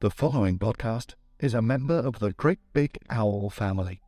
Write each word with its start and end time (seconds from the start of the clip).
The 0.00 0.10
following 0.10 0.60
podcast 0.60 1.14
is 1.40 1.54
a 1.54 1.60
member 1.60 1.96
of 1.96 2.20
the 2.20 2.30
Great 2.30 2.60
Big 2.72 2.98
Owl 3.10 3.50
family. 3.50 4.00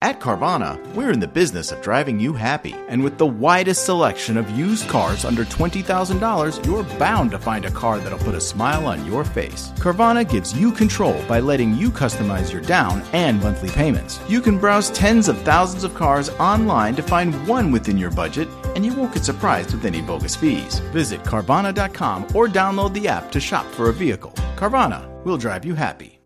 At 0.00 0.20
Carvana, 0.20 0.78
we're 0.94 1.10
in 1.10 1.20
the 1.20 1.26
business 1.26 1.70
of 1.70 1.82
driving 1.82 2.18
you 2.18 2.32
happy. 2.32 2.74
And 2.88 3.04
with 3.04 3.18
the 3.18 3.26
widest 3.26 3.84
selection 3.84 4.38
of 4.38 4.48
used 4.50 4.88
cars 4.88 5.26
under 5.26 5.44
$20,000, 5.44 6.66
you're 6.66 6.98
bound 6.98 7.30
to 7.32 7.38
find 7.38 7.66
a 7.66 7.70
car 7.70 7.98
that'll 7.98 8.18
put 8.18 8.34
a 8.34 8.40
smile 8.40 8.86
on 8.86 9.04
your 9.06 9.24
face. 9.24 9.70
Carvana 9.76 10.26
gives 10.26 10.54
you 10.54 10.72
control 10.72 11.22
by 11.26 11.40
letting 11.40 11.74
you 11.74 11.90
customize 11.90 12.50
your 12.52 12.62
down 12.62 13.02
and 13.12 13.42
monthly 13.42 13.70
payments. 13.70 14.18
You 14.28 14.40
can 14.40 14.58
browse 14.58 14.90
tens 14.90 15.28
of 15.28 15.40
thousands 15.42 15.84
of 15.84 15.94
cars 15.94 16.30
online 16.38 16.94
to 16.96 17.02
find 17.02 17.46
one 17.46 17.70
within 17.70 17.98
your 17.98 18.10
budget, 18.10 18.48
and 18.74 18.84
you 18.84 18.92
won't 18.94 19.14
get 19.14 19.24
surprised 19.24 19.72
with 19.72 19.84
any 19.84 20.02
bogus 20.02 20.36
fees. 20.36 20.80
Visit 20.92 21.22
Carvana.com 21.22 22.24
or 22.34 22.48
download 22.48 22.92
the 22.92 23.08
app 23.08 23.30
to 23.32 23.40
shop 23.40 23.66
for 23.72 23.88
a 23.88 23.92
vehicle. 23.92 24.32
Carvana 24.56 25.08
will 25.24 25.36
drive 25.36 25.64
you 25.64 25.74
happy. 25.74 26.20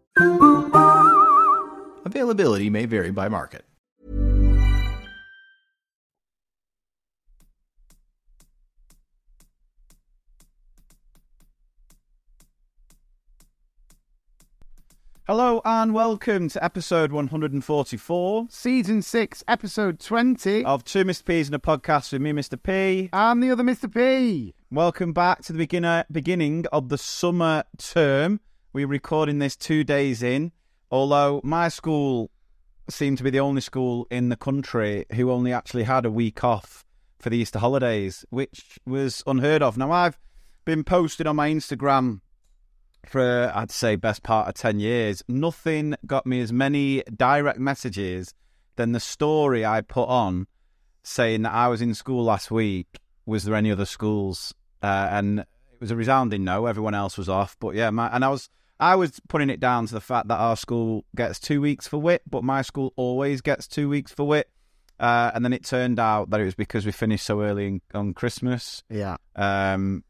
Availability 2.04 2.70
may 2.70 2.86
vary 2.86 3.10
by 3.10 3.28
market. 3.28 3.67
Hello 15.30 15.60
and 15.62 15.92
welcome 15.92 16.48
to 16.48 16.64
episode 16.64 17.12
144 17.12 18.46
Season 18.48 19.02
6, 19.02 19.44
Episode 19.46 20.00
20. 20.00 20.64
of 20.64 20.84
Two 20.84 21.04
Mr. 21.04 21.22
P's 21.22 21.48
and 21.48 21.54
a 21.54 21.58
podcast 21.58 22.14
with 22.14 22.22
me, 22.22 22.32
Mr. 22.32 22.58
P. 22.58 23.10
I'm 23.12 23.40
the 23.40 23.50
other 23.50 23.62
Mr. 23.62 23.92
P. 23.92 24.54
Welcome 24.70 25.12
back 25.12 25.42
to 25.42 25.52
the 25.52 25.58
beginner, 25.58 26.06
beginning 26.10 26.64
of 26.72 26.88
the 26.88 26.96
summer 26.96 27.64
term. 27.76 28.40
We're 28.72 28.86
recording 28.86 29.38
this 29.38 29.54
two 29.54 29.84
days 29.84 30.22
in, 30.22 30.50
although 30.90 31.42
my 31.44 31.68
school 31.68 32.30
seemed 32.88 33.18
to 33.18 33.24
be 33.24 33.28
the 33.28 33.40
only 33.40 33.60
school 33.60 34.06
in 34.10 34.30
the 34.30 34.36
country 34.36 35.04
who 35.12 35.30
only 35.30 35.52
actually 35.52 35.82
had 35.82 36.06
a 36.06 36.10
week 36.10 36.42
off 36.42 36.86
for 37.18 37.28
the 37.28 37.36
Easter 37.36 37.58
holidays, 37.58 38.24
which 38.30 38.78
was 38.86 39.22
unheard 39.26 39.62
of. 39.62 39.76
Now, 39.76 39.92
I've 39.92 40.18
been 40.64 40.84
posting 40.84 41.26
on 41.26 41.36
my 41.36 41.50
Instagram 41.50 42.22
for 43.06 43.52
I'd 43.54 43.70
say 43.70 43.96
best 43.96 44.22
part 44.22 44.48
of 44.48 44.54
10 44.54 44.80
years, 44.80 45.22
nothing 45.28 45.94
got 46.06 46.26
me 46.26 46.40
as 46.40 46.52
many 46.52 47.02
direct 47.14 47.58
messages 47.58 48.34
than 48.76 48.92
the 48.92 49.00
story 49.00 49.64
I 49.64 49.80
put 49.80 50.08
on 50.08 50.46
saying 51.02 51.42
that 51.42 51.52
I 51.52 51.68
was 51.68 51.80
in 51.82 51.94
school 51.94 52.24
last 52.24 52.50
week. 52.50 52.86
Was 53.26 53.44
there 53.44 53.54
any 53.54 53.70
other 53.70 53.86
schools? 53.86 54.54
Uh, 54.82 55.08
and 55.10 55.40
it 55.40 55.80
was 55.80 55.90
a 55.90 55.96
resounding 55.96 56.44
no. 56.44 56.66
Everyone 56.66 56.94
else 56.94 57.18
was 57.18 57.28
off. 57.28 57.56
But 57.60 57.74
yeah, 57.74 57.90
my, 57.90 58.08
and 58.08 58.24
I 58.24 58.28
was 58.28 58.48
I 58.80 58.94
was 58.94 59.20
putting 59.28 59.50
it 59.50 59.60
down 59.60 59.86
to 59.86 59.94
the 59.94 60.00
fact 60.00 60.28
that 60.28 60.36
our 60.36 60.56
school 60.56 61.04
gets 61.16 61.40
two 61.40 61.60
weeks 61.60 61.88
for 61.88 61.98
Whit, 61.98 62.22
but 62.28 62.44
my 62.44 62.62
school 62.62 62.92
always 62.96 63.40
gets 63.40 63.66
two 63.66 63.88
weeks 63.88 64.12
for 64.12 64.26
Whit. 64.26 64.48
Uh, 65.00 65.30
and 65.34 65.44
then 65.44 65.52
it 65.52 65.64
turned 65.64 65.98
out 65.98 66.30
that 66.30 66.40
it 66.40 66.44
was 66.44 66.56
because 66.56 66.84
we 66.84 66.92
finished 66.92 67.24
so 67.24 67.42
early 67.42 67.66
in, 67.66 67.80
on 67.94 68.14
Christmas. 68.14 68.82
Yeah. 68.90 69.16
Um, 69.36 70.04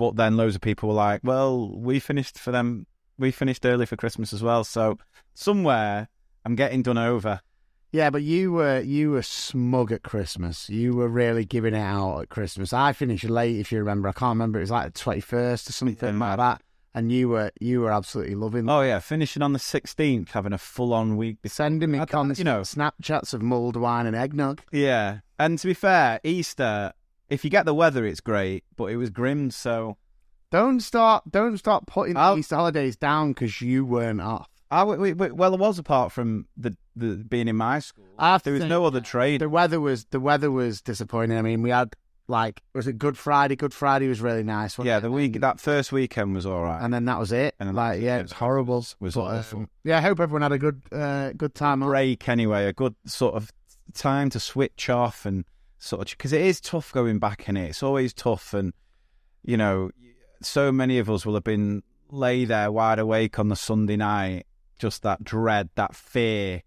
but 0.00 0.16
then 0.16 0.36
loads 0.36 0.54
of 0.56 0.62
people 0.62 0.88
were 0.88 0.94
like, 0.96 1.20
"Well, 1.22 1.70
we 1.76 2.00
finished 2.00 2.38
for 2.38 2.50
them. 2.50 2.86
We 3.18 3.30
finished 3.30 3.64
early 3.66 3.84
for 3.86 3.96
Christmas 3.96 4.32
as 4.32 4.42
well." 4.42 4.64
So 4.64 4.98
somewhere 5.34 6.08
I'm 6.44 6.54
getting 6.54 6.82
done 6.82 6.98
over. 6.98 7.40
Yeah, 7.92 8.10
but 8.10 8.22
you 8.22 8.52
were 8.52 8.80
you 8.80 9.10
were 9.10 9.22
smug 9.22 9.90
at 9.92 10.02
Christmas. 10.02 10.68
You 10.70 10.94
were 10.94 11.08
really 11.08 11.44
giving 11.44 11.74
it 11.74 11.78
out 11.80 12.20
at 12.22 12.28
Christmas. 12.28 12.72
I 12.72 12.92
finished 12.92 13.24
late, 13.28 13.58
if 13.58 13.72
you 13.72 13.78
remember. 13.78 14.08
I 14.08 14.12
can't 14.12 14.30
remember. 14.36 14.58
It 14.58 14.62
was 14.62 14.70
like 14.70 14.92
the 14.92 14.98
twenty 14.98 15.20
first 15.20 15.68
or 15.68 15.72
something 15.72 16.14
Yeah. 16.18 16.26
like 16.28 16.36
that. 16.38 16.62
And 16.94 17.12
you 17.12 17.28
were 17.28 17.50
you 17.60 17.80
were 17.82 17.92
absolutely 17.92 18.36
loving. 18.36 18.68
Oh 18.68 18.82
yeah, 18.82 18.98
finishing 19.00 19.42
on 19.42 19.52
the 19.52 19.58
16th, 19.60 20.30
having 20.30 20.52
a 20.52 20.58
full 20.58 20.92
on 20.92 21.16
week. 21.16 21.38
Sending 21.46 21.90
me 21.90 21.98
I- 21.98 22.06
you 22.36 22.44
know. 22.44 22.62
Snapchats 22.62 23.34
of 23.34 23.42
mulled 23.42 23.76
wine 23.76 24.06
and 24.06 24.16
eggnog. 24.16 24.60
Yeah, 24.72 25.20
and 25.38 25.58
to 25.58 25.66
be 25.68 25.74
fair, 25.74 26.20
Easter, 26.24 26.92
if 27.30 27.44
you 27.44 27.50
get 27.50 27.64
the 27.64 27.74
weather, 27.74 28.04
it's 28.04 28.20
great, 28.20 28.64
but 28.76 28.86
it 28.86 28.96
was 28.96 29.08
grim. 29.10 29.50
So 29.50 29.96
Don't 30.50 30.80
start 30.80 31.30
don't 31.30 31.56
start 31.58 31.86
putting 31.86 32.16
I'll- 32.16 32.36
Easter 32.38 32.56
holidays 32.56 32.96
down 32.96 33.30
because 33.32 33.60
you 33.60 33.84
weren't 33.84 34.20
off. 34.20 34.48
I 34.72 34.80
w- 34.80 35.14
w- 35.14 35.34
well, 35.34 35.54
it 35.54 35.58
was 35.58 35.80
apart 35.80 36.12
from 36.12 36.46
the, 36.56 36.76
the 36.94 37.16
being 37.16 37.48
in 37.48 37.56
my 37.56 37.80
school. 37.80 38.04
I 38.18 38.32
have 38.32 38.42
to 38.42 38.50
there 38.50 38.54
was 38.54 38.62
say, 38.62 38.68
no 38.68 38.84
other 38.84 39.00
trade. 39.00 39.40
The 39.40 39.48
weather 39.48 39.80
was 39.80 40.04
the 40.10 40.20
weather 40.20 40.50
was 40.50 40.80
disappointing. 40.80 41.36
I 41.38 41.42
mean, 41.42 41.62
we 41.62 41.70
had 41.70 41.94
like 42.28 42.62
was 42.72 42.86
it 42.86 42.96
Good 42.96 43.18
Friday? 43.18 43.56
Good 43.56 43.74
Friday 43.74 44.06
was 44.06 44.20
really 44.20 44.44
nice. 44.44 44.78
wasn't 44.78 44.86
Yeah, 44.90 44.98
it? 44.98 45.00
the 45.00 45.10
week 45.10 45.40
that 45.40 45.58
first 45.58 45.90
weekend 45.90 46.34
was 46.36 46.46
all 46.46 46.62
right. 46.62 46.80
and 46.80 46.94
then 46.94 47.04
that 47.06 47.18
was 47.18 47.32
it. 47.32 47.56
And 47.58 47.68
then 47.68 47.74
like, 47.74 47.98
that- 47.98 48.04
yeah, 48.04 48.18
it 48.18 48.22
was 48.22 48.32
horrible. 48.32 48.84
was 49.00 49.14
But, 49.14 49.20
awful. 49.22 49.58
um, 49.60 49.68
yeah, 49.82 49.98
I 49.98 50.02
hope 50.02 50.20
everyone 50.20 50.42
had 50.42 50.52
a 50.52 50.58
good, 50.58 50.82
uh, 50.92 51.32
good 51.32 51.54
time. 51.56 51.80
break 51.80 52.28
anyway, 52.28 52.66
a 52.66 52.72
good 52.72 52.94
sort 53.06 53.34
of 53.34 53.50
time 53.94 54.30
to 54.30 54.38
switch 54.38 54.88
off 54.88 55.26
and 55.26 55.44
sort 55.80 56.02
of 56.02 56.16
because 56.16 56.32
it 56.32 56.42
is 56.42 56.60
tough 56.60 56.92
going 56.92 57.18
back 57.18 57.48
in 57.48 57.56
it. 57.56 57.70
It's 57.70 57.82
always 57.82 58.12
tough, 58.12 58.54
and 58.54 58.72
you 59.42 59.56
know, 59.56 59.90
so 60.42 60.70
many 60.70 60.98
of 60.98 61.10
us 61.10 61.26
will 61.26 61.34
have 61.34 61.44
been 61.44 61.82
lay 62.10 62.44
there 62.44 62.70
wide 62.70 62.98
awake 62.98 63.38
on 63.38 63.48
the 63.48 63.56
Sunday 63.56 63.96
night, 63.96 64.46
just 64.78 65.02
that 65.02 65.24
dread, 65.24 65.70
that 65.74 65.96
fear 65.96 66.62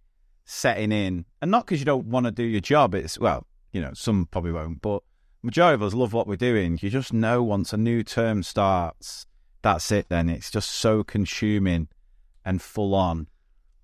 setting 0.45 0.91
in, 0.91 1.25
and 1.41 1.51
not 1.51 1.65
because 1.65 1.79
you 1.79 1.85
don't 1.85 2.07
want 2.07 2.25
to 2.25 2.31
do 2.31 2.43
your 2.43 2.61
job. 2.61 2.93
It's 2.93 3.17
well, 3.17 3.47
you 3.71 3.81
know, 3.81 3.91
some 3.93 4.27
probably 4.29 4.51
won't, 4.51 4.81
but 4.81 5.03
majority 5.43 5.75
of 5.75 5.83
us 5.83 5.93
love 5.93 6.13
what 6.13 6.27
we're 6.27 6.35
doing. 6.35 6.79
You 6.81 6.89
just 6.89 7.13
know 7.13 7.43
once 7.43 7.71
a 7.71 7.77
new 7.77 8.03
term 8.03 8.43
starts, 8.43 9.27
that's 9.61 9.91
it. 9.91 10.09
Then 10.09 10.27
it's 10.27 10.49
just 10.49 10.69
so 10.69 11.03
consuming 11.03 11.87
and 12.43 12.61
full 12.61 12.95
on. 12.95 13.27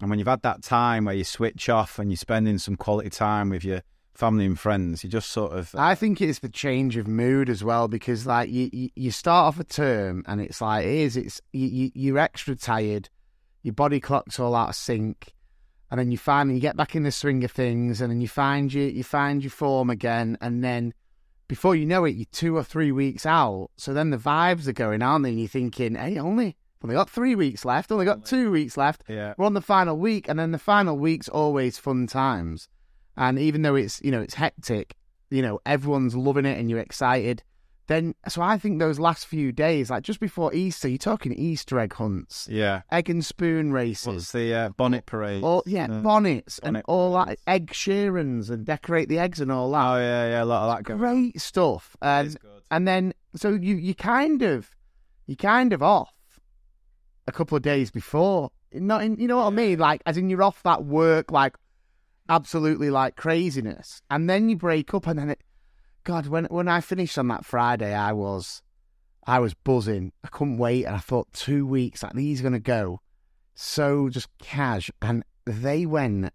And 0.01 0.09
when 0.09 0.17
you've 0.17 0.27
had 0.27 0.41
that 0.43 0.63
time 0.63 1.05
where 1.05 1.15
you 1.15 1.23
switch 1.25 1.69
off 1.69 1.99
and 1.99 2.09
you're 2.09 2.17
spending 2.17 2.57
some 2.57 2.77
quality 2.77 3.09
time 3.09 3.49
with 3.49 3.65
your 3.65 3.81
family 4.13 4.45
and 4.45 4.59
friends, 4.59 5.03
you 5.03 5.09
just 5.09 5.29
sort 5.29 5.53
of 5.53 5.73
I 5.75 5.95
think 5.95 6.21
it's 6.21 6.39
the 6.39 6.49
change 6.49 6.97
of 6.97 7.07
mood 7.07 7.49
as 7.49 7.63
well 7.63 7.87
because, 7.87 8.25
like, 8.25 8.49
you 8.49 8.69
you, 8.71 8.89
you 8.95 9.11
start 9.11 9.47
off 9.47 9.59
a 9.59 9.63
term 9.63 10.23
and 10.27 10.41
it's 10.41 10.61
like 10.61 10.85
it 10.85 10.91
is. 10.91 11.17
It's 11.17 11.41
you, 11.53 11.67
you 11.67 11.91
you're 11.93 12.17
extra 12.19 12.55
tired, 12.55 13.09
your 13.63 13.73
body 13.73 13.99
clock's 13.99 14.39
all 14.39 14.55
out 14.55 14.69
of 14.69 14.75
sync, 14.75 15.33
and 15.89 15.99
then 15.99 16.11
you 16.11 16.17
finally 16.17 16.55
you 16.55 16.61
get 16.61 16.77
back 16.77 16.95
in 16.95 17.03
the 17.03 17.11
swing 17.11 17.43
of 17.43 17.51
things, 17.51 18.01
and 18.01 18.11
then 18.11 18.21
you 18.21 18.27
find 18.27 18.73
you 18.73 18.83
you 18.83 19.03
find 19.03 19.43
your 19.43 19.51
form 19.51 19.89
again, 19.89 20.37
and 20.41 20.63
then 20.63 20.93
before 21.47 21.75
you 21.75 21.85
know 21.85 22.05
it, 22.05 22.15
you're 22.15 22.25
two 22.31 22.55
or 22.55 22.63
three 22.63 22.91
weeks 22.91 23.25
out. 23.25 23.71
So 23.75 23.93
then 23.93 24.11
the 24.11 24.17
vibes 24.17 24.67
are 24.67 24.73
going, 24.73 25.01
aren't 25.01 25.23
they? 25.23 25.31
And 25.31 25.39
you're 25.39 25.47
thinking, 25.47 25.95
hey, 25.95 26.17
only 26.19 26.55
only 26.83 26.95
got 26.95 27.09
three 27.09 27.35
weeks 27.35 27.65
left, 27.65 27.91
only 27.91 28.05
got 28.05 28.25
two 28.25 28.51
weeks 28.51 28.77
left. 28.77 29.03
yeah. 29.07 29.33
We're 29.37 29.45
on 29.45 29.53
the 29.53 29.61
final 29.61 29.97
week, 29.97 30.29
and 30.29 30.39
then 30.39 30.51
the 30.51 30.59
final 30.59 30.97
week's 30.97 31.27
always 31.27 31.77
fun 31.77 32.07
times. 32.07 32.69
And 33.19 33.37
even 33.37 33.61
though 33.61 33.75
it's 33.75 34.01
you 34.03 34.09
know 34.09 34.21
it's 34.21 34.33
hectic, 34.33 34.95
you 35.29 35.41
know 35.43 35.59
everyone's 35.65 36.15
loving 36.15 36.45
it 36.45 36.57
and 36.57 36.69
you're 36.71 36.79
excited. 36.79 37.43
Then 37.87 38.13
so 38.27 38.41
I 38.43 38.59
think 38.59 38.77
those 38.79 38.99
last 38.99 39.25
few 39.25 39.51
days, 39.51 39.89
like 39.89 40.03
just 40.03 40.19
before 40.19 40.53
Easter, 40.53 40.87
you're 40.87 40.99
talking 40.99 41.33
Easter 41.33 41.79
egg 41.79 41.93
hunts, 41.93 42.47
Yeah. 42.49 42.83
egg 42.91 43.09
and 43.09 43.25
spoon 43.25 43.71
races, 43.73 44.05
What's 44.07 44.31
the 44.31 44.53
uh, 44.53 44.69
bonnet 44.69 45.07
parade? 45.07 45.43
all 45.43 45.63
yeah 45.65 45.85
Uh, 45.89 46.01
bonnets 46.01 46.59
and 46.59 46.73
bonnet 46.75 46.85
all 46.87 47.13
that, 47.13 47.39
egg 47.47 47.73
shearings 47.73 48.51
and 48.51 48.63
decorate 48.63 49.09
the 49.09 49.17
eggs 49.17 49.39
and 49.41 49.51
all 49.51 49.71
that. 49.71 49.85
Oh 49.85 49.97
yeah, 49.97 50.27
yeah, 50.29 50.43
a 50.43 50.45
lot 50.45 50.69
of 50.69 50.77
that. 50.77 50.83
Going. 50.83 50.99
Great 50.99 51.41
stuff. 51.41 51.97
And 52.01 52.39
good. 52.39 52.61
and 52.71 52.87
then 52.87 53.13
so 53.35 53.49
you 53.49 53.75
you 53.75 53.95
kind 53.95 54.43
of 54.43 54.69
you 55.25 55.35
kind 55.35 55.73
of 55.73 55.81
off 55.81 56.13
a 57.27 57.31
couple 57.31 57.55
of 57.57 57.63
days 57.63 57.91
before. 57.91 58.51
Not 58.71 59.03
in, 59.03 59.19
you 59.19 59.27
know 59.27 59.37
what 59.37 59.47
I 59.47 59.49
mean? 59.49 59.79
Like 59.79 60.03
as 60.05 60.15
in 60.15 60.29
you're 60.29 60.43
off 60.43 60.61
that 60.61 60.85
work 60.85 61.31
like 61.31 61.55
absolutely 62.29 62.89
like 62.89 63.15
craziness, 63.15 64.01
and 64.09 64.29
then 64.29 64.49
you 64.49 64.55
break 64.55 64.93
up, 64.93 65.07
and 65.07 65.19
then 65.19 65.29
it. 65.31 65.43
God, 66.03 66.27
when 66.27 66.45
when 66.45 66.67
I 66.67 66.81
finished 66.81 67.17
on 67.17 67.27
that 67.27 67.45
Friday, 67.45 67.93
I 67.93 68.13
was 68.13 68.61
I 69.27 69.39
was 69.39 69.53
buzzing. 69.53 70.13
I 70.23 70.29
couldn't 70.29 70.57
wait, 70.57 70.85
and 70.85 70.95
I 70.95 70.99
thought 70.99 71.31
two 71.33 71.65
weeks 71.65 72.03
like 72.03 72.13
these 72.13 72.39
are 72.39 72.43
gonna 72.43 72.59
go 72.59 73.01
so 73.59 74.07
just 74.07 74.29
cash, 74.37 74.89
and 75.01 75.23
they 75.45 75.85
went 75.85 76.31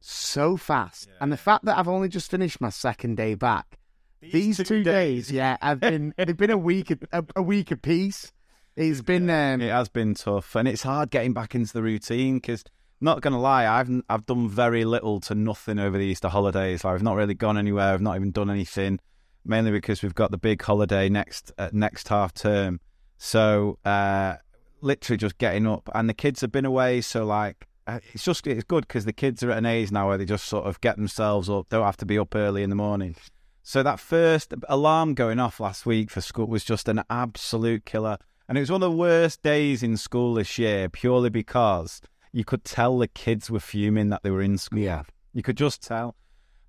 so 0.00 0.56
fast. 0.56 1.08
And 1.20 1.30
the 1.30 1.36
fact 1.36 1.66
that 1.66 1.76
I've 1.76 1.88
only 1.88 2.08
just 2.08 2.30
finished 2.30 2.60
my 2.60 2.70
second 2.70 3.16
day 3.16 3.34
back, 3.34 3.78
these, 4.20 4.56
two, 4.56 4.82
days, 4.82 5.30
yeah, 5.30 5.58
I've 5.60 5.80
been 5.80 6.14
they've 6.18 6.36
been 6.36 6.50
a 6.50 6.58
week 6.58 6.90
a, 6.90 7.24
a 7.36 7.42
week 7.42 7.70
apiece. 7.70 8.32
It's 8.74 9.02
been 9.02 9.28
um, 9.28 9.60
It 9.60 9.70
has 9.70 9.90
been 9.90 10.14
tough, 10.14 10.56
and 10.56 10.66
it's 10.66 10.82
hard 10.82 11.10
getting 11.10 11.34
back 11.34 11.54
into 11.54 11.72
the 11.72 11.82
routine 11.82 12.36
because. 12.36 12.64
Not 13.02 13.20
gonna 13.20 13.40
lie, 13.40 13.66
I've 13.66 13.90
I've 14.08 14.26
done 14.26 14.48
very 14.48 14.84
little 14.84 15.18
to 15.22 15.34
nothing 15.34 15.80
over 15.80 15.98
the 15.98 16.04
Easter 16.04 16.28
holidays. 16.28 16.84
I've 16.84 17.02
not 17.02 17.16
really 17.16 17.34
gone 17.34 17.58
anywhere. 17.58 17.92
I've 17.92 18.00
not 18.00 18.14
even 18.14 18.30
done 18.30 18.48
anything, 18.48 19.00
mainly 19.44 19.72
because 19.72 20.04
we've 20.04 20.14
got 20.14 20.30
the 20.30 20.38
big 20.38 20.62
holiday 20.62 21.08
next 21.08 21.50
uh, 21.58 21.68
next 21.72 22.06
half 22.06 22.32
term. 22.32 22.78
So 23.18 23.80
uh, 23.84 24.36
literally 24.82 25.16
just 25.16 25.36
getting 25.38 25.66
up, 25.66 25.90
and 25.92 26.08
the 26.08 26.14
kids 26.14 26.42
have 26.42 26.52
been 26.52 26.64
away. 26.64 27.00
So 27.00 27.24
like, 27.24 27.66
uh, 27.88 27.98
it's 28.12 28.22
just 28.22 28.46
it's 28.46 28.62
good 28.62 28.86
because 28.86 29.04
the 29.04 29.12
kids 29.12 29.42
are 29.42 29.50
at 29.50 29.58
an 29.58 29.66
age 29.66 29.90
now 29.90 30.06
where 30.06 30.16
they 30.16 30.24
just 30.24 30.44
sort 30.44 30.66
of 30.66 30.80
get 30.80 30.96
themselves 30.96 31.50
up. 31.50 31.70
Don't 31.70 31.84
have 31.84 31.96
to 31.96 32.06
be 32.06 32.20
up 32.20 32.36
early 32.36 32.62
in 32.62 32.70
the 32.70 32.76
morning. 32.76 33.16
So 33.64 33.82
that 33.82 33.98
first 33.98 34.54
alarm 34.68 35.14
going 35.14 35.40
off 35.40 35.58
last 35.58 35.86
week 35.86 36.08
for 36.08 36.20
school 36.20 36.46
was 36.46 36.62
just 36.62 36.86
an 36.86 37.02
absolute 37.10 37.84
killer. 37.84 38.18
And 38.48 38.56
it 38.56 38.60
was 38.60 38.70
one 38.70 38.82
of 38.84 38.92
the 38.92 38.96
worst 38.96 39.42
days 39.42 39.82
in 39.82 39.96
school 39.96 40.34
this 40.34 40.56
year 40.56 40.88
purely 40.88 41.30
because 41.30 42.00
you 42.32 42.44
could 42.44 42.64
tell 42.64 42.98
the 42.98 43.08
kids 43.08 43.50
were 43.50 43.60
fuming 43.60 44.08
that 44.08 44.22
they 44.22 44.30
were 44.30 44.42
in 44.42 44.58
school. 44.58 44.78
Yeah. 44.78 45.02
You 45.32 45.42
could 45.42 45.56
just 45.56 45.82
tell. 45.82 46.16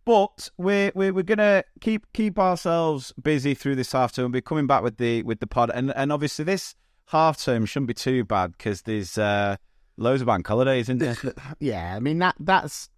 But 0.05 0.49
we're 0.57 0.91
we're, 0.93 1.13
we're 1.13 1.23
gonna 1.23 1.63
keep 1.79 2.11
keep 2.13 2.37
ourselves 2.37 3.13
busy 3.21 3.53
through 3.53 3.75
this 3.75 3.93
half 3.93 4.11
term. 4.11 4.23
We'll 4.23 4.31
be 4.33 4.41
coming 4.41 4.67
back 4.67 4.83
with 4.83 4.97
the 4.97 5.23
with 5.23 5.39
the 5.39 5.47
pod, 5.47 5.71
and 5.73 5.93
and 5.95 6.11
obviously 6.11 6.43
this 6.43 6.75
half 7.07 7.41
term 7.41 7.65
shouldn't 7.65 7.87
be 7.87 7.93
too 7.93 8.25
bad 8.25 8.51
because 8.51 8.81
there's 8.81 9.17
uh, 9.17 9.55
loads 9.95 10.21
of 10.21 10.27
bank 10.27 10.45
holidays, 10.45 10.89
isn't 10.89 10.97
there? 10.97 11.15
Yeah, 11.59 11.95
I 11.95 12.01
mean 12.01 12.19
that 12.19 12.35
that's 12.37 12.89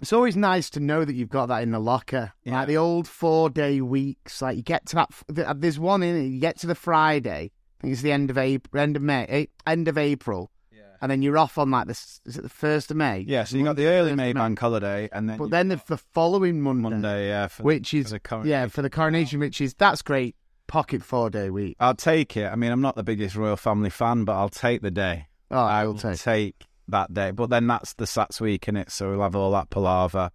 it's 0.00 0.14
always 0.14 0.34
nice 0.34 0.70
to 0.70 0.80
know 0.80 1.04
that 1.04 1.14
you've 1.14 1.28
got 1.28 1.46
that 1.46 1.62
in 1.62 1.72
the 1.72 1.78
locker. 1.78 2.32
Yeah. 2.44 2.60
Like 2.60 2.68
the 2.68 2.78
old 2.78 3.06
four 3.06 3.50
day 3.50 3.82
weeks. 3.82 4.40
Like 4.40 4.56
you 4.56 4.62
get 4.62 4.86
to 4.86 5.06
that. 5.28 5.60
There's 5.60 5.78
one 5.78 6.02
in 6.02 6.16
it. 6.16 6.28
You 6.28 6.40
get 6.40 6.58
to 6.60 6.66
the 6.66 6.74
Friday. 6.74 7.50
I 7.52 7.80
think 7.82 7.92
it's 7.92 8.02
the 8.02 8.12
end 8.12 8.30
of 8.30 8.38
April, 8.38 8.82
end 8.82 8.96
of 8.96 9.02
May, 9.02 9.48
end 9.66 9.88
of 9.88 9.98
April. 9.98 10.50
And 11.00 11.10
then 11.10 11.22
you're 11.22 11.38
off 11.38 11.58
on 11.58 11.70
like 11.70 11.86
the 11.86 11.92
is 12.26 12.36
it 12.36 12.42
the 12.42 12.48
first 12.48 12.90
of 12.90 12.96
May? 12.96 13.20
Yeah, 13.26 13.44
so 13.44 13.56
you 13.56 13.64
got 13.64 13.76
the 13.76 13.86
early 13.86 14.14
May 14.14 14.32
May. 14.32 14.40
bank 14.40 14.58
holiday, 14.58 15.08
and 15.12 15.28
then 15.28 15.38
But 15.38 15.50
then 15.50 15.68
the, 15.68 15.80
the 15.86 15.96
following 15.96 16.60
Monday, 16.60 16.82
Monday, 16.82 17.28
yeah, 17.28 17.46
for, 17.48 17.62
which 17.62 17.94
is 17.94 18.10
for 18.10 18.18
the 18.18 18.48
yeah 18.48 18.66
for 18.66 18.82
the 18.82 18.90
coronation, 18.90 19.40
which 19.40 19.60
is 19.60 19.74
that's 19.74 20.02
great. 20.02 20.36
Pocket 20.66 21.02
four 21.02 21.30
day 21.30 21.50
week. 21.50 21.76
I'll 21.80 21.96
take 21.96 22.36
it. 22.36 22.46
I 22.46 22.54
mean, 22.54 22.70
I'm 22.70 22.80
not 22.80 22.94
the 22.94 23.02
biggest 23.02 23.34
royal 23.34 23.56
family 23.56 23.90
fan, 23.90 24.24
but 24.24 24.34
I'll 24.34 24.48
take 24.48 24.82
the 24.82 24.90
day. 24.92 25.26
Oh, 25.50 25.58
I 25.58 25.84
will 25.84 25.94
take. 25.94 26.20
take 26.20 26.64
that 26.86 27.12
day. 27.12 27.32
But 27.32 27.50
then 27.50 27.66
that's 27.66 27.94
the 27.94 28.04
Sats 28.04 28.40
week 28.40 28.68
in 28.68 28.76
it, 28.76 28.92
so 28.92 29.10
we'll 29.10 29.22
have 29.22 29.34
all 29.34 29.50
that 29.52 29.70
palaver. 29.70 30.30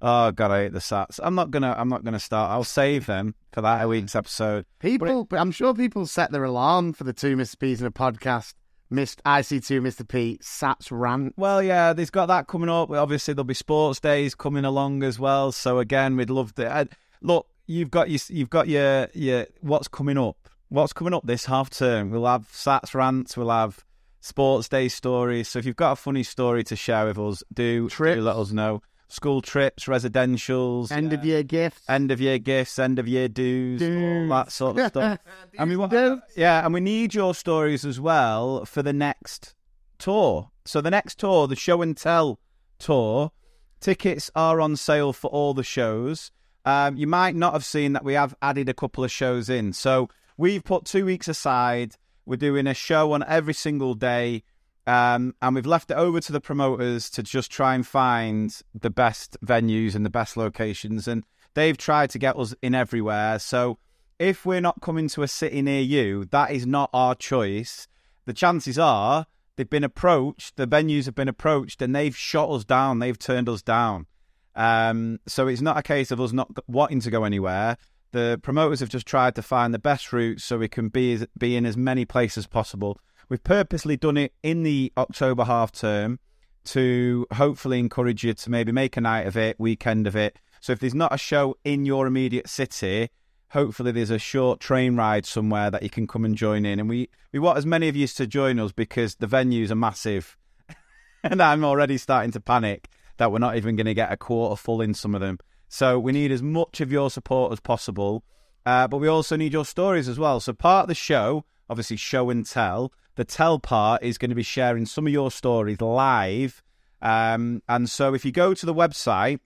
Oh 0.00 0.32
god, 0.32 0.50
I 0.50 0.62
hate 0.64 0.72
the 0.72 0.80
Sats. 0.80 1.20
I'm 1.22 1.34
not 1.34 1.50
gonna. 1.50 1.74
I'm 1.76 1.88
not 1.88 2.04
gonna 2.04 2.20
start. 2.20 2.50
I'll 2.50 2.64
save 2.64 3.06
them 3.06 3.34
for 3.52 3.60
that 3.60 3.88
week's 3.88 4.16
episode. 4.16 4.66
People, 4.80 5.24
but 5.24 5.38
I'm 5.38 5.52
sure 5.52 5.74
people 5.74 6.06
set 6.06 6.32
their 6.32 6.44
alarm 6.44 6.92
for 6.92 7.04
the 7.04 7.12
two 7.12 7.36
Mr. 7.36 7.58
P's 7.58 7.80
in 7.80 7.86
a 7.86 7.92
podcast. 7.92 8.54
Missed 8.92 9.22
IC2 9.24 9.80
Mr. 9.80 10.06
P 10.06 10.38
Sats 10.42 10.88
rant. 10.90 11.32
Well, 11.36 11.62
yeah, 11.62 11.94
they've 11.94 12.12
got 12.12 12.26
that 12.26 12.46
coming 12.46 12.68
up. 12.68 12.90
Obviously, 12.90 13.32
there'll 13.32 13.44
be 13.44 13.54
sports 13.54 13.98
days 14.00 14.34
coming 14.34 14.66
along 14.66 15.02
as 15.02 15.18
well. 15.18 15.50
So 15.50 15.78
again, 15.78 16.16
we'd 16.16 16.28
love 16.28 16.54
to 16.56 16.70
uh, 16.70 16.84
look. 17.22 17.46
You've 17.66 17.90
got 17.90 18.10
your, 18.10 18.20
you've 18.28 18.50
got 18.50 18.68
your, 18.68 19.08
your 19.14 19.46
what's 19.62 19.88
coming 19.88 20.18
up. 20.18 20.36
What's 20.68 20.92
coming 20.92 21.14
up 21.14 21.26
this 21.26 21.46
half 21.46 21.70
term? 21.70 22.10
We'll 22.10 22.26
have 22.26 22.48
Sats 22.52 22.94
rants. 22.94 23.34
We'll 23.36 23.48
have 23.48 23.82
sports 24.20 24.68
day 24.68 24.88
stories. 24.88 25.48
So 25.48 25.58
if 25.58 25.66
you've 25.66 25.76
got 25.76 25.92
a 25.92 25.96
funny 25.96 26.22
story 26.22 26.62
to 26.64 26.76
share 26.76 27.06
with 27.06 27.18
us, 27.18 27.42
do, 27.52 27.88
do 27.88 28.20
let 28.20 28.36
us 28.36 28.52
know. 28.52 28.82
School 29.12 29.42
trips, 29.42 29.84
residentials, 29.84 30.90
End 30.90 31.12
of 31.12 31.22
year 31.24 31.42
gifts. 31.42 31.82
end 31.88 32.10
of 32.10 32.20
year 32.20 32.38
gifts, 32.38 32.78
end 32.78 32.98
of 32.98 33.06
year 33.06 33.28
dues, 33.28 33.82
all 33.82 34.28
that 34.36 34.50
sort 34.50 34.78
of 34.78 34.86
stuff. 34.88 35.18
I 35.58 35.64
mean, 35.66 35.78
what, 35.78 35.90
Dues. 35.90 36.20
yeah, 36.34 36.64
and 36.64 36.72
we 36.72 36.80
need 36.80 37.14
your 37.14 37.34
stories 37.34 37.84
as 37.84 38.00
well 38.00 38.64
for 38.64 38.82
the 38.82 38.92
next 38.94 39.54
tour. 39.98 40.50
So 40.64 40.80
the 40.80 40.90
next 40.90 41.18
tour, 41.18 41.46
the 41.46 41.56
show 41.56 41.82
and 41.82 41.94
tell 41.96 42.38
tour, 42.78 43.32
tickets 43.80 44.30
are 44.34 44.60
on 44.60 44.76
sale 44.76 45.12
for 45.12 45.28
all 45.28 45.52
the 45.54 45.62
shows. 45.64 46.30
Um, 46.64 46.96
you 46.96 47.06
might 47.06 47.34
not 47.36 47.52
have 47.52 47.64
seen 47.64 47.92
that 47.92 48.04
we 48.04 48.14
have 48.14 48.34
added 48.40 48.68
a 48.68 48.74
couple 48.74 49.04
of 49.04 49.10
shows 49.10 49.48
in. 49.50 49.72
So 49.72 50.08
we've 50.38 50.64
put 50.64 50.84
two 50.84 51.04
weeks 51.04 51.28
aside. 51.28 51.96
We're 52.24 52.36
doing 52.36 52.66
a 52.66 52.74
show 52.74 53.12
on 53.12 53.24
every 53.26 53.52
single 53.54 53.94
day. 53.94 54.44
Um, 54.86 55.34
and 55.40 55.54
we've 55.54 55.66
left 55.66 55.90
it 55.90 55.96
over 55.96 56.20
to 56.20 56.32
the 56.32 56.40
promoters 56.40 57.08
to 57.10 57.22
just 57.22 57.50
try 57.50 57.74
and 57.74 57.86
find 57.86 58.56
the 58.74 58.90
best 58.90 59.36
venues 59.44 59.94
and 59.94 60.04
the 60.04 60.10
best 60.10 60.36
locations. 60.36 61.06
And 61.06 61.24
they've 61.54 61.78
tried 61.78 62.10
to 62.10 62.18
get 62.18 62.36
us 62.36 62.54
in 62.62 62.74
everywhere. 62.74 63.38
So 63.38 63.78
if 64.18 64.44
we're 64.44 64.60
not 64.60 64.80
coming 64.80 65.08
to 65.08 65.22
a 65.22 65.28
city 65.28 65.62
near 65.62 65.80
you, 65.80 66.24
that 66.26 66.50
is 66.50 66.66
not 66.66 66.90
our 66.92 67.14
choice. 67.14 67.88
The 68.24 68.32
chances 68.32 68.78
are 68.78 69.26
they've 69.56 69.68
been 69.68 69.84
approached, 69.84 70.56
the 70.56 70.66
venues 70.66 71.06
have 71.06 71.14
been 71.14 71.28
approached, 71.28 71.82
and 71.82 71.94
they've 71.94 72.16
shot 72.16 72.50
us 72.50 72.64
down, 72.64 72.98
they've 72.98 73.18
turned 73.18 73.48
us 73.48 73.62
down. 73.62 74.06
Um, 74.54 75.18
so 75.26 75.48
it's 75.48 75.62
not 75.62 75.78
a 75.78 75.82
case 75.82 76.10
of 76.10 76.20
us 76.20 76.32
not 76.32 76.50
wanting 76.66 77.00
to 77.00 77.10
go 77.10 77.24
anywhere. 77.24 77.76
The 78.12 78.38
promoters 78.42 78.80
have 78.80 78.90
just 78.90 79.06
tried 79.06 79.34
to 79.36 79.42
find 79.42 79.72
the 79.72 79.78
best 79.78 80.12
route 80.12 80.40
so 80.40 80.58
we 80.58 80.68
can 80.68 80.88
be 80.88 81.24
be 81.38 81.56
in 81.56 81.64
as 81.64 81.76
many 81.76 82.04
places 82.04 82.38
as 82.38 82.46
possible. 82.46 82.98
We've 83.28 83.42
purposely 83.42 83.96
done 83.96 84.16
it 84.16 84.32
in 84.42 84.62
the 84.62 84.92
October 84.96 85.44
half 85.44 85.72
term 85.72 86.18
to 86.64 87.26
hopefully 87.32 87.78
encourage 87.78 88.24
you 88.24 88.34
to 88.34 88.50
maybe 88.50 88.72
make 88.72 88.96
a 88.96 89.00
night 89.00 89.26
of 89.26 89.36
it, 89.36 89.58
weekend 89.58 90.06
of 90.06 90.16
it. 90.16 90.38
So 90.60 90.72
if 90.72 90.80
there's 90.80 90.94
not 90.94 91.12
a 91.12 91.18
show 91.18 91.56
in 91.64 91.84
your 91.86 92.06
immediate 92.06 92.48
city, 92.48 93.10
hopefully 93.50 93.92
there's 93.92 94.10
a 94.10 94.18
short 94.18 94.60
train 94.60 94.96
ride 94.96 95.26
somewhere 95.26 95.70
that 95.70 95.82
you 95.82 95.90
can 95.90 96.06
come 96.06 96.24
and 96.24 96.36
join 96.36 96.64
in. 96.64 96.78
And 96.78 96.88
we, 96.88 97.08
we 97.32 97.38
want 97.38 97.58
as 97.58 97.66
many 97.66 97.88
of 97.88 97.96
you 97.96 98.06
to 98.06 98.26
join 98.26 98.58
us 98.58 98.72
because 98.72 99.16
the 99.16 99.26
venues 99.26 99.70
are 99.70 99.76
massive. 99.76 100.36
and 101.24 101.42
I'm 101.42 101.64
already 101.64 101.98
starting 101.98 102.30
to 102.32 102.40
panic 102.40 102.88
that 103.16 103.32
we're 103.32 103.38
not 103.38 103.56
even 103.56 103.76
going 103.76 103.86
to 103.86 103.94
get 103.94 104.12
a 104.12 104.16
quarter 104.16 104.56
full 104.56 104.80
in 104.80 104.94
some 104.94 105.14
of 105.14 105.20
them. 105.20 105.38
So 105.68 105.98
we 105.98 106.12
need 106.12 106.30
as 106.30 106.42
much 106.42 106.80
of 106.80 106.92
your 106.92 107.10
support 107.10 107.52
as 107.52 107.60
possible. 107.60 108.24
Uh, 108.64 108.86
but 108.86 108.98
we 108.98 109.08
also 109.08 109.36
need 109.36 109.52
your 109.52 109.64
stories 109.64 110.08
as 110.08 110.18
well. 110.18 110.38
So 110.38 110.52
part 110.52 110.84
of 110.84 110.88
the 110.88 110.94
show, 110.94 111.44
obviously 111.68 111.96
show 111.96 112.30
and 112.30 112.46
tell, 112.46 112.92
the 113.16 113.24
tell 113.24 113.58
part 113.58 114.02
is 114.02 114.18
going 114.18 114.30
to 114.30 114.34
be 114.34 114.42
sharing 114.42 114.86
some 114.86 115.06
of 115.06 115.12
your 115.12 115.30
stories 115.30 115.80
live. 115.80 116.62
Um, 117.00 117.62
and 117.68 117.88
so 117.90 118.14
if 118.14 118.24
you 118.24 118.32
go 118.32 118.54
to 118.54 118.66
the 118.66 118.74
website 118.74 119.40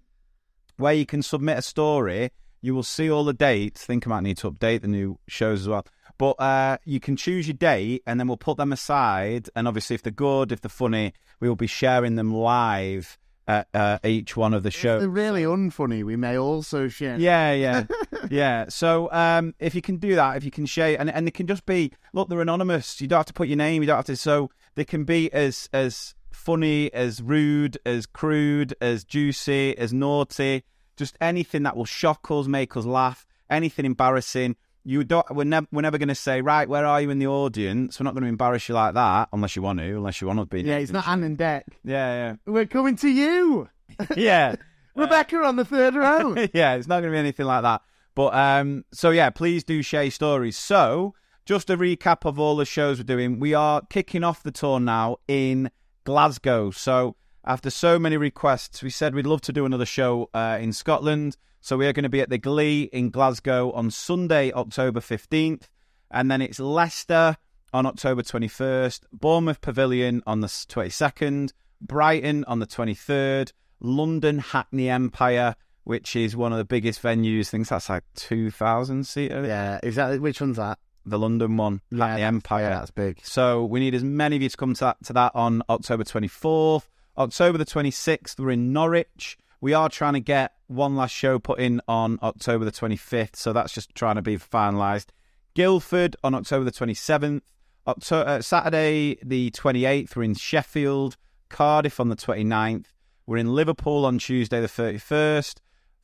where 0.76 0.92
you 0.92 1.06
can 1.06 1.22
submit 1.22 1.58
a 1.58 1.62
story, 1.62 2.30
you 2.60 2.74
will 2.74 2.82
see 2.82 3.10
all 3.10 3.24
the 3.24 3.32
dates. 3.32 3.84
I 3.84 3.86
think 3.86 4.06
I 4.06 4.10
might 4.10 4.22
need 4.22 4.38
to 4.38 4.50
update 4.50 4.82
the 4.82 4.88
new 4.88 5.18
shows 5.26 5.62
as 5.62 5.68
well. 5.68 5.86
But 6.18 6.32
uh, 6.40 6.78
you 6.84 7.00
can 7.00 7.16
choose 7.16 7.46
your 7.46 7.56
date 7.56 8.02
and 8.06 8.18
then 8.18 8.26
we'll 8.28 8.36
put 8.36 8.56
them 8.56 8.72
aside. 8.72 9.48
And 9.54 9.69
obviously, 9.69 9.94
if 9.94 10.02
they're 10.02 10.12
good, 10.12 10.52
if 10.52 10.60
they're 10.60 10.69
funny, 10.70 11.12
we 11.40 11.48
will 11.48 11.56
be 11.56 11.66
sharing 11.66 12.14
them 12.16 12.32
live 12.34 13.19
at 13.48 13.69
uh, 13.74 13.98
each 14.02 14.36
one 14.36 14.52
of 14.54 14.62
the 14.62 14.69
If 14.69 14.74
shows. 14.74 15.00
they're 15.00 15.08
really 15.08 15.42
unfunny, 15.42 16.02
we 16.04 16.16
may 16.16 16.36
also 16.36 16.88
share. 16.88 17.16
Yeah, 17.19 17.52
yeah, 17.52 17.84
yeah. 18.30 18.66
So 18.68 19.10
um, 19.12 19.54
if 19.58 19.74
you 19.74 19.82
can 19.82 19.96
do 19.96 20.14
that, 20.16 20.36
if 20.36 20.44
you 20.44 20.50
can 20.50 20.66
share, 20.66 20.98
and 21.00 21.10
and 21.10 21.26
they 21.26 21.30
can 21.30 21.46
just 21.46 21.66
be 21.66 21.92
look, 22.12 22.28
they're 22.28 22.40
anonymous. 22.40 23.00
You 23.00 23.08
don't 23.08 23.18
have 23.18 23.26
to 23.26 23.32
put 23.32 23.48
your 23.48 23.56
name. 23.56 23.82
You 23.82 23.86
don't 23.86 23.96
have 23.96 24.04
to. 24.06 24.16
So 24.16 24.50
they 24.74 24.84
can 24.84 25.04
be 25.04 25.32
as 25.32 25.68
as 25.72 26.14
funny, 26.30 26.92
as 26.92 27.22
rude, 27.22 27.78
as 27.84 28.06
crude, 28.06 28.74
as 28.80 29.04
juicy, 29.04 29.76
as 29.76 29.92
naughty. 29.92 30.64
Just 30.96 31.16
anything 31.20 31.64
that 31.64 31.76
will 31.76 31.84
shock 31.84 32.30
us, 32.30 32.46
make 32.46 32.76
us 32.76 32.84
laugh. 32.86 33.26
Anything 33.50 33.84
embarrassing. 33.84 34.56
You 34.84 35.02
don't. 35.02 35.29
We're 35.34 35.44
never. 35.44 35.67
We're 35.72 35.82
never 35.82 35.98
going 35.98 36.08
to 36.08 36.14
say, 36.14 36.41
right, 36.41 36.69
where 36.69 36.86
are 36.86 37.00
you 37.02 37.10
in 37.10 37.19
the 37.19 37.26
audience? 37.26 37.98
We're 37.98 38.05
not 38.05 38.14
going 38.14 38.22
to 38.22 38.29
embarrass 38.29 38.69
you 38.69 38.74
like 38.76 38.94
that, 38.94 39.29
unless 39.32 39.56
you 39.56 39.62
want 39.62 39.81
to. 39.81 39.84
Unless 39.84 40.20
you 40.20 40.29
want 40.29 40.38
to 40.38 40.46
be. 40.46 40.62
Yeah, 40.62 40.76
it's 40.76 40.93
not 40.93 41.08
Ant 41.08 41.24
and 41.24 41.36
Dec. 41.36 41.62
Yeah, 41.84 42.36
We're 42.46 42.67
coming 42.67 42.94
to 42.96 43.08
you. 43.08 43.69
yeah, 43.98 44.06
yeah. 44.17 44.56
Rebecca 44.94 45.38
on 45.38 45.56
the 45.56 45.64
third 45.64 45.94
row. 45.96 46.34
yeah, 46.55 46.74
it's 46.74 46.86
not 46.86 47.00
going 47.00 47.10
to 47.10 47.17
be 47.17 47.19
anything 47.19 47.46
like 47.46 47.62
that. 47.62 47.82
But 48.17 48.35
um, 48.35 48.85
so 48.93 49.11
yeah, 49.11 49.31
please 49.31 49.63
do 49.63 49.81
share 49.82 50.11
stories. 50.11 50.58
So 50.58 51.15
just 51.44 51.70
a 51.70 51.77
recap 51.77 52.25
of 52.25 52.41
all 52.41 52.56
the 52.56 52.65
shows 52.65 52.99
we're 52.99 53.05
doing. 53.05 53.39
We 53.39 53.55
are 53.55 53.82
kicking 53.89 54.25
off 54.25 54.43
the 54.43 54.51
tour 54.51 54.81
now 54.81 55.19
in 55.29 55.70
Glasgow. 56.03 56.73
So 56.73 57.15
after 57.44 57.70
so 57.70 58.01
many 58.01 58.17
requests, 58.17 58.82
we 58.82 58.91
said 58.91 59.15
we'd 59.15 59.27
love 59.27 59.43
to 59.43 59.53
do 59.53 59.67
another 59.67 59.87
show 59.87 60.29
uh, 60.35 60.58
in 60.61 60.73
Scotland. 60.73 61.37
So 61.61 61.77
we 61.77 61.87
are 61.87 61.93
going 61.93 62.03
to 62.03 62.08
be 62.08 62.20
at 62.20 62.31
the 62.31 62.39
Glee 62.39 62.91
in 62.93 63.11
Glasgow 63.11 63.70
on 63.73 63.91
Sunday, 63.91 64.53
October 64.53 65.01
fifteenth, 65.01 65.69
and 66.11 66.31
then 66.31 66.41
it's 66.41 66.58
Leicester 66.58 67.37
on 67.73 67.87
October 67.87 68.23
twenty 68.23 68.49
first, 68.49 69.05
Bournemouth 69.13 69.61
Pavilion 69.61 70.23
on 70.27 70.41
the 70.41 70.65
twenty 70.69 70.91
second, 70.91 71.53
Brighton 71.81 72.44
on 72.44 72.61
the 72.61 72.67
twenty 72.67 72.94
third. 72.94 73.53
London 73.79 74.39
Hackney 74.39 74.89
Empire, 74.89 75.55
which 75.86 76.16
is 76.16 76.36
one 76.36 76.52
of 76.52 76.58
the 76.58 76.64
biggest 76.64 77.00
venues. 77.00 77.43
I 77.48 77.50
think 77.50 77.69
that's 77.69 77.88
like 77.88 78.02
2,000 78.16 79.06
seater. 79.06 79.44
yeah, 79.46 79.78
exactly. 79.82 80.19
which 80.19 80.40
one's 80.40 80.56
that? 80.56 80.78
The 81.06 81.19
London 81.19 81.56
one, 81.56 81.81
Hackney 81.93 81.98
that's- 81.98 82.20
Empire. 82.22 82.62
Yeah, 82.64 82.69
that's 82.81 82.90
big. 82.90 83.20
So 83.22 83.64
we 83.64 83.78
need 83.78 83.94
as 83.94 84.02
many 84.02 84.34
of 84.34 84.43
you 84.43 84.48
to 84.48 84.56
come 84.56 84.74
to 84.74 84.81
that, 84.81 84.96
to 85.05 85.12
that 85.12 85.32
on 85.36 85.62
October 85.70 86.02
24th. 86.02 86.88
October 87.16 87.56
the 87.58 87.64
26th, 87.64 88.38
we're 88.40 88.50
in 88.50 88.72
Norwich. 88.72 89.38
We 89.60 89.72
are 89.72 89.88
trying 89.88 90.14
to 90.14 90.20
get 90.20 90.52
one 90.66 90.96
last 90.96 91.14
show 91.14 91.38
put 91.38 91.60
in 91.60 91.81
on 91.86 92.19
October 92.22 92.64
the 92.64 92.72
25th, 92.72 93.36
so 93.36 93.52
that's 93.52 93.72
just 93.72 93.94
trying 93.94 94.16
to 94.16 94.22
be 94.22 94.36
finalised. 94.36 95.06
Guildford 95.55 96.16
on 96.24 96.34
October 96.34 96.64
the 96.64 96.72
27th. 96.72 97.43
Octo- 97.86 98.20
uh, 98.22 98.43
Saturday 98.43 99.16
the 99.22 99.50
28th, 99.52 100.16
we're 100.16 100.24
in 100.24 100.34
Sheffield. 100.34 101.16
Cardiff 101.48 102.00
on 102.00 102.08
the 102.08 102.16
29th. 102.16 102.86
We're 103.26 103.36
in 103.38 103.55
Liverpool 103.55 104.05
on 104.05 104.19
Tuesday 104.19 104.60
the 104.60 104.66
31st. 104.66 105.60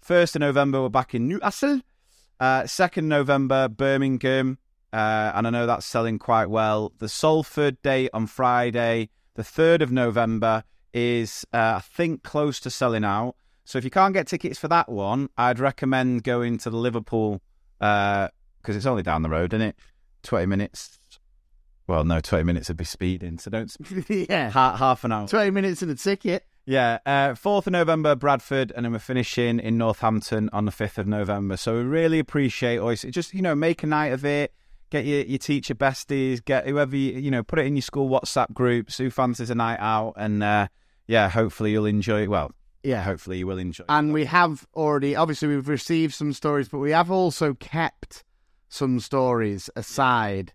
1st 0.06 0.36
of 0.36 0.40
November, 0.40 0.82
we're 0.82 0.88
back 0.88 1.14
in 1.14 1.28
Newcastle. 1.28 1.80
Uh, 2.40 2.62
2nd 2.62 3.04
November, 3.04 3.68
Birmingham. 3.68 4.58
Uh, 4.92 5.32
and 5.34 5.46
I 5.46 5.50
know 5.50 5.66
that's 5.66 5.86
selling 5.86 6.18
quite 6.18 6.46
well. 6.46 6.92
The 6.98 7.08
Salford 7.08 7.80
date 7.82 8.10
on 8.12 8.26
Friday, 8.26 9.10
the 9.34 9.42
3rd 9.42 9.80
of 9.82 9.92
November, 9.92 10.64
is, 10.92 11.46
uh, 11.52 11.74
I 11.76 11.80
think, 11.80 12.24
close 12.24 12.58
to 12.60 12.70
selling 12.70 13.04
out. 13.04 13.36
So 13.64 13.78
if 13.78 13.84
you 13.84 13.90
can't 13.90 14.12
get 14.12 14.26
tickets 14.26 14.58
for 14.58 14.68
that 14.68 14.88
one, 14.88 15.28
I'd 15.38 15.60
recommend 15.60 16.24
going 16.24 16.58
to 16.58 16.70
the 16.70 16.76
Liverpool 16.76 17.40
because 17.78 18.30
it's 18.76 18.86
only 18.86 19.02
down 19.02 19.22
the 19.22 19.30
road, 19.30 19.54
isn't 19.54 19.68
it? 19.68 19.76
Twenty 20.22 20.46
minutes. 20.46 20.98
Well, 21.86 22.04
no, 22.04 22.20
twenty 22.20 22.44
minutes 22.44 22.68
would 22.68 22.76
be 22.76 22.84
speeding, 22.84 23.38
so 23.38 23.50
don't. 23.50 23.74
yeah. 24.08 24.50
Ha- 24.50 24.76
half 24.76 25.04
an 25.04 25.12
hour. 25.12 25.28
20 25.28 25.50
minutes 25.50 25.82
in 25.82 25.90
a 25.90 25.94
ticket. 25.94 26.44
Yeah, 26.64 26.98
uh, 27.04 27.30
4th 27.34 27.66
of 27.66 27.72
November, 27.72 28.14
Bradford, 28.14 28.72
and 28.76 28.84
then 28.84 28.92
we're 28.92 29.00
finishing 29.00 29.58
in 29.58 29.76
Northampton 29.78 30.48
on 30.52 30.64
the 30.64 30.70
5th 30.70 30.96
of 30.98 31.06
November. 31.08 31.56
So 31.56 31.74
we 31.76 31.82
really 31.82 32.20
appreciate 32.20 32.78
always 32.78 33.02
just, 33.02 33.34
you 33.34 33.42
know, 33.42 33.54
make 33.56 33.82
a 33.82 33.86
night 33.86 34.12
of 34.12 34.24
it. 34.24 34.54
Get 34.90 35.04
your, 35.04 35.22
your 35.22 35.38
teacher 35.38 35.74
besties, 35.74 36.44
get 36.44 36.66
whoever, 36.68 36.94
you, 36.94 37.18
you 37.18 37.30
know, 37.30 37.42
put 37.42 37.58
it 37.58 37.66
in 37.66 37.74
your 37.74 37.82
school 37.82 38.08
WhatsApp 38.08 38.52
groups 38.52 38.98
who 38.98 39.10
fancies 39.10 39.50
a 39.50 39.54
night 39.56 39.78
out. 39.80 40.12
And 40.16 40.42
uh, 40.42 40.68
yeah, 41.08 41.30
hopefully 41.30 41.72
you'll 41.72 41.86
enjoy 41.86 42.22
it. 42.24 42.28
Well, 42.30 42.52
Yeah. 42.84 43.02
hopefully 43.02 43.38
you 43.38 43.46
will 43.46 43.58
enjoy 43.58 43.84
And 43.88 44.12
we 44.12 44.26
have 44.26 44.66
already, 44.74 45.16
obviously, 45.16 45.48
we've 45.48 45.68
received 45.68 46.14
some 46.14 46.32
stories, 46.32 46.68
but 46.68 46.78
we 46.78 46.92
have 46.92 47.10
also 47.10 47.54
kept 47.54 48.22
some 48.68 49.00
stories 49.00 49.68
aside 49.74 50.52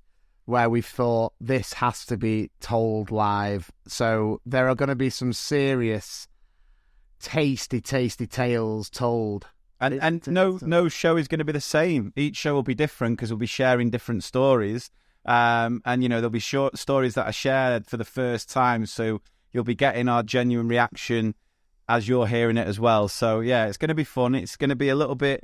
where 0.48 0.70
we 0.70 0.82
thought 0.82 1.34
this 1.42 1.74
has 1.74 2.06
to 2.06 2.16
be 2.16 2.50
told 2.62 3.12
live. 3.12 3.70
So 3.86 4.40
there 4.46 4.70
are 4.70 4.76
going 4.76 4.88
to 4.88 4.96
be 4.96 5.10
some 5.10 5.34
serious, 5.34 6.26
tasty, 7.20 7.82
tasty 7.82 8.26
tales 8.26 8.90
told. 8.90 9.46
And 9.82 10.02
and 10.02 10.26
no 10.26 10.58
no 10.62 10.88
show 10.88 11.18
is 11.18 11.28
going 11.28 11.40
to 11.40 11.46
be 11.46 11.52
the 11.52 11.60
same. 11.60 12.14
Each 12.16 12.38
show 12.38 12.54
will 12.54 12.64
be 12.64 12.74
different 12.74 13.18
because 13.18 13.30
we'll 13.30 13.38
be 13.38 13.46
sharing 13.46 13.90
different 13.90 14.24
stories. 14.24 14.90
Um, 15.26 15.82
and 15.86 16.02
you 16.02 16.08
know 16.08 16.16
there'll 16.16 16.30
be 16.30 16.40
short 16.40 16.78
stories 16.78 17.16
that 17.16 17.28
are 17.28 17.34
shared 17.34 17.86
for 17.86 17.98
the 17.98 18.06
first 18.06 18.50
time, 18.50 18.86
so 18.86 19.22
you'll 19.52 19.66
be 19.66 19.76
getting 19.76 20.08
our 20.08 20.24
genuine 20.24 20.70
reaction 20.70 21.36
as 21.90 22.08
you're 22.08 22.26
hearing 22.26 22.56
it 22.56 22.68
as 22.68 22.80
well. 22.80 23.10
So 23.10 23.42
yeah, 23.42 23.68
it's 23.68 23.78
going 23.78 23.90
to 23.90 23.96
be 23.96 24.06
fun. 24.06 24.34
It's 24.34 24.56
going 24.56 24.70
to 24.70 24.78
be 24.78 24.88
a 24.88 24.96
little 24.96 25.16
bit 25.16 25.44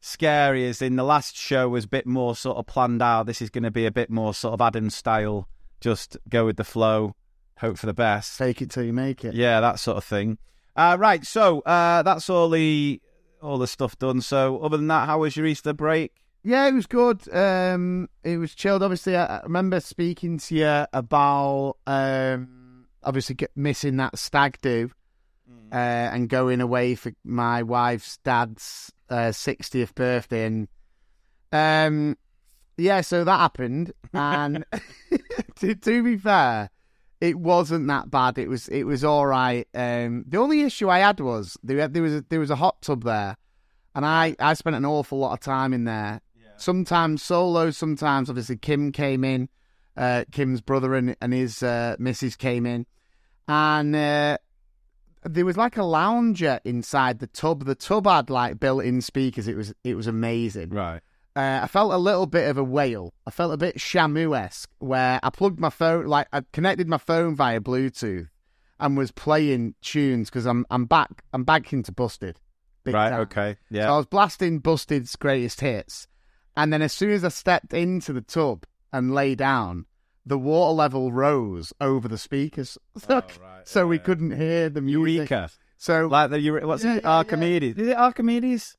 scary, 0.00 0.66
as 0.66 0.82
in 0.82 0.96
the 0.96 1.04
last 1.04 1.36
show 1.36 1.68
was 1.68 1.84
a 1.84 1.88
bit 1.88 2.06
more 2.06 2.34
sort 2.34 2.56
of 2.56 2.66
planned 2.66 3.02
out. 3.02 3.26
This 3.26 3.42
is 3.42 3.50
going 3.50 3.64
to 3.64 3.70
be 3.70 3.86
a 3.86 3.90
bit 3.90 4.10
more 4.10 4.34
sort 4.34 4.54
of 4.54 4.60
Adam 4.60 4.90
style. 4.90 5.48
Just 5.80 6.16
go 6.28 6.46
with 6.46 6.56
the 6.56 6.64
flow, 6.64 7.14
hope 7.58 7.78
for 7.78 7.86
the 7.86 7.94
best. 7.94 8.38
Take 8.38 8.60
it 8.60 8.70
till 8.70 8.84
you 8.84 8.92
make 8.92 9.24
it. 9.24 9.34
Yeah, 9.34 9.60
that 9.60 9.78
sort 9.78 9.96
of 9.96 10.04
thing. 10.04 10.38
Uh, 10.76 10.96
right, 10.98 11.24
so 11.24 11.60
uh, 11.60 12.02
that's 12.02 12.28
all 12.30 12.48
the 12.48 13.00
all 13.42 13.58
the 13.58 13.66
stuff 13.66 13.98
done. 13.98 14.20
So, 14.20 14.58
other 14.58 14.76
than 14.76 14.88
that, 14.88 15.06
how 15.06 15.20
was 15.20 15.36
your 15.36 15.46
Easter 15.46 15.72
break? 15.72 16.12
Yeah, 16.42 16.66
it 16.68 16.74
was 16.74 16.86
good. 16.86 17.22
Um, 17.34 18.08
it 18.22 18.38
was 18.38 18.54
chilled. 18.54 18.82
Obviously, 18.82 19.16
I, 19.16 19.38
I 19.38 19.42
remember 19.42 19.80
speaking 19.80 20.38
to 20.38 20.54
you 20.54 20.86
about 20.92 21.76
um, 21.86 22.86
obviously 23.02 23.36
missing 23.54 23.96
that 23.96 24.18
stag 24.18 24.58
do 24.62 24.90
uh, 25.72 25.76
and 25.76 26.28
going 26.28 26.60
away 26.60 26.94
for 26.94 27.12
my 27.24 27.62
wife's 27.62 28.18
dad's 28.18 28.92
uh, 29.10 29.30
60th 29.30 29.94
birthday. 29.94 30.46
And 30.46 30.68
um, 31.52 32.16
yeah, 32.76 33.00
so 33.02 33.24
that 33.24 33.38
happened. 33.38 33.92
And 34.12 34.64
to, 35.56 35.74
to 35.74 36.02
be 36.02 36.16
fair, 36.16 36.70
it 37.20 37.38
wasn't 37.38 37.86
that 37.88 38.10
bad. 38.10 38.38
It 38.38 38.48
was 38.48 38.68
it 38.68 38.84
was 38.84 39.04
all 39.04 39.26
right. 39.26 39.68
Um, 39.74 40.24
the 40.26 40.38
only 40.38 40.62
issue 40.62 40.88
I 40.88 41.00
had 41.00 41.20
was 41.20 41.56
there, 41.62 41.86
there 41.86 42.02
was 42.02 42.14
a, 42.14 42.24
there 42.28 42.40
was 42.40 42.50
a 42.50 42.56
hot 42.56 42.80
tub 42.80 43.04
there, 43.04 43.36
and 43.94 44.06
I 44.06 44.34
I 44.38 44.54
spent 44.54 44.76
an 44.76 44.86
awful 44.86 45.18
lot 45.18 45.34
of 45.34 45.40
time 45.40 45.72
in 45.72 45.84
there. 45.84 46.22
Sometimes 46.56 47.22
solo, 47.22 47.70
sometimes 47.70 48.28
obviously 48.28 48.58
Kim 48.58 48.92
came 48.92 49.24
in, 49.24 49.48
uh, 49.96 50.24
Kim's 50.30 50.60
brother 50.60 50.94
and 50.94 51.16
and 51.20 51.32
his 51.32 51.62
uh, 51.62 51.96
missus 51.98 52.36
came 52.36 52.66
in, 52.66 52.86
and 53.48 53.94
uh, 53.94 54.38
there 55.24 55.44
was 55.44 55.56
like 55.56 55.76
a 55.76 55.82
lounger 55.82 56.60
inside 56.64 57.18
the 57.18 57.26
tub. 57.26 57.64
The 57.64 57.74
tub 57.74 58.06
had 58.06 58.30
like 58.30 58.58
built-in 58.58 59.00
speakers. 59.00 59.48
It 59.48 59.56
was 59.56 59.74
it 59.84 59.94
was 59.94 60.06
amazing. 60.06 60.70
Right. 60.70 61.00
Uh, 61.36 61.60
I 61.62 61.66
felt 61.68 61.92
a 61.92 61.98
little 61.98 62.26
bit 62.26 62.48
of 62.48 62.58
a 62.58 62.64
whale. 62.64 63.14
I 63.26 63.30
felt 63.30 63.52
a 63.52 63.56
bit 63.56 63.76
Shamu 63.76 64.36
esque, 64.36 64.68
where 64.78 65.20
I 65.22 65.30
plugged 65.30 65.60
my 65.60 65.70
phone, 65.70 66.06
like 66.06 66.26
I 66.32 66.42
connected 66.52 66.88
my 66.88 66.98
phone 66.98 67.36
via 67.36 67.60
Bluetooth, 67.60 68.28
and 68.80 68.96
was 68.96 69.12
playing 69.12 69.74
tunes 69.80 70.28
because 70.28 70.46
I'm 70.46 70.66
I'm 70.70 70.86
back 70.86 71.22
I'm 71.32 71.44
back 71.44 71.72
into 71.72 71.92
Busted. 71.92 72.40
Right. 72.86 73.10
time. 73.10 73.20
Okay. 73.20 73.56
Yeah. 73.70 73.84
So 73.84 73.94
I 73.94 73.96
was 73.98 74.06
blasting 74.06 74.58
Busted's 74.58 75.14
greatest 75.16 75.60
hits, 75.60 76.08
and 76.56 76.72
then 76.72 76.82
as 76.82 76.92
soon 76.92 77.10
as 77.10 77.24
I 77.24 77.28
stepped 77.28 77.72
into 77.74 78.12
the 78.12 78.22
tub 78.22 78.64
and 78.92 79.14
lay 79.14 79.34
down, 79.34 79.86
the 80.30 80.38
water 80.38 80.72
level 80.72 81.12
rose 81.12 81.72
over 81.80 82.08
the 82.08 82.16
speakers, 82.16 82.78
so, 82.96 83.14
right, 83.42 83.66
so 83.68 83.86
we 83.86 83.98
couldn't 83.98 84.30
hear 84.30 84.70
the 84.70 84.80
music. 84.80 85.28
Eureka. 85.30 85.50
So 85.76 86.06
Like 86.06 86.30
the 86.30 86.50
what's 86.64 86.84
Yeah, 86.84 86.96
it? 86.96 87.02
yeah, 87.04 87.10
Archimedes. 87.10 87.76
Is 87.76 87.88
it 87.88 87.96
Archimedes? 87.96 88.76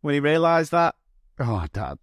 When 0.00 0.14
he 0.14 0.20
realised 0.20 0.70
that, 0.72 0.94
oh, 1.40 1.66
Dad, 1.72 1.98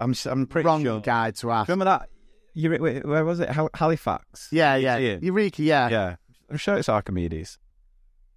I'm 0.00 0.14
I'm 0.26 0.46
pretty 0.46 0.66
wrong 0.66 0.82
sure. 0.82 1.00
guy 1.00 1.30
to 1.32 1.50
ask. 1.52 1.68
Remember 1.68 1.84
that? 1.84 2.08
Eure- 2.56 2.80
wait, 2.80 3.04
where 3.06 3.24
was 3.24 3.40
it? 3.40 3.48
Hal- 3.50 3.70
Halifax. 3.74 4.48
Yeah, 4.50 4.76
yeah? 4.76 5.18
Eureka, 5.22 5.62
yeah. 5.62 5.88
Yeah. 5.88 6.16
I'm 6.50 6.56
sure 6.58 6.76
it's 6.76 6.88
Archimedes. 6.88 7.58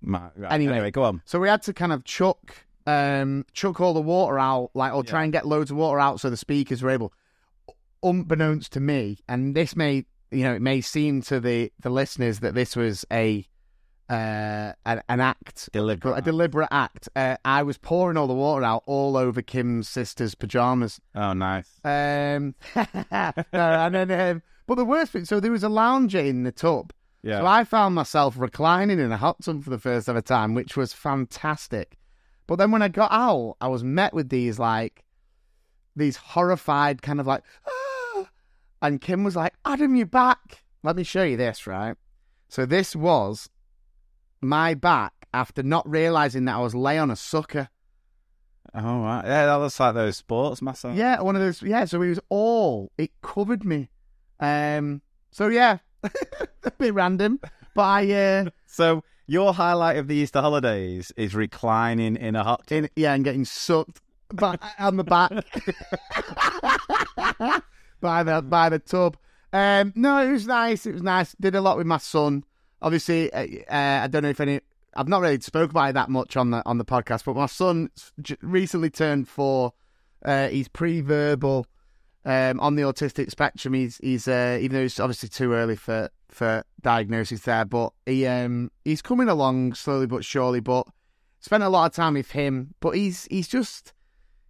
Right, 0.01 0.31
Anyway. 0.49 0.73
anyway, 0.73 0.91
go 0.91 1.03
on. 1.03 1.21
So 1.25 1.39
we 1.39 1.47
had 1.47 1.61
to 1.63 1.73
kind 1.73 1.91
of 1.91 2.03
chuck 2.03 2.65
um 2.87 3.45
chuck 3.53 3.81
all 3.81 3.93
the 3.93 4.01
water 4.01 4.37
out, 4.37 4.69
like 4.75 4.93
or 4.93 5.03
try 5.03 5.23
and 5.23 5.31
get 5.33 5.47
loads 5.47 5.71
of 5.71 5.77
water 5.77 5.99
out 5.99 6.19
so 6.19 6.29
the 6.29 6.37
speakers 6.37 6.83
were 6.83 6.91
able 6.91 7.11
unbeknownst 8.03 8.73
to 8.73 8.79
me, 8.79 9.19
and 9.27 9.55
this 9.55 9.75
may 9.75 10.05
you 10.31 10.43
know, 10.43 10.53
it 10.53 10.61
may 10.61 10.81
seem 10.81 11.21
to 11.23 11.39
the, 11.39 11.71
the 11.79 11.89
listeners 11.89 12.39
that 12.39 12.53
this 12.53 12.75
was 12.75 13.05
a 13.11 13.47
uh 14.07 14.71
an, 14.85 15.01
an 15.09 15.19
act 15.19 15.67
Deliberate 15.71 16.19
a 16.19 16.21
deliberate 16.21 16.67
act. 16.69 17.09
Uh, 17.15 17.37
I 17.43 17.63
was 17.63 17.79
pouring 17.79 18.17
all 18.17 18.27
the 18.27 18.35
water 18.35 18.63
out 18.63 18.83
all 18.85 19.17
over 19.17 19.41
Kim's 19.41 19.89
sister's 19.89 20.35
pajamas. 20.35 21.01
Oh, 21.15 21.33
nice. 21.33 21.67
Um, 21.83 22.53
no, 22.75 23.33
and 23.53 23.95
then, 23.95 24.11
um, 24.11 24.43
but 24.67 24.75
the 24.75 24.85
worst 24.85 25.13
bit, 25.13 25.27
so 25.27 25.39
there 25.39 25.51
was 25.51 25.63
a 25.63 25.69
lounger 25.69 26.19
in 26.19 26.43
the 26.43 26.51
tub. 26.51 26.93
Yeah. 27.23 27.39
So 27.39 27.47
I 27.47 27.63
found 27.63 27.95
myself 27.95 28.37
reclining 28.37 28.99
in 28.99 29.11
a 29.11 29.17
hot 29.17 29.41
tub 29.41 29.63
for 29.63 29.71
the 29.71 29.79
first 29.79 30.07
ever 30.07 30.21
time, 30.21 30.53
which 30.53 30.77
was 30.77 30.93
fantastic. 30.93 31.97
But 32.45 32.57
then 32.57 32.69
when 32.69 32.83
I 32.83 32.89
got 32.89 33.11
out, 33.11 33.55
I 33.59 33.69
was 33.69 33.83
met 33.83 34.13
with 34.13 34.29
these 34.29 34.59
like 34.59 35.03
these 35.95 36.17
horrified 36.17 37.01
kind 37.01 37.19
of 37.19 37.25
like, 37.25 37.43
"Ah!" 37.67 37.84
And 38.87 39.01
Kim 39.01 39.23
was 39.23 39.35
like, 39.35 39.53
"Adam, 39.65 39.95
you're 39.95 40.05
back. 40.05 40.63
Let 40.83 40.95
me 40.95 41.03
show 41.03 41.23
you 41.23 41.37
this, 41.37 41.67
right?" 41.67 41.95
So 42.47 42.65
this 42.65 42.95
was 42.95 43.49
my 44.41 44.73
back 44.73 45.27
after 45.33 45.63
not 45.63 45.89
realizing 45.89 46.45
that 46.45 46.55
I 46.55 46.59
was 46.59 46.75
lay 46.75 46.97
on 46.97 47.11
a 47.11 47.15
sucker. 47.15 47.69
Oh, 48.73 49.01
right. 49.01 49.23
Yeah, 49.25 49.45
that 49.45 49.55
looks 49.55 49.79
like 49.79 49.93
those 49.93 50.17
sports 50.17 50.61
massage. 50.61 50.97
Yeah, 50.97 51.21
one 51.21 51.35
of 51.35 51.41
those. 51.41 51.61
Yeah, 51.61 51.85
so 51.85 52.01
it 52.01 52.09
was 52.09 52.19
all 52.29 52.91
it 52.97 53.11
covered 53.21 53.63
me. 53.63 53.89
Um. 54.39 55.01
So 55.31 55.47
yeah, 55.47 55.79
a 56.03 56.71
bit 56.77 56.93
random, 56.93 57.39
but 57.73 57.81
I 57.81 58.11
uh, 58.11 58.49
So 58.65 59.03
your 59.27 59.53
highlight 59.53 59.97
of 59.97 60.07
the 60.07 60.15
Easter 60.15 60.41
holidays 60.41 61.11
is 61.17 61.33
reclining 61.35 62.15
in 62.15 62.35
a 62.35 62.43
hot 62.43 62.67
tub. 62.67 62.83
in 62.83 62.89
yeah, 62.95 63.13
and 63.13 63.23
getting 63.23 63.45
sucked 63.45 64.01
by, 64.33 64.57
on 64.79 64.97
the 64.97 65.03
back 65.03 65.31
by 68.01 68.23
the 68.23 68.41
by 68.41 68.69
the 68.69 68.79
tub. 68.79 69.17
Um. 69.53 69.93
No, 69.95 70.17
it 70.19 70.31
was 70.31 70.47
nice. 70.47 70.85
It 70.85 70.93
was 70.93 71.03
nice. 71.03 71.35
Did 71.39 71.55
a 71.55 71.61
lot 71.61 71.77
with 71.77 71.87
my 71.87 71.97
son. 71.97 72.43
Obviously, 72.81 73.31
uh, 73.33 73.45
uh, 73.69 74.03
I 74.03 74.07
don't 74.07 74.23
know 74.23 74.29
if 74.29 74.39
any. 74.39 74.61
I've 74.95 75.07
not 75.07 75.21
really 75.21 75.39
spoke 75.41 75.71
about 75.71 75.89
it 75.89 75.93
that 75.93 76.09
much 76.09 76.37
on 76.37 76.51
the 76.51 76.63
on 76.65 76.77
the 76.77 76.85
podcast, 76.85 77.25
but 77.25 77.35
my 77.35 77.47
son 77.47 77.89
recently 78.41 78.89
turned 78.89 79.27
four. 79.27 79.73
Uh, 80.23 80.47
he's 80.47 80.67
pre-verbal 80.67 81.67
um, 82.25 82.59
on 82.59 82.75
the 82.75 82.81
autistic 82.81 83.29
spectrum. 83.29 83.73
He's 83.73 83.97
he's 83.97 84.27
uh, 84.27 84.57
even 84.59 84.77
though 84.77 84.83
it's 84.83 84.99
obviously 84.99 85.29
too 85.29 85.53
early 85.53 85.75
for 85.75 86.09
for 86.29 86.63
diagnosis 86.81 87.41
there, 87.41 87.65
but 87.65 87.93
he 88.05 88.25
um 88.27 88.71
he's 88.83 89.01
coming 89.01 89.29
along 89.29 89.73
slowly 89.75 90.07
but 90.07 90.25
surely. 90.25 90.59
But 90.59 90.87
spent 91.39 91.63
a 91.63 91.69
lot 91.69 91.85
of 91.85 91.93
time 91.93 92.15
with 92.15 92.31
him. 92.31 92.73
But 92.79 92.91
he's 92.91 93.25
he's 93.29 93.47
just 93.47 93.93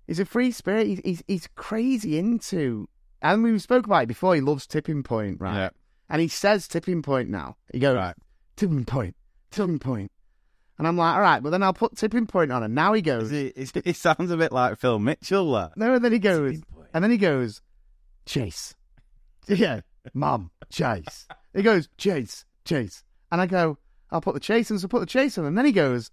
he's 0.07 0.19
a 0.19 0.25
free 0.25 0.51
spirit. 0.51 0.87
He's 0.87 1.01
he's, 1.03 1.23
he's 1.27 1.47
crazy 1.55 2.17
into. 2.17 2.87
And 3.25 3.43
we 3.43 3.57
spoke 3.59 3.85
about 3.85 4.03
it 4.03 4.07
before. 4.07 4.35
He 4.35 4.41
loves 4.41 4.67
tipping 4.67 5.03
point, 5.03 5.41
right? 5.41 5.55
Yeah. 5.55 5.69
And 6.09 6.21
he 6.21 6.27
says 6.27 6.67
tipping 6.67 7.01
point 7.01 7.29
now. 7.29 7.57
He 7.73 7.79
goes 7.79 7.95
Right. 7.95 8.15
tipping 8.55 8.85
point, 8.85 9.15
tipping 9.51 9.79
point. 9.79 10.11
And 10.77 10.87
I'm 10.87 10.97
like, 10.97 11.15
all 11.15 11.21
right, 11.21 11.41
but 11.41 11.49
then 11.51 11.63
I'll 11.63 11.73
put 11.73 11.95
tipping 11.95 12.27
point 12.27 12.51
on. 12.51 12.61
And 12.61 12.75
now 12.75 12.93
he 12.93 13.01
goes, 13.01 13.31
Is 13.31 13.71
it, 13.75 13.87
it 13.87 13.95
sounds 13.95 14.29
a 14.29 14.37
bit 14.37 14.51
like 14.51 14.77
Phil 14.77 14.99
Mitchell. 14.99 15.51
That. 15.53 15.75
no, 15.77 15.93
and 15.95 16.03
then 16.05 16.11
he 16.11 16.19
goes, 16.19 16.61
and 16.93 17.03
then 17.03 17.11
he 17.11 17.17
goes, 17.17 17.61
Chase. 18.25 18.75
Yeah, 19.47 19.81
Mum, 20.13 20.51
Chase. 20.69 21.27
He 21.53 21.61
goes, 21.63 21.87
Chase, 21.97 22.45
Chase. 22.65 23.03
And 23.31 23.41
I 23.41 23.47
go, 23.47 23.77
I'll 24.11 24.21
put 24.21 24.33
the 24.33 24.39
chase 24.39 24.69
on, 24.69 24.77
so 24.79 24.87
put 24.87 24.99
the 24.99 25.05
chase 25.05 25.37
on. 25.37 25.45
And 25.45 25.57
then 25.57 25.65
he 25.65 25.71
goes, 25.71 26.11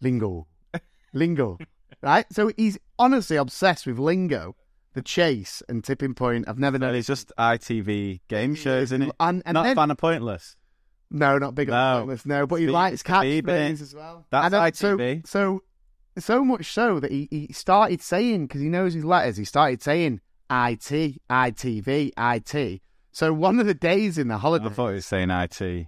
lingo, 0.00 0.46
lingo. 1.12 1.58
right? 2.02 2.26
So 2.32 2.50
he's 2.56 2.78
honestly 2.98 3.36
obsessed 3.36 3.86
with 3.86 3.98
lingo, 3.98 4.54
the 4.94 5.02
chase, 5.02 5.62
and 5.68 5.82
tipping 5.82 6.14
point. 6.14 6.46
I've 6.48 6.58
never 6.58 6.78
No, 6.78 6.88
known. 6.88 6.96
it's 6.96 7.06
just 7.08 7.32
ITV 7.38 8.20
game 8.28 8.54
shows, 8.54 8.84
isn't 8.92 9.02
it? 9.02 9.12
And, 9.20 9.42
and 9.46 9.54
Not 9.54 9.62
then, 9.64 9.76
fan 9.76 9.90
of 9.90 9.96
pointless. 9.98 10.56
No, 11.10 11.38
not 11.38 11.54
big 11.54 11.68
No. 11.68 11.74
on 11.74 11.98
pointless. 12.00 12.26
No, 12.26 12.46
but 12.46 12.56
he 12.56 12.64
Speak- 12.66 12.72
likes 12.74 13.02
catchphrases 13.02 13.82
as 13.82 13.94
well. 13.94 14.26
That's 14.30 14.46
And, 14.46 14.54
uh, 14.54 14.60
ITV. 14.62 15.26
So, 15.26 15.62
so, 16.18 16.20
so 16.20 16.44
much 16.44 16.72
so 16.72 17.00
that 17.00 17.10
he, 17.10 17.28
he 17.30 17.52
started 17.52 18.00
saying 18.02 18.46
because 18.46 18.60
he 18.60 18.68
knows 18.68 18.92
his 18.94 19.04
letters. 19.04 19.36
He 19.36 19.44
started 19.44 19.82
saying 19.82 20.20
IT, 20.50 21.20
ITV, 21.30 22.12
IT. 22.18 22.82
So 23.12 23.32
one 23.32 23.60
of 23.60 23.66
the 23.66 23.74
days 23.74 24.18
in 24.18 24.28
the 24.28 24.38
holiday, 24.38 24.66
I 24.66 24.68
thought 24.70 24.88
he 24.88 24.94
was 24.94 25.06
saying 25.06 25.30
IT. 25.30 25.58
he, 25.60 25.86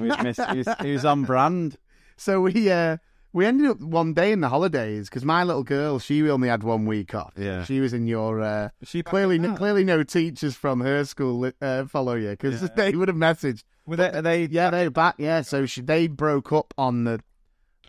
was 0.00 0.36
he 0.36 0.58
was, 0.58 0.68
he 0.82 0.92
was 0.92 1.04
on 1.04 1.24
brand. 1.24 1.76
so 2.16 2.40
we 2.42 2.70
uh, 2.70 2.96
we 3.32 3.46
ended 3.46 3.70
up 3.70 3.80
one 3.80 4.12
day 4.14 4.32
in 4.32 4.40
the 4.40 4.48
holidays 4.48 5.08
because 5.08 5.24
my 5.24 5.44
little 5.44 5.62
girl 5.62 5.98
she 5.98 6.28
only 6.30 6.48
had 6.48 6.62
one 6.62 6.86
week 6.86 7.14
off. 7.14 7.32
Yeah. 7.36 7.64
she 7.64 7.80
was 7.80 7.92
in 7.92 8.06
your. 8.06 8.40
Uh, 8.40 8.68
She 8.82 9.02
clearly, 9.02 9.38
back 9.38 9.56
clearly, 9.56 9.84
no 9.84 10.02
teachers 10.02 10.56
from 10.56 10.80
her 10.80 11.04
school 11.04 11.50
uh, 11.60 11.84
follow 11.86 12.14
you 12.14 12.30
because 12.30 12.62
Yeah. 12.62 12.68
they 12.76 12.92
would 12.96 13.08
have 13.08 13.16
messaged. 13.16 13.62
Were 13.86 13.96
they, 13.96 14.10
are 14.10 14.22
they 14.22 14.44
Yeah, 14.46 14.70
they 14.70 14.84
were 14.84 14.90
back. 14.90 15.14
Yeah, 15.18 15.42
so 15.42 15.66
she, 15.66 15.80
they 15.80 16.06
broke 16.06 16.52
up 16.52 16.74
on 16.76 17.04
the 17.04 17.20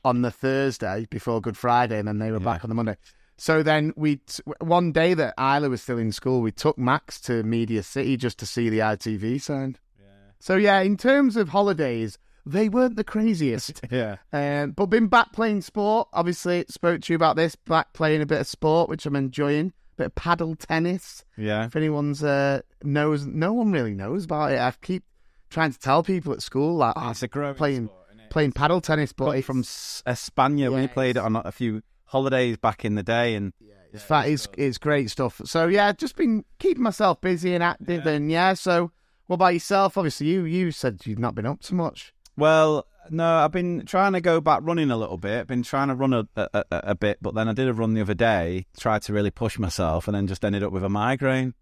on 0.03 0.21
the 0.23 0.31
Thursday 0.31 1.05
before 1.09 1.41
Good 1.41 1.57
Friday, 1.57 1.99
and 1.99 2.07
then 2.07 2.17
they 2.19 2.31
were 2.31 2.39
Yeah. 2.39 2.45
back 2.45 2.63
on 2.63 2.69
the 2.69 2.75
Monday. 2.75 2.97
So 3.37 3.63
then 3.63 3.93
we 3.95 4.17
t- 4.17 4.43
one 4.59 4.91
day 4.91 5.15
that 5.15 5.33
Isla 5.39 5.69
was 5.69 5.81
still 5.81 5.97
in 5.97 6.11
school, 6.11 6.41
we 6.41 6.51
took 6.51 6.77
Max 6.77 7.19
to 7.21 7.41
Media 7.43 7.81
City 7.81 8.15
just 8.17 8.37
to 8.39 8.45
see 8.45 8.69
the 8.69 8.79
ITV 8.79 9.41
sign. 9.41 9.77
Yeah. 9.99 10.05
So 10.39 10.55
yeah, 10.55 10.79
in 10.81 10.95
terms 10.97 11.35
of 11.35 11.49
holidays, 11.49 12.19
they 12.45 12.69
weren't 12.69 12.95
the 12.95 13.03
craziest. 13.03 13.81
Yeah. 13.91 14.17
um, 14.33 14.71
but 14.71 14.87
been 14.87 15.07
back 15.07 15.33
playing 15.33 15.61
sport. 15.61 16.07
Obviously, 16.13 16.65
spoke 16.69 17.01
to 17.01 17.13
you 17.13 17.15
about 17.15 17.35
this. 17.35 17.55
Back 17.55 17.93
playing 17.93 18.21
a 18.21 18.25
bit 18.25 18.41
of 18.41 18.47
sport, 18.47 18.89
which 18.89 19.05
I'm 19.05 19.15
enjoying. 19.15 19.73
A 19.93 19.95
bit 19.97 20.05
of 20.07 20.15
padel 20.15 20.57
tennis 20.57 21.23
Yeah. 21.37 21.65
if 21.65 21.75
anyone's 21.75 22.23
uh, 22.23 22.61
knows, 22.83 23.25
no 23.27 23.53
one 23.53 23.71
really 23.71 23.93
knows 23.93 24.25
about 24.25 24.51
it. 24.53 24.59
I 24.59 24.71
keep 24.81 25.03
trying 25.49 25.71
to 25.73 25.79
tell 25.79 26.01
people 26.01 26.31
at 26.33 26.41
school 26.41 26.75
like 26.77 26.93
Oh, 26.95 27.09
it's 27.11 27.21
a 27.23 27.27
growing 27.27 27.55
playing 27.55 27.85
sport, 27.87 28.29
playing 28.29 28.51
padel 28.53 28.81
tennis, 28.81 29.11
but 29.13 29.43
from 29.43 29.63
Espana. 29.63 30.71
We 30.71 30.81
Yeah, 30.81 30.87
played 30.87 31.17
it 31.17 31.23
on 31.23 31.35
a 31.35 31.51
few 31.51 31.83
holidays 32.05 32.57
back 32.57 32.85
in 32.85 32.95
the 32.95 33.03
day, 33.03 33.35
and 33.35 33.53
it's 33.93 34.03
fat. 34.03 34.27
It's 34.29 34.47
it's 34.57 34.77
great 34.77 35.09
stuff. 35.11 35.41
So 35.45 35.67
yeah, 35.67 35.91
just 35.91 36.15
been 36.15 36.45
keeping 36.59 36.83
myself 36.83 37.19
busy 37.21 37.53
and 37.53 37.63
active, 37.63 38.05
and 38.07 38.31
yeah. 38.31 38.53
So 38.53 38.91
what 39.27 39.35
about 39.35 39.53
yourself? 39.53 39.97
Obviously, 39.97 40.27
you 40.27 40.43
you 40.45 40.71
said 40.71 41.01
you've 41.05 41.19
not 41.19 41.35
been 41.35 41.45
up 41.45 41.63
so 41.63 41.75
much. 41.75 42.13
Well, 42.41 42.87
no, 43.11 43.35
I've 43.35 43.51
been 43.51 43.85
trying 43.85 44.13
to 44.13 44.19
go 44.19 44.41
back 44.41 44.61
running 44.63 44.89
a 44.89 44.97
little 44.97 45.19
bit. 45.19 45.45
Been 45.45 45.61
trying 45.61 45.89
to 45.89 45.93
run 45.93 46.11
a, 46.11 46.27
a, 46.35 46.49
a, 46.71 46.95
bit, 46.95 47.19
but 47.21 47.35
then 47.35 47.47
I 47.47 47.53
did 47.53 47.67
a 47.67 47.73
run 47.73 47.93
the 47.93 48.01
other 48.01 48.15
day. 48.15 48.65
Tried 48.79 49.03
to 49.03 49.13
really 49.13 49.29
push 49.29 49.59
myself, 49.59 50.07
and 50.07 50.15
then 50.15 50.25
just 50.25 50.43
ended 50.43 50.63
up 50.63 50.71
with 50.71 50.83
a 50.83 50.89
migraine. 50.89 51.53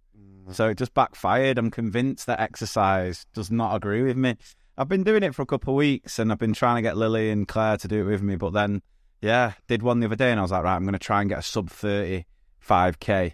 So 0.54 0.70
it 0.70 0.78
just 0.78 0.94
backfired. 0.94 1.58
I'm 1.58 1.70
convinced 1.70 2.28
that 2.28 2.40
exercise 2.40 3.26
does 3.34 3.52
not 3.52 3.76
agree 3.76 4.04
with 4.04 4.16
me. 4.16 4.38
I've 4.78 4.88
been 4.88 5.04
doing 5.04 5.22
it 5.22 5.36
for 5.36 5.42
a 5.42 5.46
couple 5.46 5.74
of 5.74 5.78
weeks, 5.78 6.18
and 6.18 6.32
I've 6.32 6.40
been 6.40 6.54
trying 6.54 6.78
to 6.78 6.82
get 6.82 6.96
Lily 6.96 7.30
and 7.30 7.46
Claire 7.46 7.76
to 7.76 7.88
do 7.90 8.00
it 8.00 8.10
with 8.10 8.22
me. 8.22 8.38
But 8.38 8.54
then, 8.54 8.82
yeah, 9.22 9.56
did 9.68 9.84
one 9.84 10.00
the 10.00 10.06
other 10.06 10.16
day, 10.16 10.32
and 10.32 10.40
I 10.40 10.44
was 10.44 10.52
like, 10.52 10.64
right, 10.64 10.78
I'm 10.78 10.84
going 10.84 10.94
to 10.94 11.00
try 11.00 11.20
and 11.20 11.30
get 11.30 11.40
a 11.40 11.44
sub 11.44 11.70
30 11.70 12.24
5k, 12.66 13.34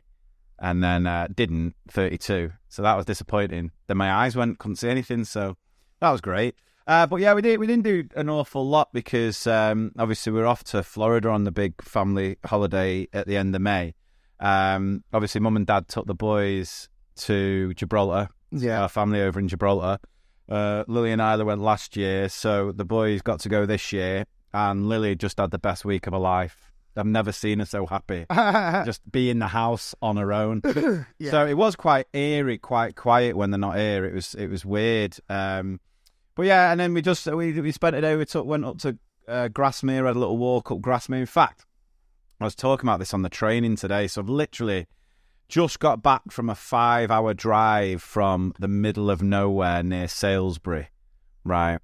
and 0.57 0.83
then 0.83 1.05
uh, 1.05 1.27
didn't 1.35 1.75
32. 1.89 2.53
So 2.69 2.81
that 2.81 2.97
was 2.97 3.05
disappointing. 3.05 3.69
Then 3.85 3.97
my 3.97 4.11
eyes 4.11 4.35
went, 4.35 4.57
couldn't 4.57 4.77
see 4.77 4.89
anything. 4.89 5.25
So 5.25 5.57
that 5.99 6.09
was 6.09 6.21
great. 6.21 6.55
Uh, 6.87 7.07
but 7.07 7.17
yeah, 7.17 7.33
we 7.33 7.41
did 7.41 7.59
we 7.59 7.65
didn't 7.67 7.83
do 7.83 8.03
an 8.15 8.29
awful 8.29 8.67
lot 8.67 8.93
because 8.93 9.47
um, 9.47 9.91
obviously 9.97 10.31
we 10.31 10.39
are 10.41 10.45
off 10.45 10.63
to 10.63 10.83
Florida 10.83 11.29
on 11.29 11.43
the 11.43 11.51
big 11.51 11.81
family 11.81 12.37
holiday 12.45 13.07
at 13.11 13.27
the 13.27 13.37
end 13.37 13.55
of 13.55 13.61
May. 13.61 13.95
Um, 14.39 15.03
obviously, 15.11 15.41
mum 15.41 15.55
and 15.55 15.65
dad 15.65 15.87
took 15.87 16.05
the 16.05 16.13
boys 16.15 16.89
to 17.17 17.73
Gibraltar. 17.73 18.29
Yeah. 18.51 18.83
our 18.83 18.89
family 18.89 19.21
over 19.21 19.39
in 19.39 19.47
Gibraltar. 19.47 19.99
Uh, 20.47 20.83
Lily 20.87 21.11
and 21.11 21.19
Isla 21.21 21.43
went 21.43 21.61
last 21.61 21.97
year, 21.97 22.29
so 22.29 22.71
the 22.71 22.85
boys 22.85 23.21
got 23.21 23.39
to 23.41 23.49
go 23.49 23.65
this 23.65 23.91
year. 23.91 24.25
And 24.53 24.87
Lily 24.87 25.15
just 25.15 25.39
had 25.39 25.51
the 25.51 25.59
best 25.59 25.83
week 25.83 26.07
of 26.07 26.13
her 26.13 26.19
life. 26.19 26.71
I've 26.95 27.05
never 27.05 27.33
seen 27.33 27.59
her 27.59 27.65
so 27.65 27.85
happy. 27.85 28.25
just 28.85 29.01
be 29.11 29.29
in 29.29 29.39
the 29.39 29.47
house 29.47 29.93
on 30.01 30.17
her 30.17 30.31
own. 30.31 30.61
Yeah. 31.19 31.31
So 31.31 31.45
it 31.45 31.55
was 31.55 31.75
quite 31.75 32.07
eerie, 32.13 32.57
quite 32.57 32.95
quiet 32.95 33.35
when 33.35 33.51
they're 33.51 33.57
not 33.57 33.75
here. 33.77 34.05
It 34.05 34.13
was 34.13 34.35
it 34.35 34.47
was 34.47 34.63
weird. 34.63 35.17
Um, 35.29 35.79
but 36.35 36.45
yeah, 36.45 36.71
and 36.71 36.79
then 36.79 36.93
we 36.93 37.01
just 37.01 37.25
we 37.27 37.59
we 37.59 37.71
spent 37.71 37.95
a 37.95 38.01
day. 38.01 38.15
We 38.15 38.25
took 38.25 38.45
went 38.45 38.65
up 38.65 38.77
to 38.79 38.97
uh, 39.27 39.47
Grasmere, 39.47 40.05
had 40.05 40.15
a 40.15 40.19
little 40.19 40.37
walk 40.37 40.71
up 40.71 40.79
Grasmere. 40.79 41.21
In 41.21 41.25
fact, 41.25 41.65
I 42.39 42.43
was 42.43 42.55
talking 42.55 42.87
about 42.87 42.99
this 42.99 43.13
on 43.13 43.21
the 43.21 43.29
training 43.29 43.77
today. 43.77 44.07
So 44.07 44.21
I've 44.21 44.29
literally 44.29 44.87
just 45.47 45.79
got 45.79 46.03
back 46.03 46.31
from 46.31 46.49
a 46.49 46.55
five 46.55 47.11
hour 47.11 47.33
drive 47.33 48.01
from 48.01 48.53
the 48.59 48.67
middle 48.67 49.09
of 49.09 49.21
nowhere 49.21 49.83
near 49.83 50.07
Salisbury, 50.07 50.89
right? 51.43 51.79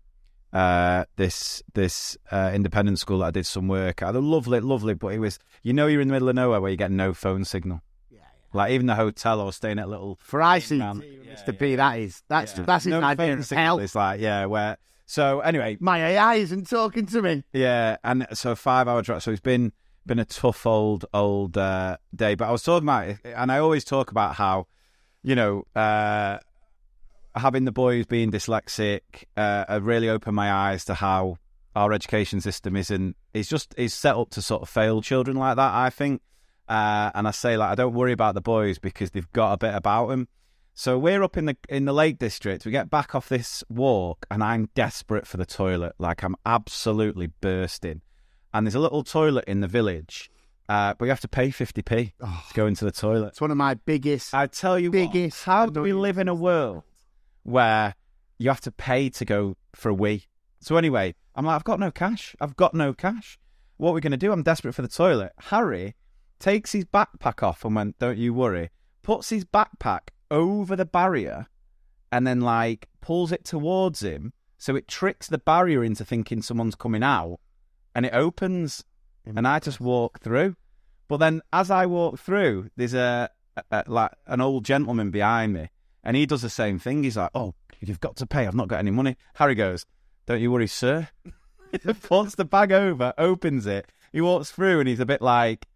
Uh, 0.52 1.06
this 1.16 1.64
this 1.74 2.18
uh, 2.30 2.52
independent 2.54 3.00
school 3.00 3.20
that 3.20 3.28
I 3.28 3.32
did 3.32 3.46
some 3.46 3.70
work 3.70 4.02
at. 4.02 4.14
Lovely, 4.16 4.60
lovely, 4.60 4.96
but 4.96 5.14
it 5.14 5.20
was 5.20 5.40
you 5.64 5.72
know 5.72 5.88
you're 5.88 6.02
in 6.02 6.10
the 6.10 6.14
middle 6.14 6.30
of 6.30 6.36
nowhere 6.36 6.60
where 6.60 6.72
you 6.72 6.78
get 6.78 6.92
no 6.92 7.14
phone 7.14 7.46
signal. 7.46 7.82
Like 8.54 8.72
even 8.72 8.88
the 8.88 8.96
hotel 8.96 9.42
I 9.42 9.44
was 9.46 9.56
staying 9.56 9.80
at, 9.80 9.86
a 9.86 9.90
little 9.90 10.20
For 10.22 10.40
ICT, 10.40 10.78
Man, 10.78 11.02
Mr. 11.26 11.58
B, 11.58 11.76
that 11.76 12.00
is 12.00 12.24
that's 12.28 12.58
yeah. 12.58 12.64
that's 12.64 12.86
his 12.86 12.92
no 12.92 13.02
idea 13.02 13.34
of 13.38 13.50
hell. 13.50 13.80
It's 13.80 13.96
like 13.96 14.20
yeah, 14.20 14.46
where 14.46 14.78
so 15.06 15.42
anyway, 15.42 15.78
My 15.80 16.00
AI 16.00 16.36
isn't 16.36 16.70
talking 16.70 17.06
to 17.08 17.22
me. 17.22 17.44
yeah, 17.52 17.98
and 18.04 18.26
so 18.34 18.56
five 18.56 18.88
hour 18.88 19.02
drive. 19.02 19.24
So 19.24 19.32
it's 19.32 19.42
been 19.42 19.74
been 20.06 20.20
a 20.20 20.26
tough 20.26 20.66
old 20.66 21.06
old 21.14 21.58
uh, 21.58 21.98
day. 22.16 22.36
But 22.36 22.48
I 22.48 22.52
was 22.52 22.64
talking 22.64 22.88
about, 22.88 23.18
and 23.26 23.52
I 23.52 23.60
always 23.60 23.84
talk 23.84 24.12
about 24.12 24.36
how, 24.36 24.68
you 25.22 25.36
know, 25.36 25.66
uh, 25.76 26.40
having 27.36 27.66
the 27.66 27.72
boys 27.72 28.06
being 28.06 28.32
dyslexic 28.32 29.02
uh, 29.38 29.80
really 29.82 30.10
opened 30.10 30.36
my 30.36 30.52
eyes 30.52 30.86
to 30.86 30.94
how 30.94 31.38
our 31.76 31.94
education 31.94 32.42
system 32.42 32.76
isn't. 32.76 33.16
It's 33.34 33.50
just 33.50 33.74
is 33.78 33.94
set 33.94 34.16
up 34.16 34.30
to 34.32 34.42
sort 34.42 34.62
of 34.62 34.70
fail 34.70 35.02
children 35.02 35.38
like 35.38 35.56
that. 35.58 35.74
I 35.74 35.90
think, 35.90 36.22
uh, 36.72 37.12
and 37.14 37.28
I 37.28 37.32
say 37.32 37.58
like 37.58 37.70
I 37.70 37.76
don't 37.76 37.94
worry 37.94 38.14
about 38.14 38.34
the 38.34 38.42
boys 38.42 38.80
because 38.80 39.12
they've 39.12 39.32
got 39.34 39.52
a 39.52 39.58
bit 39.58 39.76
about 39.76 40.08
them. 40.08 40.30
So 40.74 40.98
we're 40.98 41.22
up 41.22 41.36
in 41.36 41.46
the 41.46 41.58
in 41.68 41.84
the 41.84 41.92
Lake 41.92 42.18
District. 42.18 42.66
We 42.66 42.72
get 42.72 42.90
back 42.90 43.14
off 43.14 43.28
this 43.28 43.62
walk, 43.68 44.26
and 44.32 44.42
I'm 44.42 44.70
desperate 44.74 45.28
for 45.28 45.36
the 45.36 45.46
toilet. 45.46 45.96
Like 46.00 46.24
I'm 46.24 46.38
absolutely 46.46 47.28
bursting. 47.28 48.02
And 48.54 48.66
there's 48.66 48.76
a 48.76 48.80
little 48.80 49.04
toilet 49.04 49.46
in 49.48 49.60
the 49.60 49.68
village, 49.68 50.32
uh, 50.70 50.94
but 50.94 51.06
you 51.06 51.12
have 51.12 51.20
to 51.22 51.28
pay 51.28 51.50
50p 51.50 52.14
to 52.20 52.54
go 52.54 52.68
into 52.68 52.86
the 52.86 52.92
toilet. 52.92 53.28
It's 53.28 53.42
one 53.42 53.52
of 53.52 53.58
my 53.58 53.74
biggest. 53.74 54.34
I 54.34 54.48
tell 54.48 54.80
you 54.80 54.92
Biggest 54.92 55.46
what, 55.46 55.54
how 55.54 55.66
do 55.66 55.82
we 55.82 55.92
live 55.92 56.18
in 56.18 56.30
a 56.30 56.36
world 56.36 56.84
where 57.44 57.96
you 58.38 58.50
have 58.50 58.62
to 58.62 58.72
pay 58.72 59.10
to 59.10 59.26
go 59.26 59.58
for 59.74 59.90
a 59.90 59.94
wee? 59.94 60.28
So 60.62 60.78
anyway, 60.78 61.16
I'm 61.36 61.46
like, 61.46 61.56
I've 61.56 61.64
got 61.66 61.82
no 61.82 61.92
cash. 61.92 62.34
I've 62.40 62.56
got 62.56 62.74
no 62.74 62.94
cash. 62.94 63.38
What 63.76 63.92
are 63.92 63.94
we 63.94 64.02
going 64.02 64.12
to 64.12 64.18
do? 64.18 64.32
I'm 64.32 64.44
desperate 64.44 64.74
for 64.74 64.84
the 64.84 64.88
toilet. 64.88 65.32
Harry 65.38 65.96
takes 66.42 66.74
his 66.74 66.86
backpack 66.86 67.42
off 67.42 67.64
and 67.64 67.76
went, 67.76 68.00
don't 68.00 68.18
you 68.18 68.34
worry, 68.34 68.70
puts 69.04 69.30
his 69.30 69.46
backpack 69.46 70.10
over 70.30 70.76
the 70.76 70.86
barrier 70.86 71.48
and 72.12 72.28
then 72.28 72.42
like 72.42 72.90
pulls 73.00 73.32
it 73.32 73.46
towards 73.46 74.02
him. 74.04 74.34
So 74.58 74.76
it 74.76 74.88
tricks 74.88 75.28
the 75.28 75.38
barrier 75.38 75.84
into 75.84 76.04
thinking 76.04 76.42
someone's 76.42 76.76
coming 76.76 77.04
out 77.04 77.40
and 77.96 78.06
it 78.06 78.14
opens 78.14 78.84
and 79.26 79.48
I 79.48 79.60
just 79.60 79.80
walk 79.80 80.20
through. 80.20 80.56
But 81.08 81.18
then 81.18 81.42
as 81.52 81.70
I 81.70 81.86
walk 81.86 82.20
through, 82.20 82.70
there's 82.76 82.94
a, 82.94 83.30
a, 83.58 83.64
a- 83.72 83.84
like 83.88 84.12
an 84.28 84.42
old 84.42 84.64
gentleman 84.66 85.12
behind 85.12 85.54
me, 85.54 85.70
and 86.04 86.16
he 86.16 86.26
does 86.26 86.42
the 86.42 86.50
same 86.50 86.80
thing. 86.80 87.04
He's 87.04 87.18
like, 87.18 87.32
"Oh, 87.36 87.54
you've 87.82 88.00
got 88.00 88.16
to 88.18 88.26
pay. 88.26 88.48
I've 88.48 88.56
not 88.56 88.70
got 88.70 88.80
any 88.80 88.92
money." 88.92 89.18
Harry 89.36 89.54
goes, 89.54 89.86
"Don't 90.26 90.40
you 90.40 90.52
worry, 90.52 90.68
sir." 90.68 91.10
he 91.72 91.94
puts 91.94 92.36
the 92.36 92.46
bag 92.46 92.72
over, 92.72 93.14
opens 93.18 93.66
it. 93.66 93.92
He 94.14 94.22
walks 94.22 94.52
through, 94.52 94.80
and 94.80 94.88
he's 94.88 95.02
a 95.02 95.06
bit 95.06 95.22
like, 95.22 95.68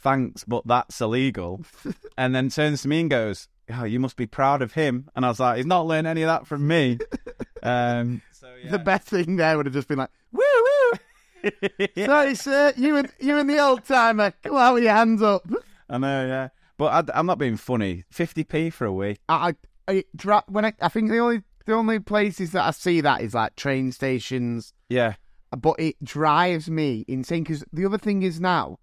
"Thanks, 0.00 0.44
but 0.44 0.66
that's 0.66 1.00
illegal." 1.00 1.64
and 2.18 2.34
then 2.34 2.48
turns 2.50 2.82
to 2.82 2.88
me 2.88 3.00
and 3.00 3.10
goes, 3.10 3.48
"Oh, 3.72 3.84
you 3.84 4.00
must 4.00 4.16
be 4.16 4.26
proud 4.26 4.62
of 4.62 4.72
him." 4.72 5.08
And 5.14 5.24
I 5.24 5.28
was 5.28 5.40
like, 5.40 5.58
"He's 5.58 5.66
not 5.66 5.86
learned 5.86 6.06
any 6.06 6.22
of 6.22 6.28
that 6.28 6.46
from 6.46 6.66
me." 6.66 6.98
um, 7.62 8.22
so 8.32 8.48
yeah. 8.62 8.70
The 8.70 8.78
best 8.78 9.08
thing 9.08 9.36
there 9.36 9.56
would 9.56 9.66
have 9.66 9.74
just 9.74 9.88
been 9.88 9.98
like, 9.98 10.10
woo 10.32 10.42
woo. 10.42 11.50
Sorry, 12.04 12.34
sir. 12.34 12.72
You 12.76 12.96
and 12.96 13.10
you 13.20 13.38
and 13.38 13.48
the 13.48 13.58
old 13.58 13.84
timer. 13.84 14.32
Come 14.42 14.56
on 14.56 14.74
with 14.74 14.84
your 14.84 14.92
hands 14.92 15.22
up. 15.22 15.42
I 15.88 15.98
know, 15.98 16.26
yeah. 16.26 16.48
But 16.76 17.10
I, 17.14 17.18
am 17.18 17.26
not 17.26 17.38
being 17.38 17.56
funny. 17.58 18.04
50p 18.14 18.72
for 18.72 18.86
a 18.86 18.92
week. 18.92 19.20
I, 19.28 19.54
I, 19.88 19.92
I 19.92 20.04
dra- 20.16 20.44
when 20.48 20.64
I, 20.64 20.72
I 20.80 20.88
think 20.88 21.10
the 21.10 21.18
only 21.18 21.42
the 21.66 21.74
only 21.74 21.98
places 21.98 22.52
that 22.52 22.64
I 22.66 22.70
see 22.70 23.02
that 23.02 23.20
is 23.20 23.34
like 23.34 23.54
train 23.56 23.92
stations, 23.92 24.72
Yeah. 24.88 25.14
but 25.56 25.78
it 25.78 26.02
drives 26.02 26.70
me 26.70 27.04
insane 27.06 27.42
because 27.42 27.64
the 27.72 27.84
other 27.84 27.98
thing 27.98 28.22
is 28.22 28.40
now, 28.40 28.78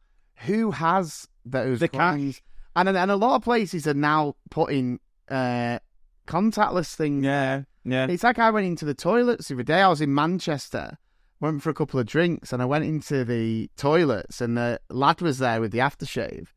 who 0.45 0.71
has 0.71 1.27
those 1.45 1.79
The 1.79 1.87
cash. 1.87 2.15
coins? 2.15 2.41
And 2.75 2.89
and 2.89 3.09
a 3.11 3.15
lot 3.15 3.35
of 3.35 3.41
places 3.43 3.87
are 3.87 3.93
now 3.93 4.35
putting 4.51 4.99
uh, 5.29 5.79
contactless 6.27 6.93
things. 6.95 7.23
Yeah. 7.25 7.63
Yeah. 7.83 8.07
It's 8.07 8.23
like 8.23 8.37
I 8.39 8.49
went 8.51 8.67
into 8.67 8.85
the 8.85 8.93
toilets 8.93 9.47
the 9.47 9.55
other 9.55 9.63
day. 9.63 9.81
I 9.81 9.87
was 9.87 10.01
in 10.01 10.13
Manchester, 10.13 10.97
went 11.39 11.63
for 11.63 11.69
a 11.69 11.73
couple 11.73 11.99
of 11.99 12.05
drinks, 12.05 12.51
and 12.53 12.61
I 12.61 12.65
went 12.65 12.83
into 12.83 13.23
the 13.25 13.69
toilets, 13.77 14.41
and 14.41 14.57
the 14.57 14.79
lad 14.89 15.21
was 15.21 15.39
there 15.39 15.61
with 15.61 15.71
the 15.71 15.79
aftershave. 15.79 16.47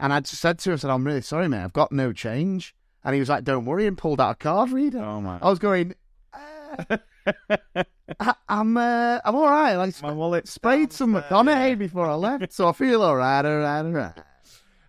And 0.00 0.12
I 0.12 0.20
just 0.20 0.40
said 0.40 0.58
to 0.60 0.70
him, 0.70 0.74
I 0.74 0.76
said, 0.78 0.90
I'm 0.90 1.06
really 1.06 1.20
sorry, 1.22 1.48
mate, 1.48 1.62
I've 1.62 1.72
got 1.72 1.92
no 1.92 2.12
change. 2.12 2.74
And 3.04 3.14
he 3.14 3.20
was 3.20 3.28
like, 3.28 3.44
Don't 3.44 3.64
worry, 3.64 3.86
and 3.86 3.96
pulled 3.96 4.20
out 4.20 4.30
a 4.32 4.34
card 4.34 4.70
reader. 4.72 4.98
Oh, 5.02 5.20
my. 5.20 5.38
I 5.40 5.48
was 5.48 5.58
going, 5.60 5.94
I, 8.20 8.34
I'm 8.48 8.76
uh, 8.76 9.20
I'm 9.24 9.34
all 9.34 9.48
right. 9.48 9.76
Like 9.76 10.00
My 10.02 10.12
wallet 10.12 10.48
sprayed 10.48 10.92
some 10.92 11.14
McConaughey 11.14 11.78
before 11.78 12.06
I 12.06 12.14
left, 12.14 12.52
so 12.52 12.68
I 12.68 12.72
feel 12.72 13.02
all 13.02 13.16
right, 13.16 13.44
all 13.44 13.58
right, 13.58 13.80
all 13.80 13.90
right. 13.90 14.12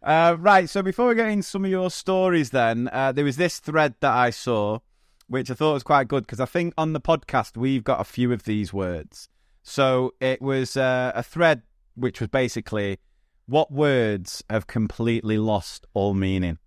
Uh, 0.01 0.35
right, 0.37 0.69
so 0.69 0.81
before 0.81 1.07
we 1.07 1.15
get 1.15 1.29
into 1.29 1.43
some 1.47 1.63
of 1.63 1.71
your 1.71 1.89
stories, 1.89 2.49
then 2.49 2.89
uh, 2.91 3.11
there 3.13 3.23
was 3.23 3.37
this 3.37 3.59
thread 3.59 3.95
that 4.01 4.11
I 4.13 4.31
saw, 4.31 4.79
which 5.27 5.49
I 5.49 5.53
thought 5.53 5.73
was 5.73 5.83
quite 5.83 6.09
good 6.09 6.23
because 6.25 6.41
I 6.41 6.45
think 6.45 6.73
on 6.77 6.91
the 6.91 6.99
podcast 6.99 7.55
we've 7.55 7.83
got 7.85 8.01
a 8.01 8.03
few 8.03 8.33
of 8.33 8.43
these 8.43 8.73
words. 8.73 9.29
So 9.61 10.13
it 10.19 10.41
was 10.41 10.75
uh, 10.75 11.13
a 11.15 11.23
thread 11.23 11.61
which 11.95 12.19
was 12.19 12.27
basically 12.29 12.99
what 13.45 13.71
words 13.71 14.43
have 14.49 14.67
completely 14.67 15.37
lost 15.37 15.85
all 15.93 16.13
meaning, 16.13 16.57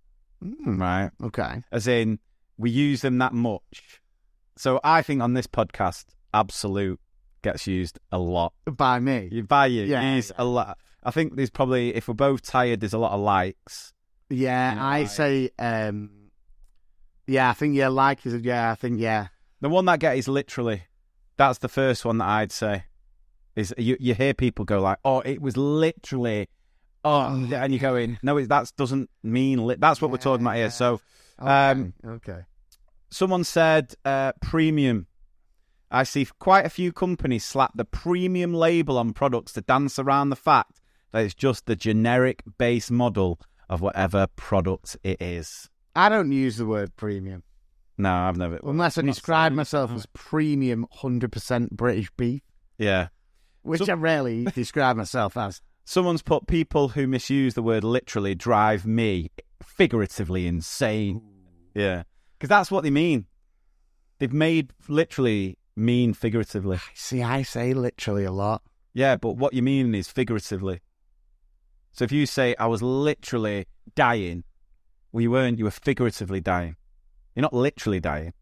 Mm, 0.43 0.79
right? 0.79 1.11
okay. 1.23 1.63
As 1.71 1.87
in 1.87 2.19
we 2.57 2.69
use 2.71 3.01
them 3.01 3.17
that 3.19 3.33
much. 3.33 4.01
So 4.57 4.79
I 4.83 5.01
think 5.01 5.21
on 5.21 5.33
this 5.33 5.47
podcast, 5.47 6.05
absolute 6.33 6.99
gets 7.41 7.67
used 7.67 7.99
a 8.11 8.17
lot. 8.19 8.53
By 8.65 8.99
me. 8.99 9.41
By 9.41 9.67
you 9.67 9.83
Yeah, 9.83 10.15
use 10.15 10.31
a 10.37 10.45
lot. 10.45 10.77
I 11.03 11.11
think 11.11 11.35
there's 11.35 11.49
probably 11.49 11.95
if 11.95 12.07
we're 12.07 12.13
both 12.15 12.41
tired, 12.41 12.79
there's 12.81 12.93
a 12.93 12.97
lot 12.97 13.11
of 13.13 13.19
likes. 13.21 13.93
Yeah, 14.29 14.71
You 14.71 14.75
know, 14.75 14.81
I 14.81 14.99
like- 15.01 15.09
say, 15.09 15.49
um, 15.59 16.09
yeah, 17.27 17.49
I 17.49 17.53
think 17.53 17.75
yeah, 17.75 17.87
like 17.89 18.25
is 18.25 18.33
yeah, 18.41 18.71
I 18.71 18.75
think 18.75 18.99
yeah, 18.99 19.27
The 19.61 19.69
one 19.69 19.85
that 19.85 19.99
get 19.99 20.17
is 20.17 20.27
literally. 20.27 20.83
That's 21.37 21.59
the 21.59 21.69
first 21.69 22.03
one 22.05 22.17
that 22.17 22.27
I'd 22.27 22.51
say. 22.51 22.83
Is 23.55 23.73
you 23.77 23.97
you 23.99 24.13
hear 24.13 24.33
people 24.33 24.65
go 24.65 24.79
like, 24.81 24.97
"Oh, 25.03 25.19
it 25.21 25.41
was 25.41 25.55
literally," 25.57 26.47
oh, 27.03 27.47
and 27.53 27.73
you 27.73 27.79
go 27.79 27.95
in. 27.95 28.17
No, 28.21 28.37
it 28.37 28.49
that 28.49 28.71
doesn't 28.77 29.09
mean. 29.23 29.65
Li-. 29.65 29.75
That's 29.79 30.01
what 30.01 30.11
we're 30.11 30.17
talking 30.17 30.45
about 30.45 30.57
here. 30.57 30.69
So, 30.69 30.99
um, 31.39 31.93
okay. 32.05 32.41
Someone 33.09 33.43
said 33.43 33.93
uh, 34.05 34.33
premium. 34.41 35.07
I 35.89 36.03
see 36.03 36.27
quite 36.39 36.65
a 36.65 36.69
few 36.69 36.91
companies 36.91 37.45
slap 37.45 37.71
the 37.75 37.85
premium 37.85 38.53
label 38.53 38.97
on 38.97 39.13
products 39.13 39.53
to 39.53 39.61
dance 39.61 39.97
around 39.97 40.29
the 40.29 40.35
fact 40.35 40.81
that 41.13 41.23
it's 41.23 41.33
just 41.33 41.65
the 41.65 41.75
generic 41.77 42.43
base 42.57 42.91
model 42.91 43.39
of 43.69 43.79
whatever 43.81 44.27
product 44.35 44.97
it 45.03 45.21
is. 45.21 45.69
I 45.95 46.09
don't 46.09 46.31
use 46.31 46.57
the 46.57 46.65
word 46.65 46.95
premium 46.97 47.43
No, 47.97 48.11
I've 48.13 48.37
never. 48.37 48.59
unless 48.63 48.97
I 48.97 49.01
describe 49.01 49.53
myself 49.53 49.91
as 49.91 50.05
premium, 50.13 50.85
hundred 50.91 51.31
percent 51.31 51.75
British 51.75 52.11
beef, 52.17 52.41
Yeah. 52.77 53.07
which 53.61 53.81
So- 53.83 53.91
I 53.91 53.95
rarely 53.95 54.43
describe 54.53 54.97
myself 54.97 55.37
as. 55.37 55.61
Someone's 55.85 56.21
put 56.21 56.47
people 56.47 56.89
who 56.89 57.07
misuse 57.07 57.53
the 57.53 57.63
word 57.63 57.85
literally 57.85 58.35
drive 58.35 58.85
me 58.85 59.31
figuratively 59.63 60.45
insane. 60.45 61.21
Yeah. 61.73 62.03
Because 62.37 62.49
that's 62.49 62.71
what 62.71 62.83
they 62.83 62.91
mean. 62.91 63.25
They've 64.19 64.33
made 64.33 64.73
literally 64.87 65.57
mean 65.75 66.13
figuratively. 66.13 66.79
See, 66.93 67.23
I 67.23 67.43
say 67.43 67.73
literally 67.73 68.25
a 68.25 68.31
lot. 68.31 68.61
Yeah, 68.93 69.15
but 69.15 69.37
what 69.37 69.53
you 69.53 69.61
mean 69.61 69.93
is 69.93 70.07
figuratively. 70.07 70.81
So 71.91 72.03
if 72.03 72.11
you 72.11 72.25
say, 72.25 72.55
I 72.59 72.67
was 72.67 72.81
literally 72.81 73.67
dying, 73.95 74.43
well, 75.11 75.21
you 75.21 75.31
weren't, 75.31 75.57
you 75.57 75.65
were 75.65 75.71
figuratively 75.71 76.41
dying. 76.41 76.75
You're 77.35 77.43
not 77.43 77.53
literally 77.53 77.99
dying. 77.99 78.33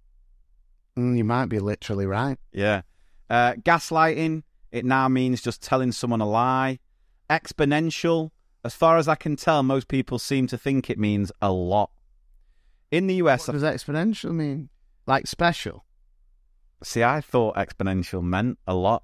Mm, 0.98 1.18
you 1.18 1.24
might 1.24 1.48
be 1.48 1.60
literally 1.60 2.06
right. 2.06 2.38
Yeah. 2.52 2.82
Uh, 3.30 3.54
gaslighting, 3.54 4.44
it 4.72 4.86
now 4.86 5.08
means 5.08 5.42
just 5.42 5.62
telling 5.62 5.92
someone 5.92 6.22
a 6.22 6.28
lie. 6.28 6.80
Exponential, 7.30 8.32
as 8.64 8.74
far 8.74 8.98
as 8.98 9.08
I 9.08 9.16
can 9.16 9.36
tell, 9.36 9.64
most 9.64 9.88
people 9.88 10.20
seem 10.20 10.48
to 10.48 10.58
think 10.58 10.90
it 10.90 11.00
means 11.00 11.32
a 11.42 11.52
lot. 11.52 11.92
In 12.92 13.08
the 13.08 13.16
US, 13.16 13.48
What 13.48 13.54
does 13.54 13.64
exponential 13.64 14.34
mean? 14.34 14.70
Like 15.08 15.28
special? 15.28 15.86
see, 16.84 17.04
I 17.04 17.20
thought 17.22 17.56
exponential 17.56 18.22
meant 18.22 18.60
a 18.68 18.76
lot. 18.76 19.04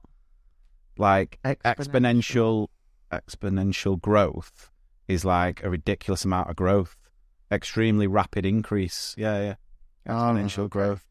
Like 0.98 1.40
exponential, 1.44 2.68
exponential 3.12 4.00
growth 4.00 4.70
is 5.08 5.26
like 5.26 5.64
a 5.64 5.70
ridiculous 5.70 6.24
amount 6.26 6.50
of 6.50 6.56
growth, 6.56 6.96
extremely 7.52 8.08
rapid 8.08 8.46
increase. 8.46 9.16
Yeah, 9.18 9.42
yeah. 9.42 9.56
Oh, 10.08 10.12
Exponential 10.14 10.60
okay. 10.60 10.70
growth. 10.70 11.08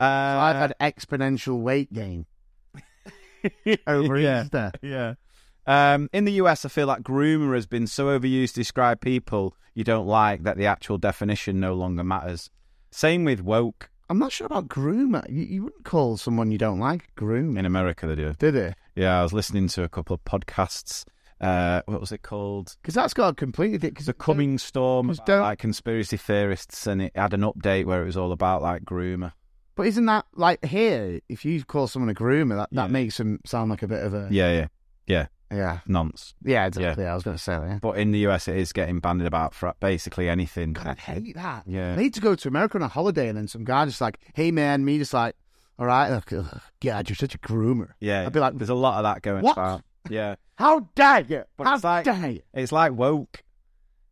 So 0.00 0.04
Uh, 0.06 0.38
I've 0.40 0.56
had 0.56 0.74
exponential 0.80 1.60
weight 1.60 1.92
gain 1.92 2.26
over 3.86 4.18
yeah. 4.18 4.44
Easter. 4.44 4.72
Yeah. 4.82 5.14
Um, 5.66 6.08
in 6.12 6.24
the 6.24 6.32
US, 6.34 6.64
I 6.64 6.68
feel 6.68 6.86
like 6.86 7.02
groomer 7.02 7.54
has 7.54 7.66
been 7.66 7.86
so 7.86 8.06
overused 8.06 8.50
to 8.54 8.60
describe 8.60 9.00
people 9.00 9.56
you 9.74 9.84
don't 9.84 10.06
like 10.06 10.44
that 10.44 10.56
the 10.56 10.66
actual 10.66 10.96
definition 10.98 11.58
no 11.60 11.74
longer 11.74 12.04
matters. 12.04 12.50
Same 12.90 13.24
with 13.24 13.40
woke. 13.40 13.90
I'm 14.08 14.18
not 14.18 14.30
sure 14.32 14.46
about 14.46 14.68
groomer. 14.68 15.28
You, 15.28 15.42
you 15.44 15.62
wouldn't 15.64 15.84
call 15.84 16.16
someone 16.16 16.52
you 16.52 16.58
don't 16.58 16.78
like 16.78 17.12
groom, 17.16 17.58
In 17.58 17.66
America, 17.66 18.06
they 18.06 18.14
do. 18.14 18.32
did 18.38 18.54
it? 18.54 18.74
Yeah, 18.94 19.18
I 19.18 19.22
was 19.22 19.32
listening 19.32 19.66
to 19.68 19.82
a 19.82 19.88
couple 19.88 20.14
of 20.14 20.24
podcasts. 20.24 21.04
Uh, 21.40 21.82
what 21.86 22.00
was 22.00 22.12
it 22.12 22.22
called? 22.22 22.76
Because 22.80 22.94
that's 22.94 23.12
got 23.12 23.36
completely 23.36 23.76
because 23.76 24.06
The 24.06 24.14
Coming 24.14 24.56
Storm, 24.58 25.08
'cause 25.08 25.18
about, 25.18 25.42
like 25.42 25.58
conspiracy 25.58 26.16
theorists, 26.16 26.86
and 26.86 27.02
it 27.02 27.12
had 27.14 27.34
an 27.34 27.42
update 27.42 27.84
where 27.84 28.00
it 28.00 28.06
was 28.06 28.16
all 28.16 28.32
about 28.32 28.62
like 28.62 28.84
groomer. 28.84 29.32
But 29.74 29.88
isn't 29.88 30.06
that 30.06 30.24
like 30.34 30.64
here? 30.64 31.20
If 31.28 31.44
you 31.44 31.62
call 31.64 31.88
someone 31.88 32.08
a 32.08 32.14
groomer, 32.14 32.56
that, 32.56 32.70
that 32.72 32.86
Yeah. 32.86 32.92
makes 32.92 33.18
them 33.18 33.40
sound 33.44 33.68
like 33.70 33.82
a 33.82 33.88
bit 33.88 34.02
of 34.02 34.14
a 34.14 34.28
Yeah, 34.30 34.50
yeah, 34.52 34.66
yeah, 35.06 35.26
nonce. 35.50 36.34
yeah, 36.44 36.66
exactly. 36.66 37.06
I 37.06 37.14
was 37.14 37.22
going 37.22 37.36
to 37.36 37.42
say 37.42 37.54
that. 37.58 37.66
Yeah. 37.68 37.78
But 37.80 37.98
in 37.98 38.10
the 38.12 38.18
US, 38.28 38.48
it 38.48 38.56
is 38.56 38.72
getting 38.72 38.98
banded 39.00 39.26
about 39.26 39.54
for 39.54 39.72
basically 39.80 40.28
anything. 40.28 40.72
God, 40.72 40.86
I 40.86 40.94
hate 40.94 41.34
that. 41.36 41.64
Yeah. 41.66 41.92
I 41.92 41.96
need 41.96 42.14
to 42.14 42.20
go 42.20 42.34
to 42.34 42.48
America 42.48 42.78
on 42.78 42.82
a 42.82 42.88
holiday, 42.88 43.28
and 43.28 43.36
then 43.38 43.48
some 43.48 43.64
guy 43.64 43.84
just 43.86 44.00
like, 44.00 44.18
"Hey 44.34 44.50
man," 44.50 44.84
me 44.84 44.98
just 44.98 45.14
like, 45.14 45.36
"All 45.78 45.86
right, 45.86 46.10
ugh, 46.10 46.24
God, 46.82 47.08
you're 47.08 47.16
such 47.16 47.34
a 47.34 47.38
groomer." 47.38 47.90
Yeah, 48.00 48.26
I'd 48.26 48.32
be 48.32 48.40
like, 48.40 48.56
there's 48.56 48.70
a 48.70 48.74
lot 48.74 48.98
of 48.98 49.04
that 49.04 49.22
going 49.22 49.42
What? 49.42 49.52
about. 49.52 49.82
Yeah. 50.10 50.34
"How 50.58 50.88
dare 50.94 51.20
you? 51.20 51.44
But 51.56 51.66
How 51.66 51.74
it's 51.76 51.84
like- 51.84 52.04
dare 52.04 52.30
you?" 52.30 52.42
It's 52.54 52.72
like 52.72 52.92
woke. 52.92 53.42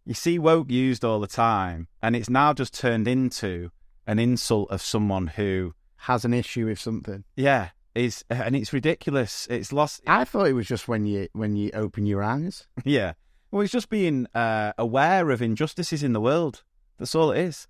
You 0.06 0.14
see 0.14 0.38
woke 0.38 0.70
used 0.70 1.04
all 1.04 1.18
the 1.20 1.26
time, 1.26 1.88
and 2.02 2.14
it's 2.14 2.28
now 2.28 2.52
just 2.52 2.74
turned 2.78 3.08
into 3.08 3.70
an 4.06 4.18
insult 4.18 4.70
of 4.70 4.82
someone 4.82 5.28
who, 5.28 5.72
Has 5.96 6.26
an 6.26 6.34
issue 6.34 6.66
with 6.66 6.78
something. 6.78 7.24
yeah, 7.36 7.70
is, 7.94 8.24
and 8.30 8.56
it's 8.56 8.72
ridiculous. 8.72 9.46
It's 9.50 9.72
lost. 9.72 10.02
I 10.06 10.24
thought 10.24 10.48
it 10.48 10.52
was 10.54 10.66
just 10.66 10.88
when 10.88 11.06
you 11.06 11.28
when 11.32 11.56
you 11.56 11.70
open 11.74 12.06
your 12.06 12.22
eyes. 12.22 12.66
Yeah. 12.84 13.14
Well, 13.50 13.62
it's 13.62 13.72
just 13.72 13.88
being 13.88 14.26
uh, 14.34 14.72
aware 14.76 15.30
of 15.30 15.40
injustices 15.40 16.02
in 16.02 16.12
the 16.12 16.20
world. 16.20 16.64
That's 16.98 17.14
all 17.14 17.30
it 17.30 17.38
is. 17.38 17.68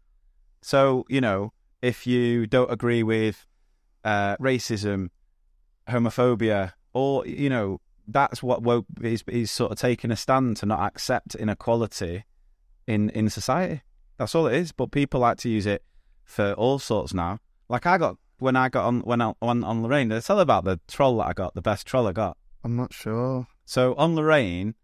So, 0.62 1.04
you 1.10 1.20
know, 1.20 1.52
if 1.82 2.06
you 2.06 2.46
don't 2.46 2.72
agree 2.72 3.02
with 3.02 3.46
uh, 4.02 4.38
racism, 4.38 5.10
homophobia, 5.86 6.72
or, 6.94 7.26
you 7.26 7.50
know, 7.50 7.82
that's 8.08 8.42
what 8.42 8.62
woke 8.62 8.86
is, 9.02 9.24
is 9.28 9.50
sort 9.50 9.72
of 9.72 9.78
taking 9.78 10.10
a 10.10 10.16
stand 10.16 10.56
to 10.56 10.64
not 10.64 10.80
accept 10.80 11.34
inequality 11.34 12.24
in, 12.86 13.10
in 13.10 13.28
society. 13.28 13.82
That's 14.16 14.34
all 14.34 14.46
it 14.46 14.54
is. 14.54 14.72
But 14.72 14.90
people 14.90 15.20
like 15.20 15.36
to 15.38 15.50
use 15.50 15.66
it 15.66 15.84
for 16.24 16.54
all 16.54 16.78
sorts 16.78 17.12
now. 17.12 17.40
Like 17.68 17.84
I 17.84 17.98
got, 17.98 18.16
when 18.38 18.56
I 18.56 18.68
got 18.68 18.86
on, 18.86 19.00
when 19.00 19.20
I, 19.20 19.34
on, 19.40 19.64
on 19.64 19.82
Lorraine, 19.82 20.08
did 20.08 20.18
I 20.18 20.20
tell 20.20 20.40
about 20.40 20.64
the 20.64 20.80
troll 20.88 21.18
that 21.18 21.26
I 21.26 21.32
got, 21.32 21.54
the 21.54 21.62
best 21.62 21.86
troll 21.86 22.06
I 22.06 22.12
got? 22.12 22.36
I'm 22.62 22.76
not 22.76 22.92
sure. 22.92 23.46
So 23.64 23.94
on 23.94 24.14
Lorraine, 24.14 24.74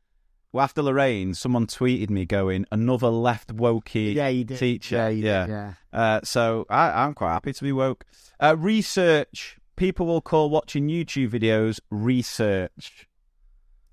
well, 0.53 0.65
after 0.65 0.83
Lorraine, 0.83 1.35
someone 1.35 1.67
tweeted 1.67 2.11
me 2.11 2.27
going, 2.27 2.67
another 2.73 3.09
left 3.09 3.55
wokey 3.55 4.15
Yeah, 4.15 4.29
you 4.29 4.45
did. 4.45 4.59
teacher. 4.59 4.97
Yeah, 4.97 5.09
you 5.09 5.25
yeah. 5.25 5.47
did. 5.47 5.53
Yeah. 5.53 5.73
Uh, 5.93 6.21
so 6.25 6.67
I, 6.69 7.05
I'm 7.05 7.15
quite 7.15 7.33
happy 7.33 7.53
to 7.53 7.63
be 7.63 7.73
woke. 7.73 8.05
Uh, 8.41 8.57
research. 8.59 9.57
People 9.77 10.07
will 10.07 10.21
call 10.21 10.51
watching 10.51 10.89
YouTube 10.89 11.31
videos 11.31 11.81
research. 11.91 13.09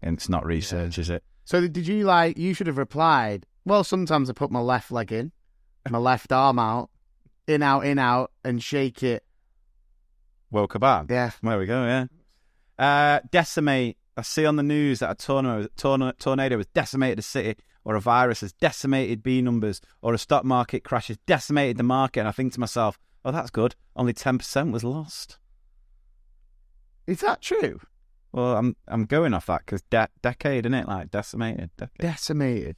And 0.01 0.17
it's 0.17 0.29
not 0.29 0.45
research, 0.45 0.97
is 0.97 1.09
it? 1.09 1.23
So 1.45 1.65
did 1.67 1.87
you 1.87 2.03
like? 2.03 2.37
You 2.37 2.53
should 2.53 2.67
have 2.67 2.77
replied. 2.77 3.45
Well, 3.65 3.83
sometimes 3.83 4.29
I 4.29 4.33
put 4.33 4.51
my 4.51 4.59
left 4.59 4.91
leg 4.91 5.11
in, 5.11 5.31
my 5.89 5.97
left 5.97 6.31
arm 6.31 6.59
out, 6.59 6.89
in 7.47 7.61
out, 7.63 7.85
in 7.85 7.99
out, 7.99 8.31
and 8.43 8.61
shake 8.61 9.01
it. 9.03 9.23
Woke 10.51 10.75
about. 10.75 11.07
Yeah. 11.09 11.31
There 11.41 11.59
we 11.59 11.65
go, 11.65 11.83
yeah. 11.85 12.05
Uh, 12.77 13.19
decimate. 13.31 13.97
I 14.15 14.21
see 14.23 14.45
on 14.45 14.55
the 14.55 14.63
news 14.63 14.99
that 14.99 15.11
a 15.11 15.15
tornado, 15.15 15.67
tornado, 15.77 16.13
tornado 16.17 16.57
has 16.57 16.65
decimated 16.67 17.19
a 17.19 17.23
city, 17.23 17.55
or 17.85 17.95
a 17.95 18.01
virus 18.01 18.41
has 18.41 18.53
decimated 18.53 19.21
bee 19.21 19.41
numbers, 19.41 19.79
or 20.01 20.13
a 20.13 20.17
stock 20.17 20.43
market 20.43 20.83
crash 20.83 21.07
has 21.09 21.17
decimated 21.27 21.77
the 21.77 21.83
market. 21.83 22.21
And 22.21 22.29
I 22.29 22.31
think 22.31 22.53
to 22.53 22.59
myself, 22.59 22.97
oh, 23.23 23.31
that's 23.31 23.51
good. 23.51 23.75
Only 23.95 24.13
10% 24.13 24.71
was 24.71 24.83
lost. 24.83 25.37
Is 27.05 27.19
that 27.21 27.41
true? 27.41 27.79
Well, 28.33 28.57
I'm 28.57 28.75
I'm 28.87 29.05
going 29.05 29.33
off 29.33 29.45
that 29.45 29.61
because 29.65 29.81
de- 29.83 30.09
decade, 30.21 30.65
isn't 30.65 30.73
it? 30.73 30.87
Like 30.87 31.09
decimated. 31.11 31.69
Decade. 31.77 31.97
Decimated. 31.99 32.75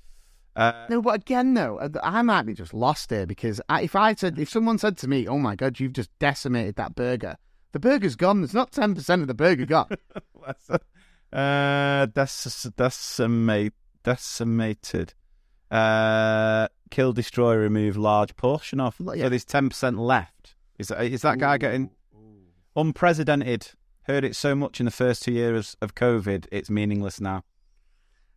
Uh, 0.55 0.85
No, 0.89 1.01
but 1.01 1.15
again, 1.15 1.53
though, 1.53 1.79
I 2.03 2.21
might 2.21 2.43
be 2.43 2.53
just 2.53 2.73
lost 2.73 3.09
here 3.09 3.25
because 3.25 3.59
I, 3.69 3.81
if 3.81 3.95
I 3.95 4.13
said, 4.13 4.37
if 4.37 4.49
someone 4.49 4.77
said 4.77 4.97
to 4.97 5.07
me, 5.07 5.27
"Oh 5.27 5.39
my 5.39 5.55
god, 5.55 5.79
you've 5.79 5.93
just 5.93 6.11
decimated 6.19 6.75
that 6.75 6.95
burger," 6.95 7.37
the 7.71 7.79
burger's 7.79 8.15
gone. 8.15 8.41
There's 8.41 8.53
not 8.53 8.71
ten 8.71 8.95
percent 8.95 9.21
of 9.21 9.27
the 9.27 9.33
burger 9.33 9.65
gone. 9.65 9.89
uh, 10.69 10.77
dec- 12.07 12.75
decimate, 12.75 13.73
decimated. 14.03 15.13
Uh, 15.71 16.67
kill, 16.89 17.13
destroy, 17.13 17.55
remove 17.55 17.95
large 17.95 18.35
portion 18.35 18.79
of. 18.79 18.99
Well, 18.99 19.15
So 19.17 19.29
there's 19.29 19.45
ten 19.45 19.69
percent 19.69 19.97
left. 19.99 20.55
Is 20.77 20.87
that 20.87 21.03
is 21.05 21.21
that 21.21 21.37
guy 21.37 21.57
getting? 21.57 21.91
Unprecedented. 22.75 23.71
Heard 24.03 24.23
it 24.23 24.35
so 24.35 24.55
much 24.55 24.79
in 24.79 24.85
the 24.85 24.91
first 24.91 25.23
two 25.23 25.31
years 25.31 25.75
of 25.81 25.93
COVID, 25.93 26.47
it's 26.51 26.69
meaningless 26.69 27.21
now. 27.21 27.43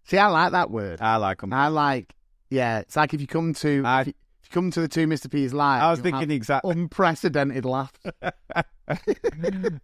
See, 0.04 0.18
I 0.18 0.26
like 0.26 0.52
that 0.52 0.70
word. 0.70 1.00
I 1.00 1.16
like 1.16 1.40
them. 1.40 1.52
I 1.52 1.68
like, 1.68 2.14
yeah, 2.50 2.80
it's 2.80 2.96
like 2.96 3.14
if 3.14 3.20
you 3.20 3.26
come 3.26 3.54
to 3.54 3.82
I- 3.86 4.12
if 4.52 4.64
you, 4.64 4.70
if 4.70 4.70
you 4.70 4.70
come 4.70 4.70
to 4.70 4.80
the 4.80 4.88
two 4.88 5.06
Mr. 5.06 5.30
P's 5.30 5.52
live. 5.52 5.82
I 5.82 5.90
was 5.90 6.00
thinking 6.00 6.28
the 6.28 6.60
unprecedented 6.64 7.64
laughs. 7.64 7.98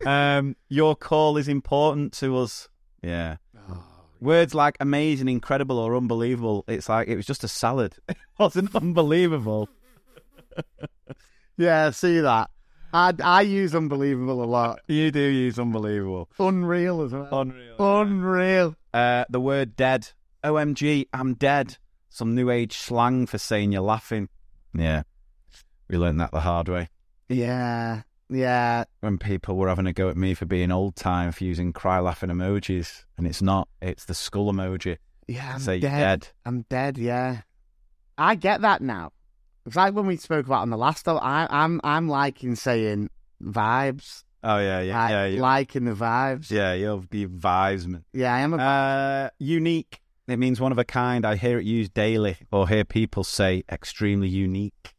um, 0.07 0.57
your 0.69 0.97
call 0.97 1.37
is 1.37 1.49
important 1.49 2.13
to 2.15 2.37
us. 2.39 2.69
Yeah. 3.03 3.37
Words 4.21 4.55
like 4.55 4.77
amazing, 4.81 5.29
incredible, 5.29 5.79
or 5.79 5.97
unbelievable. 5.97 6.65
It's 6.67 6.89
like 6.89 7.09
it 7.09 7.17
was 7.17 7.27
just 7.27 7.45
a 7.45 7.49
salad. 7.49 7.97
It 8.09 8.43
wasn't 8.43 8.77
unbelievable. 8.77 9.69
yeah, 11.57 11.91
see 11.91 12.21
that. 12.21 12.51
I 12.93 13.13
I 13.23 13.43
use 13.43 13.75
unbelievable 13.75 14.43
a 14.43 14.47
lot. 14.47 14.81
You 14.87 15.11
do 15.11 15.21
use 15.21 15.59
unbelievable. 15.59 16.31
Unreal 16.39 17.03
as 17.03 17.13
well. 17.13 17.29
Unreal. 17.41 17.77
Unreal. 17.79 18.77
Uh, 18.95 19.25
the 19.29 19.41
word 19.41 19.75
dead. 19.75 20.13
OMG, 20.45 21.09
I'm 21.13 21.35
dead. 21.35 21.79
Some 22.11 22.37
new 22.37 22.51
age 22.51 22.77
slang 22.77 23.27
for 23.27 23.39
saying 23.39 23.73
you're 23.73 23.83
laughing. 23.83 24.29
Yeah. 24.75 25.03
We 25.89 25.97
learned 25.99 26.21
that 26.21 26.33
the 26.33 26.41
hard 26.41 26.69
way. 26.69 26.89
Yeah, 27.29 28.03
yeah. 28.29 28.85
When 29.01 29.19
people 29.19 29.57
were 29.57 29.69
having 29.69 29.87
a 29.87 29.93
go 29.93 30.09
at 30.09 30.17
me 30.17 30.35
for 30.35 30.45
being 30.47 30.71
old 30.71 30.97
time 30.97 31.33
for 31.33 31.45
using 31.45 31.73
cry 31.73 31.99
laughing 31.99 32.31
emojis. 32.31 33.05
And 33.17 33.27
it's 33.27 33.43
not, 33.43 33.69
it's 33.83 34.05
the 34.05 34.15
skull 34.15 34.53
emoji. 34.53 34.99
Yeah, 35.27 35.53
I'm 35.55 35.61
Say 35.61 35.79
dead. 35.81 36.21
dead. 36.21 36.29
I'm 36.47 36.63
dead. 36.71 36.97
Yeah, 36.99 37.43
I 38.17 38.35
get 38.35 38.63
that 38.63 38.81
now. 38.81 39.13
It's 39.67 39.77
like 39.77 39.93
when 39.95 40.07
we 40.07 40.17
spoke 40.17 40.47
about 40.47 40.63
on 40.63 40.71
the 40.71 40.79
last. 40.79 41.05
though, 41.05 41.19
I, 41.19 41.47
I'm 41.51 41.81
I'm 41.85 42.09
liking 42.09 42.55
saying 42.55 43.11
vibes. 43.43 44.25
Oh, 44.43 44.59
yeah, 44.59 44.81
yeah, 44.81 45.03
I 45.03 45.27
yeah. 45.27 45.43
liking 45.43 45.85
the 45.85 45.93
vibes. 45.95 46.51
yeah, 46.51 46.73
you're 46.73 47.03
the 47.11 47.27
vibes, 47.27 47.87
man. 47.87 48.05
yeah. 48.13 48.35
I 48.35 48.39
am 48.41 48.55
a. 48.55 48.57
Uh, 48.57 49.31
unique. 49.39 50.01
It 50.29 50.39
means 50.39 50.61
one 50.61 50.73
of 50.73 50.79
a 50.79 50.85
kind. 50.85 51.25
I 51.25 51.37
hear 51.37 51.59
it 51.59 51.65
used 51.65 51.95
daily 51.95 52.37
or 52.53 52.69
hear 52.69 52.85
people 52.85 53.25
say 53.25 53.65
extremely 53.71 54.29
unique. 54.29 54.95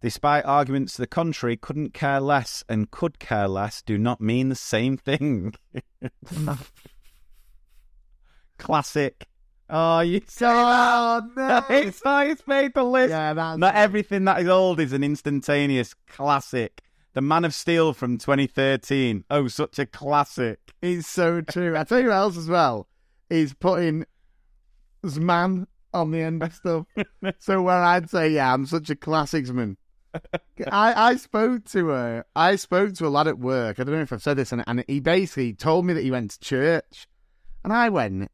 Despite 0.00 0.44
arguments 0.44 0.94
to 0.94 1.02
the 1.02 1.06
contrary, 1.06 1.56
couldn't 1.56 1.94
care 1.94 2.20
less 2.20 2.64
and 2.68 2.90
could 2.90 3.20
care 3.20 3.46
less 3.46 3.80
do 3.80 3.96
not 3.96 4.20
mean 4.20 4.48
the 4.48 4.56
same 4.56 4.96
thing. 4.96 5.54
Classic. 8.58 9.28
Oh, 9.70 10.00
you 10.00 10.20
oh 10.40 11.22
no. 11.36 11.64
it's 11.70 12.02
it's 12.04 12.46
made 12.48 12.74
the 12.74 12.82
list. 12.82 13.10
yeah, 13.10 13.32
that's 13.34 13.58
Not 13.58 13.76
everything 13.76 14.24
that 14.24 14.40
is 14.40 14.48
old 14.48 14.80
is 14.80 14.92
an 14.92 15.04
instantaneous 15.04 15.94
classic. 16.08 16.82
The 17.14 17.20
Man 17.20 17.44
of 17.44 17.54
Steel 17.54 17.92
from 17.92 18.18
2013. 18.18 19.24
Oh, 19.30 19.46
such 19.46 19.78
a 19.78 19.86
classic. 19.86 20.58
It's 20.82 21.06
so 21.06 21.40
true. 21.42 21.76
I 21.76 21.84
tell 21.84 22.00
you 22.00 22.08
what 22.08 22.14
else 22.14 22.36
as 22.36 22.48
well. 22.48 22.88
He's 23.32 23.54
putting 23.54 24.04
Zman 25.04 25.66
on 25.94 26.10
the 26.10 26.20
end 26.20 26.42
of 26.42 26.54
stuff. 26.54 26.86
so 27.38 27.62
where 27.62 27.82
I'd 27.82 28.10
say, 28.10 28.30
yeah, 28.30 28.52
I'm 28.52 28.66
such 28.66 28.90
a 28.90 28.94
classicsman. 28.94 29.76
I, 30.70 31.10
I 31.10 31.16
spoke 31.16 31.64
to 31.70 31.88
her. 31.88 32.26
I 32.36 32.56
spoke 32.56 32.92
to 32.94 33.06
a 33.06 33.08
lad 33.08 33.28
at 33.28 33.38
work. 33.38 33.80
I 33.80 33.84
don't 33.84 33.94
know 33.94 34.02
if 34.02 34.12
I've 34.12 34.22
said 34.22 34.36
this, 34.36 34.52
and, 34.52 34.62
and 34.66 34.84
he 34.86 35.00
basically 35.00 35.54
told 35.54 35.86
me 35.86 35.94
that 35.94 36.02
he 36.02 36.10
went 36.10 36.32
to 36.32 36.40
church, 36.40 37.08
and 37.64 37.72
I 37.72 37.88
went, 37.88 38.30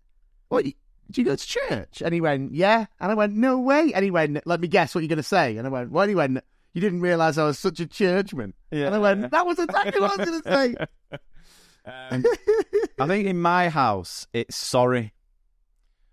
"What? 0.49 0.65
Did 0.65 0.75
you 1.15 1.25
go 1.25 1.37
to 1.37 1.47
church?" 1.47 2.03
And 2.05 2.13
he 2.13 2.21
went, 2.21 2.53
"Yeah." 2.53 2.87
And 2.99 3.13
I 3.13 3.15
went, 3.15 3.35
"No 3.35 3.61
way." 3.61 3.93
And 3.95 4.05
he 4.05 4.11
went, 4.11 4.45
"Let 4.45 4.61
me 4.61 4.67
guess 4.67 4.93
what 4.93 5.03
you're 5.03 5.09
going 5.09 5.19
to 5.19 5.23
say." 5.23 5.57
And 5.57 5.69
I 5.69 5.71
went, 5.71 5.93
"What?" 5.93 6.03
And 6.03 6.11
he 6.11 6.17
went, 6.17 6.41
"You 6.75 6.81
didn't 6.81 7.01
realise 7.01 7.39
I 7.39 7.45
was 7.45 7.61
such 7.61 7.79
a 7.79 7.87
churchman." 7.87 8.55
Yeah. 8.73 8.87
And 8.87 8.97
I 8.97 8.99
went, 8.99 9.31
"That 9.31 9.47
was 9.47 9.61
exactly 9.61 10.01
what 10.01 10.11
I 10.11 10.17
was 10.17 10.29
going 10.29 10.43
to 10.43 10.53
say." 10.53 11.19
Um, 12.11 12.25
I 12.99 13.07
think 13.07 13.27
in 13.27 13.41
my 13.41 13.69
house 13.69 14.27
it's 14.33 14.57
sorry. 14.57 15.13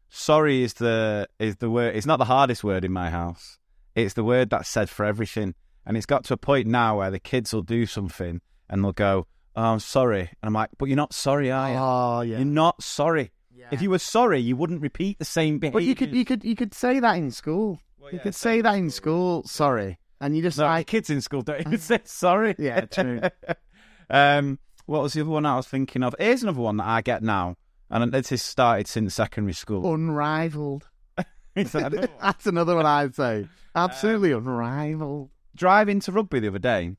Sorry 0.10 0.64
is 0.64 0.74
the 0.76 1.28
is 1.40 1.58
the 1.58 1.70
word. 1.70 1.96
It's 1.96 2.06
not 2.06 2.18
the 2.18 2.26
hardest 2.26 2.64
word 2.64 2.86
in 2.86 2.92
my 2.94 3.10
house. 3.10 3.58
It's 3.96 4.14
the 4.14 4.24
word 4.24 4.50
that's 4.50 4.70
said 4.70 4.90
for 4.90 5.06
everything, 5.06 5.56
and 5.86 5.98
it's 5.98 6.06
got 6.06 6.24
to 6.26 6.34
a 6.34 6.38
point 6.38 6.68
now 6.68 6.98
where 7.00 7.12
the 7.12 7.20
kids 7.20 7.54
will 7.54 7.62
do 7.64 7.86
something 7.86 8.42
and 8.70 8.84
they'll 8.84 8.92
go, 8.94 9.28
"Oh, 9.56 9.64
I'm 9.64 9.80
sorry," 9.80 10.22
and 10.22 10.30
I'm 10.44 10.54
like, 10.54 10.70
"But 10.78 10.86
you're 10.86 10.96
not 10.96 11.14
sorry, 11.14 11.52
are 11.52 11.70
you? 11.70 11.78
Oh 11.78 12.22
yeah. 12.22 12.38
You're 12.38 12.46
not 12.46 12.82
sorry. 12.82 13.32
If 13.72 13.82
you 13.82 13.90
were 13.90 14.00
sorry, 14.00 14.40
you 14.40 14.56
wouldn't 14.56 14.82
repeat 14.82 15.18
the 15.18 15.26
same 15.26 15.58
behavior." 15.58 15.80
But 15.80 15.84
you 15.86 15.96
could 15.96 16.14
you 16.16 16.24
could 16.24 16.44
you 16.44 16.56
could 16.56 16.74
say 16.74 17.00
that 17.00 17.18
in 17.18 17.32
school. 17.32 17.80
you 18.12 18.20
could 18.20 18.36
say 18.36 18.62
that 18.62 18.76
in 18.76 18.90
school. 18.92 19.44
Sorry, 19.48 19.98
and 20.22 20.36
you 20.36 20.44
just 20.44 20.58
No, 20.60 20.66
like 20.66 20.88
kids 20.88 21.10
in 21.10 21.20
school 21.22 21.42
don't 21.42 21.60
even 21.66 21.80
say 21.80 22.00
sorry. 22.06 22.56
Yeah, 22.60 22.82
true. 22.82 23.22
um, 24.10 24.60
what 24.86 25.02
was 25.02 25.14
the 25.14 25.22
other 25.22 25.30
one 25.30 25.46
I 25.46 25.56
was 25.58 25.68
thinking 25.68 26.04
of? 26.04 26.16
Here's 26.20 26.44
another 26.44 26.62
one 26.62 26.78
that 26.78 26.88
I 26.88 27.02
get 27.02 27.24
now, 27.24 27.56
and 27.90 28.12
this 28.12 28.30
has 28.30 28.42
started 28.42 28.88
since 28.88 29.16
secondary 29.16 29.54
school. 29.54 29.94
unrivaled. 29.94 30.88
That? 31.56 32.10
That's 32.22 32.48
another 32.48 32.76
one 32.76 32.86
I'd 32.86 33.16
say. 33.16 33.48
Absolutely 33.76 34.34
um, 34.34 34.46
unrivaled. 34.46 35.30
driving 35.56 36.02
to 36.02 36.12
rugby 36.12 36.42
the 36.42 36.50
other 36.50 36.60
day, 36.60 36.96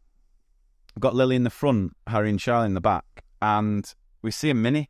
I've 0.96 1.00
got 1.00 1.14
Lily 1.14 1.36
in 1.36 1.44
the 1.44 1.50
front, 1.50 1.94
Harry 2.06 2.30
and 2.30 2.40
Charlie 2.40 2.66
in 2.66 2.72
the 2.74 2.80
back, 2.80 3.04
and 3.42 3.92
we 4.22 4.30
see 4.30 4.48
a 4.48 4.54
mini. 4.54 4.88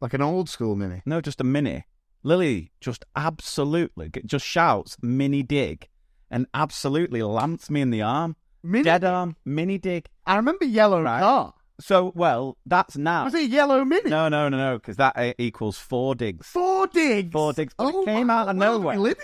Like 0.00 0.12
an 0.12 0.22
old 0.22 0.48
school 0.48 0.74
mini. 0.74 1.02
No, 1.06 1.20
just 1.20 1.40
a 1.40 1.44
mini. 1.44 1.84
Lily 2.24 2.72
just 2.80 3.04
absolutely 3.14 4.10
just 4.26 4.44
shouts 4.44 4.96
mini 5.02 5.42
dig 5.44 5.88
and 6.30 6.46
absolutely 6.52 7.22
lamps 7.22 7.70
me 7.70 7.80
in 7.80 7.90
the 7.90 8.02
arm. 8.02 8.34
Mini. 8.62 8.82
Dead 8.84 9.04
arm, 9.04 9.36
mini 9.44 9.78
dig. 9.78 10.06
I 10.26 10.34
remember 10.36 10.64
yellow 10.64 11.00
Right. 11.02 11.20
car. 11.20 11.54
So, 11.80 12.12
well, 12.14 12.56
that's 12.66 12.96
now. 12.96 13.24
Was 13.24 13.34
it 13.34 13.50
yellow 13.50 13.84
mini? 13.84 14.08
No, 14.10 14.28
no, 14.28 14.48
no, 14.48 14.56
no, 14.56 14.76
because 14.78 14.96
that 14.96 15.14
uh, 15.16 15.32
equals 15.38 15.76
four 15.76 16.14
digs. 16.14 16.46
Four 16.46 16.86
digs. 16.86 17.32
Four 17.32 17.52
digs. 17.52 17.74
But 17.76 17.94
Oh, 17.94 18.02
it 18.02 18.06
came 18.06 18.30
out 18.30 18.48
of 18.48 18.56
nowhere. 18.56 19.14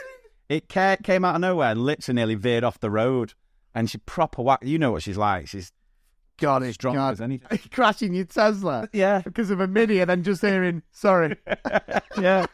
It 0.48 0.68
ca- 0.68 0.96
came 1.02 1.24
out 1.24 1.36
of 1.36 1.40
nowhere 1.40 1.70
and 1.70 1.80
literally 1.84 2.16
nearly 2.16 2.34
veered 2.34 2.64
off 2.64 2.80
the 2.80 2.90
road. 2.90 3.34
And 3.72 3.88
she 3.88 3.98
proper 3.98 4.42
whack. 4.42 4.60
You 4.64 4.78
know 4.78 4.90
what 4.90 5.04
she's 5.04 5.16
like. 5.16 5.46
She's 5.46 5.70
God, 6.38 6.62
it's 6.64 6.76
drunk 6.76 6.96
God. 6.96 7.12
as 7.12 7.20
anything. 7.20 7.58
Crashing 7.70 8.14
your 8.14 8.24
Tesla 8.24 8.88
Yeah. 8.92 9.20
because 9.24 9.50
of 9.50 9.60
a 9.60 9.68
mini 9.68 10.00
and 10.00 10.10
then 10.10 10.24
just 10.24 10.40
hearing, 10.40 10.82
sorry. 10.90 11.36
yeah. 12.18 12.46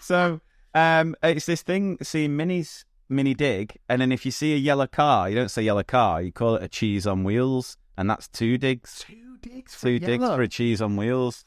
So 0.00 0.40
um, 0.74 1.14
it's 1.22 1.46
this 1.46 1.62
thing, 1.62 1.98
seeing 2.02 2.30
minis, 2.32 2.84
mini 3.08 3.34
dig, 3.34 3.76
and 3.88 4.00
then 4.00 4.10
if 4.10 4.24
you 4.24 4.32
see 4.32 4.54
a 4.54 4.56
yellow 4.56 4.86
car, 4.88 5.28
you 5.28 5.36
don't 5.36 5.50
say 5.50 5.62
yellow 5.62 5.82
car, 5.84 6.22
you 6.22 6.32
call 6.32 6.56
it 6.56 6.62
a 6.64 6.68
cheese 6.68 7.06
on 7.06 7.22
wheels, 7.22 7.76
and 7.96 8.08
that's 8.10 8.26
two 8.28 8.58
digs, 8.58 9.04
Two 9.06 9.33
digs 9.44 9.80
two 9.80 9.98
digs 9.98 10.24
for 10.24 10.42
a 10.42 10.48
cheese 10.48 10.80
on 10.82 10.96
wheels. 10.96 11.44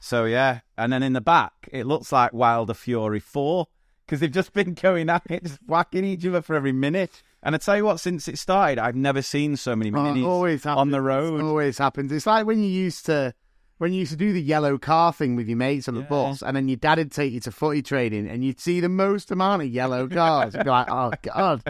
So 0.00 0.24
yeah, 0.24 0.60
and 0.76 0.92
then 0.92 1.02
in 1.02 1.12
the 1.14 1.20
back, 1.20 1.68
it 1.72 1.86
looks 1.86 2.12
like 2.12 2.32
Wilder 2.32 2.74
Fury 2.74 3.20
Four 3.20 3.66
because 4.04 4.20
they've 4.20 4.30
just 4.30 4.52
been 4.52 4.74
going 4.86 5.08
at 5.10 5.22
it, 5.30 5.44
just 5.44 5.58
whacking 5.66 6.04
each 6.04 6.24
other 6.26 6.42
for 6.42 6.54
every 6.54 6.72
minute. 6.72 7.22
And 7.42 7.54
I 7.54 7.58
tell 7.58 7.76
you 7.76 7.84
what, 7.84 8.00
since 8.00 8.26
it 8.28 8.38
started, 8.38 8.78
I've 8.78 8.96
never 8.96 9.22
seen 9.22 9.56
so 9.56 9.76
many 9.76 9.92
Oh, 9.94 10.28
always 10.28 10.64
happens. 10.64 10.80
on 10.80 10.90
the 10.90 11.00
road. 11.00 11.40
It 11.40 11.44
always 11.44 11.78
happens. 11.78 12.10
It's 12.12 12.26
like 12.26 12.44
when 12.46 12.60
you 12.60 12.68
used 12.68 13.06
to 13.06 13.34
when 13.78 13.92
you 13.92 14.00
used 14.00 14.12
to 14.12 14.16
do 14.16 14.32
the 14.32 14.42
yellow 14.42 14.78
car 14.78 15.12
thing 15.12 15.36
with 15.36 15.46
your 15.48 15.58
mates 15.58 15.86
on 15.86 15.94
the 15.94 16.00
Yeah. 16.00 16.06
bus, 16.08 16.42
and 16.42 16.56
then 16.56 16.66
your 16.68 16.76
dad 16.78 16.98
would 16.98 17.12
take 17.12 17.32
you 17.32 17.40
to 17.40 17.52
footy 17.52 17.82
training, 17.82 18.26
and 18.28 18.42
you'd 18.44 18.58
see 18.60 18.80
the 18.80 18.88
most 18.88 19.30
amount 19.30 19.62
of 19.62 19.68
yellow 19.68 20.08
cars. 20.08 20.54
You'd 20.54 20.64
be 20.64 20.70
like, 20.70 20.90
"Oh 20.90 21.12
God!" 21.22 21.62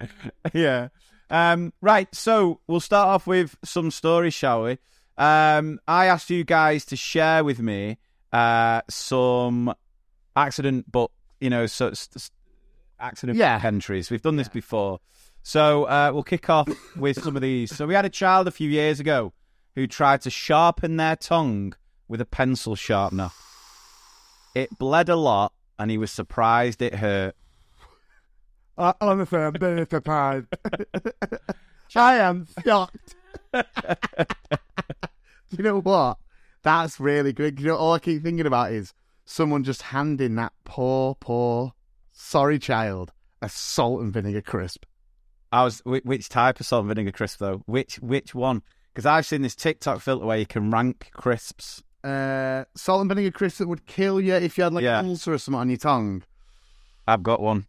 yeah. 0.52 0.88
Um, 1.30 1.72
right. 1.80 2.12
So 2.14 2.60
we'll 2.66 2.80
start 2.80 3.08
off 3.08 3.26
with 3.26 3.56
some 3.64 3.90
stories, 3.90 4.34
shall 4.34 4.62
we? 4.62 4.78
Um, 5.16 5.80
I 5.88 6.06
asked 6.06 6.30
you 6.30 6.44
guys 6.44 6.84
to 6.86 6.96
share 6.96 7.42
with 7.44 7.58
me 7.60 7.98
uh, 8.32 8.82
some 8.88 9.74
accident, 10.36 10.90
but 10.90 11.10
you 11.40 11.50
know, 11.50 11.66
so 11.66 11.92
accident 13.00 13.38
Yeah. 13.38 13.60
entries. 13.62 14.10
We've 14.10 14.22
done 14.22 14.36
this 14.36 14.48
before, 14.48 15.00
so 15.42 15.84
uh, 15.84 16.10
we'll 16.12 16.22
kick 16.22 16.48
off 16.50 16.68
with 16.96 17.22
some 17.22 17.36
of 17.36 17.42
these. 17.42 17.74
So 17.74 17.86
we 17.86 17.94
had 17.94 18.04
a 18.04 18.10
child 18.10 18.46
a 18.48 18.50
few 18.50 18.68
years 18.70 19.00
ago 19.00 19.32
who 19.74 19.86
tried 19.86 20.20
to 20.22 20.30
sharpen 20.30 20.96
their 20.96 21.16
tongue 21.16 21.74
with 22.08 22.20
a 22.20 22.24
pencil 22.24 22.74
sharpener. 22.76 23.30
It 24.54 24.78
bled 24.78 25.08
a 25.08 25.16
lot, 25.16 25.52
and 25.78 25.90
he 25.90 25.98
was 25.98 26.10
surprised 26.10 26.80
it 26.82 26.94
hurt. 26.96 27.34
I, 28.78 28.94
honestly, 29.00 29.38
I'm 29.40 29.52
very 29.54 29.86
surprised. 29.90 30.46
I 31.96 32.16
am 32.16 32.46
shocked. 32.64 33.16
Do 33.52 33.62
you 35.56 35.64
know 35.64 35.80
what? 35.80 36.18
That's 36.62 37.00
really 37.00 37.32
good. 37.32 37.60
You 37.60 37.68
know, 37.68 37.76
all 37.76 37.94
I 37.94 37.98
keep 37.98 38.22
thinking 38.22 38.46
about 38.46 38.72
is 38.72 38.92
someone 39.24 39.64
just 39.64 39.82
handing 39.82 40.34
that 40.36 40.52
poor, 40.64 41.14
poor, 41.16 41.72
sorry 42.12 42.58
child 42.58 43.12
a 43.40 43.48
salt 43.48 44.00
and 44.02 44.12
vinegar 44.12 44.42
crisp. 44.42 44.84
I 45.52 45.64
was 45.64 45.80
which 45.84 46.28
type 46.28 46.60
of 46.60 46.66
salt 46.66 46.80
and 46.84 46.88
vinegar 46.94 47.12
crisp 47.12 47.38
though? 47.38 47.62
Which 47.66 47.96
which 47.96 48.34
one? 48.34 48.62
Because 48.92 49.06
I've 49.06 49.26
seen 49.26 49.42
this 49.42 49.54
TikTok 49.54 50.00
filter 50.00 50.26
where 50.26 50.38
you 50.38 50.46
can 50.46 50.70
rank 50.70 51.10
crisps. 51.12 51.82
Uh, 52.04 52.64
salt 52.76 53.00
and 53.00 53.08
vinegar 53.08 53.30
crisp 53.30 53.58
that 53.58 53.68
would 53.68 53.86
kill 53.86 54.20
you 54.20 54.34
if 54.34 54.58
you 54.58 54.64
had 54.64 54.72
like 54.72 54.84
Yeah. 54.84 55.00
an 55.00 55.06
ulcer 55.06 55.32
or 55.32 55.38
something 55.38 55.60
on 55.60 55.68
your 55.70 55.78
tongue. 55.78 56.22
I've 57.06 57.22
got 57.22 57.40
one. 57.40 57.66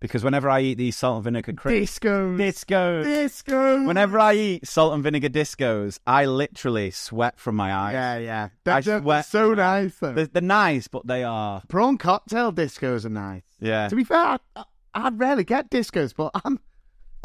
Because 0.00 0.22
whenever 0.24 0.48
I 0.48 0.60
eat 0.60 0.78
these 0.78 0.96
salt 0.96 1.16
and 1.16 1.24
vinegar 1.24 1.52
crisps, 1.52 1.98
Discos. 1.98 2.36
discos, 2.38 3.04
Discos. 3.04 3.86
whenever 3.86 4.18
I 4.18 4.34
eat 4.34 4.66
salt 4.66 4.94
and 4.94 5.02
vinegar 5.02 5.28
discos, 5.28 5.98
I 6.06 6.24
literally 6.26 6.90
sweat 6.90 7.38
from 7.38 7.56
my 7.56 7.74
eyes. 7.74 7.92
Yeah, 7.94 8.18
yeah. 8.18 8.44
I 8.44 8.50
That's 8.64 8.86
they're 8.86 9.00
sweat. 9.00 9.24
so 9.26 9.54
nice, 9.54 9.96
though. 9.98 10.12
They're, 10.12 10.26
they're 10.26 10.42
nice, 10.42 10.88
but 10.88 11.06
they 11.06 11.24
are. 11.24 11.62
Prawn 11.68 11.98
cocktail 11.98 12.52
discos 12.52 13.04
are 13.04 13.10
nice. 13.10 13.42
Yeah. 13.60 13.88
To 13.88 13.96
be 13.96 14.04
fair, 14.04 14.38
I, 14.56 14.64
I 14.94 15.08
rarely 15.10 15.44
get 15.44 15.70
discos, 15.70 16.14
but 16.16 16.30
I'm, 16.44 16.60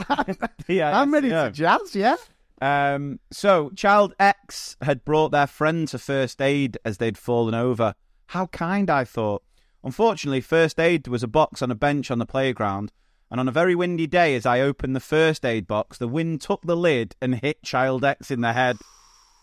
yeah 0.67 0.99
I'm 0.99 1.13
ready 1.13 1.29
yeah. 1.29 1.45
to 1.45 1.51
jazz, 1.51 1.95
yeah? 1.95 2.15
Um, 2.61 3.19
so, 3.31 3.71
child 3.71 4.13
X 4.19 4.77
had 4.81 5.03
brought 5.03 5.29
their 5.31 5.47
friend 5.47 5.87
to 5.89 5.99
first 5.99 6.41
aid 6.41 6.77
as 6.85 6.97
they'd 6.97 7.17
fallen 7.17 7.53
over. 7.53 7.93
How 8.27 8.47
kind, 8.47 8.89
I 8.89 9.03
thought. 9.03 9.43
Unfortunately, 9.83 10.41
first 10.41 10.79
aid 10.79 11.07
was 11.07 11.23
a 11.23 11.27
box 11.27 11.61
on 11.61 11.69
a 11.69 11.75
bench 11.75 12.09
on 12.09 12.19
the 12.19 12.25
playground, 12.25 12.91
and 13.29 13.39
on 13.39 13.47
a 13.47 13.51
very 13.51 13.75
windy 13.75 14.07
day, 14.07 14.35
as 14.35 14.45
I 14.45 14.61
opened 14.61 14.95
the 14.95 15.01
first 15.01 15.43
aid 15.43 15.67
box, 15.67 15.97
the 15.97 16.07
wind 16.07 16.39
took 16.41 16.61
the 16.61 16.77
lid 16.77 17.15
and 17.21 17.35
hit 17.35 17.63
child 17.63 18.05
X 18.05 18.31
in 18.31 18.41
the 18.41 18.53
head. 18.53 18.77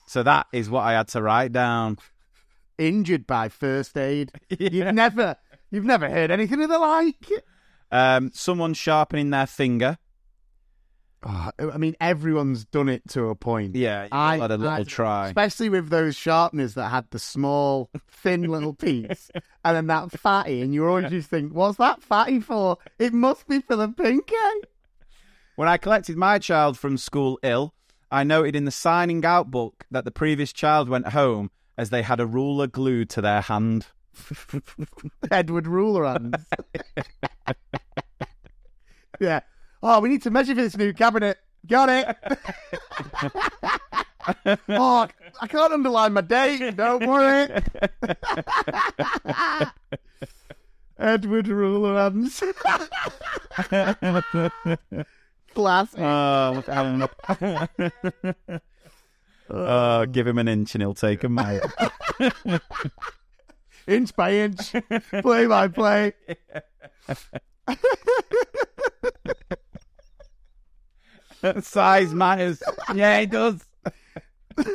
So 0.06 0.22
that 0.22 0.46
is 0.52 0.70
what 0.70 0.82
I 0.82 0.92
had 0.92 1.08
to 1.08 1.22
write 1.22 1.52
down. 1.52 1.98
Injured 2.78 3.26
by 3.26 3.48
first 3.48 3.96
aid. 3.98 4.32
You've 4.58 4.94
never, 4.94 5.36
you've 5.70 5.84
never 5.84 6.08
heard 6.08 6.30
anything 6.30 6.62
of 6.62 6.70
the 6.70 6.78
like. 6.78 7.28
Um, 7.92 8.30
someone 8.32 8.72
sharpening 8.72 9.30
their 9.30 9.46
finger. 9.46 9.98
Oh, 11.22 11.50
I 11.58 11.76
mean, 11.76 11.96
everyone's 12.00 12.64
done 12.64 12.88
it 12.88 13.06
to 13.10 13.28
a 13.28 13.34
point. 13.34 13.76
Yeah, 13.76 14.08
I 14.10 14.38
had 14.38 14.50
a 14.50 14.56
little 14.56 14.72
I- 14.72 14.84
try. 14.84 15.26
Especially 15.28 15.68
with 15.68 15.90
those 15.90 16.16
sharpeners 16.16 16.74
that 16.74 16.88
had 16.88 17.10
the 17.10 17.18
small, 17.18 17.90
thin 18.08 18.44
little 18.44 18.72
piece, 18.72 19.30
and 19.64 19.76
then 19.76 19.86
that 19.88 20.12
fatty, 20.18 20.62
and 20.62 20.72
you 20.72 20.86
always 20.86 21.10
just 21.10 21.28
think, 21.28 21.52
"What's 21.52 21.76
that 21.76 22.02
fatty 22.02 22.40
for?" 22.40 22.78
It 22.98 23.12
must 23.12 23.46
be 23.46 23.60
for 23.60 23.76
the 23.76 23.88
pinky. 23.88 24.34
When 25.56 25.68
I 25.68 25.76
collected 25.76 26.16
my 26.16 26.38
child 26.38 26.78
from 26.78 26.96
school 26.96 27.38
ill, 27.42 27.74
I 28.10 28.24
noted 28.24 28.56
in 28.56 28.64
the 28.64 28.70
signing 28.70 29.22
out 29.26 29.50
book 29.50 29.84
that 29.90 30.06
the 30.06 30.10
previous 30.10 30.54
child 30.54 30.88
went 30.88 31.08
home 31.08 31.50
as 31.76 31.90
they 31.90 32.00
had 32.00 32.18
a 32.18 32.26
ruler 32.26 32.66
glued 32.66 33.10
to 33.10 33.20
their 33.20 33.42
hand. 33.42 33.86
Edward 35.30 35.66
ruler 35.66 36.06
hands. 36.06 36.46
yeah. 39.20 39.40
Oh, 39.82 40.00
we 40.00 40.08
need 40.08 40.22
to 40.22 40.30
measure 40.30 40.54
for 40.54 40.60
this 40.60 40.76
new 40.76 40.92
cabinet. 40.92 41.38
Got 41.66 41.88
it. 41.88 42.16
oh, 44.68 45.08
I 45.40 45.46
can't 45.46 45.72
underline 45.72 46.12
my 46.12 46.20
date. 46.20 46.76
Don't 46.76 47.06
worry. 47.06 47.48
Edward 50.98 51.48
ruler 51.48 51.96
hands. 51.96 52.42
Classic. 55.54 56.00
Oh, 59.52 59.66
oh, 59.66 60.06
give 60.06 60.28
him 60.28 60.38
an 60.38 60.46
inch 60.46 60.76
and 60.76 60.82
he'll 60.82 60.94
take 60.94 61.24
a 61.24 61.28
mile. 61.28 61.72
inch 63.88 64.14
by 64.14 64.32
inch, 64.32 64.72
play 65.22 65.46
by 65.46 65.66
play. 65.66 66.12
Size 71.62 72.14
matters. 72.14 72.62
Yeah, 72.94 73.18
it 73.18 73.30
does. 73.30 73.64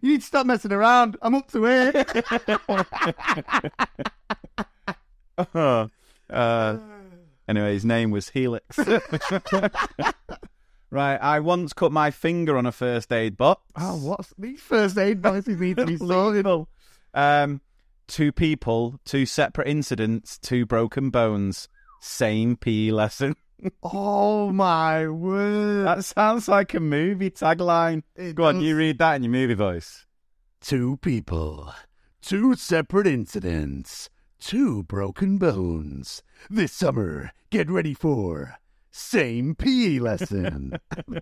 You 0.00 0.12
need 0.12 0.20
to 0.20 0.26
stop 0.26 0.46
messing 0.46 0.72
around. 0.72 1.16
I'm 1.22 1.34
up 1.34 1.50
to 1.50 1.66
it. 1.66 1.96
Uh, 6.30 6.76
anyway, 7.48 7.72
his 7.72 7.84
name 7.84 8.10
was 8.10 8.28
Helix. 8.28 8.76
right, 10.90 11.16
I 11.16 11.40
once 11.40 11.72
cut 11.72 11.90
my 11.90 12.10
finger 12.10 12.58
on 12.58 12.66
a 12.66 12.72
first 12.72 13.10
aid 13.12 13.36
box. 13.36 13.62
Oh, 13.76 13.96
what's 13.96 14.34
these 14.36 14.60
first 14.60 14.98
aid 14.98 15.22
boxes 15.22 15.58
need 15.58 15.78
to 15.78 15.86
be 15.86 15.96
sorted? 15.96 16.46
Um, 17.14 17.60
two 18.08 18.30
people, 18.30 19.00
two 19.04 19.24
separate 19.24 19.68
incidents, 19.68 20.38
two 20.38 20.66
broken 20.66 21.08
bones, 21.10 21.68
same 22.00 22.56
PE 22.56 22.90
lesson. 22.90 23.34
Oh 23.82 24.52
my 24.52 25.08
word! 25.08 25.86
That 25.86 26.04
sounds 26.04 26.48
like 26.48 26.74
a 26.74 26.80
movie 26.80 27.30
tagline. 27.30 28.02
It 28.14 28.36
Go 28.36 28.44
on, 28.44 28.60
you 28.60 28.76
read 28.76 28.98
that 28.98 29.16
in 29.16 29.24
your 29.24 29.32
movie 29.32 29.54
voice. 29.54 30.06
Two 30.60 30.98
people, 30.98 31.74
two 32.22 32.54
separate 32.54 33.06
incidents, 33.06 34.10
two 34.38 34.84
broken 34.84 35.38
bones. 35.38 36.22
This 36.48 36.72
summer, 36.72 37.32
get 37.50 37.68
ready 37.68 37.94
for 37.94 38.58
same 38.92 39.56
PE 39.56 39.98
lesson. 39.98 40.78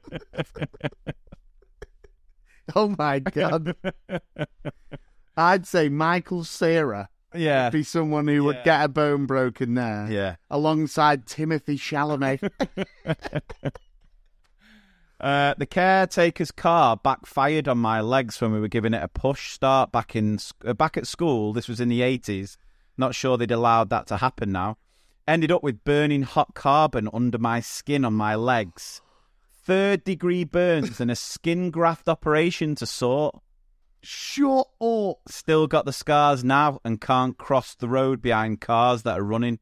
oh 2.75 2.95
my 2.99 3.21
god! 3.21 3.77
I'd 5.39 5.67
say 5.67 5.89
Michael 5.89 6.45
Cera 6.45 7.09
Yeah. 7.35 7.71
be 7.71 7.83
someone 7.83 8.29
who 8.29 8.45
would 8.45 8.63
get 8.65 8.85
a 8.85 8.89
bone 8.89 9.27
broken 9.27 9.75
there. 9.75 10.07
Yeah. 10.11 10.37
alongside 10.51 11.27
Timothée 11.27 11.79
Chalamet. 11.79 12.51
Uh, 15.19 15.55
the 15.57 15.67
caretaker's 15.67 16.51
car 16.51 16.97
backfired 16.97 17.69
on 17.69 17.79
my 17.79 18.01
legs 18.01 18.41
when 18.41 18.53
we 18.53 18.61
were 18.61 18.69
giving 18.69 18.93
it 18.93 19.03
a 19.03 19.09
push 19.09 19.51
start 19.53 19.91
back 19.91 20.15
in 20.15 20.39
uh, 20.65 20.75
back 20.75 20.97
at 20.97 21.07
school. 21.07 21.53
This 21.55 21.69
was 21.69 21.81
in 21.81 21.89
the 21.89 22.03
eighties. 22.03 22.59
Not 22.99 23.15
sure 23.15 23.37
they'd 23.37 23.51
allowed 23.51 23.89
that 23.91 24.07
to 24.09 24.19
happen 24.19 24.53
now. 24.53 24.77
Ended 25.27 25.51
up 25.51 25.63
with 25.63 25.85
burning 25.85 26.23
hot 26.23 26.55
carbon 26.55 27.09
under 27.13 27.39
my 27.39 27.61
skin 27.61 28.05
on 28.05 28.13
my 28.13 28.35
legs. 28.35 29.01
Third 29.65 30.05
degree 30.05 30.45
burns 30.45 31.01
and 31.01 31.11
a 31.11 31.17
skin 31.17 31.71
graft 31.71 32.09
operation 32.09 32.75
to 32.77 32.87
sort. 32.87 33.41
Shut 34.07 34.69
up. 34.81 35.19
Still 35.29 35.67
got 35.67 35.85
the 35.85 35.93
scars 35.93 36.45
now 36.45 36.81
and 36.85 37.01
can't 37.01 37.37
cross 37.37 37.75
the 37.75 37.89
road 37.89 38.23
behind 38.23 38.61
cars 38.61 39.03
that 39.03 39.19
are 39.19 39.23
running. 39.25 39.59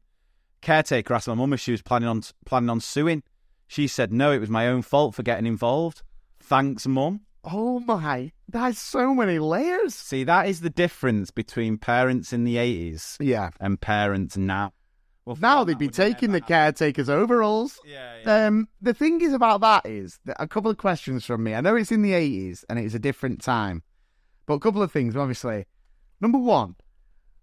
Caretaker 0.61 1.13
asked 1.13 1.27
my 1.27 1.33
mum 1.33 1.53
if 1.53 1.59
she 1.59 1.71
was 1.71 1.81
planning 1.81 2.07
on 2.09 2.21
planning 2.45 2.69
on 2.69 2.79
suing. 2.79 3.23
She 3.67 3.87
said 3.87 4.13
no, 4.13 4.31
it 4.31 4.39
was 4.39 4.49
my 4.49 4.67
own 4.67 4.81
fault 4.83 5.15
for 5.15 5.23
getting 5.23 5.45
involved. 5.47 6.03
Thanks, 6.39 6.85
mum. 6.87 7.21
Oh 7.43 7.79
my, 7.79 8.31
there's 8.47 8.77
so 8.79 9.13
many 9.13 9.37
layers. 9.39 9.93
See, 9.93 10.23
that 10.23 10.47
is 10.47 10.61
the 10.61 10.69
difference 10.69 11.29
between 11.31 11.77
parents 11.77 12.33
in 12.33 12.43
the 12.43 12.57
eighties 12.57 13.17
Yeah. 13.19 13.49
and 13.59 13.79
parents 13.79 14.37
now. 14.37 14.73
Well, 15.25 15.37
Now 15.41 15.63
they'd 15.63 15.77
be 15.77 15.87
taking 15.87 16.31
the 16.33 16.41
caretaker's 16.41 17.09
overalls. 17.09 17.79
Yeah, 17.83 18.17
yeah. 18.23 18.45
Um, 18.47 18.67
the 18.79 18.93
thing 18.93 19.21
is 19.21 19.33
about 19.33 19.61
that 19.61 19.85
is 19.87 20.19
that 20.25 20.37
a 20.39 20.47
couple 20.47 20.69
of 20.69 20.77
questions 20.77 21.25
from 21.25 21.43
me. 21.43 21.55
I 21.55 21.61
know 21.61 21.75
it's 21.75 21.91
in 21.91 22.03
the 22.03 22.11
80s 22.11 22.63
and 22.69 22.77
it's 22.77 22.93
a 22.93 22.99
different 22.99 23.41
time, 23.41 23.81
but 24.45 24.55
a 24.55 24.59
couple 24.59 24.81
of 24.83 24.91
things, 24.91 25.15
obviously. 25.15 25.65
Number 26.21 26.37
one, 26.37 26.75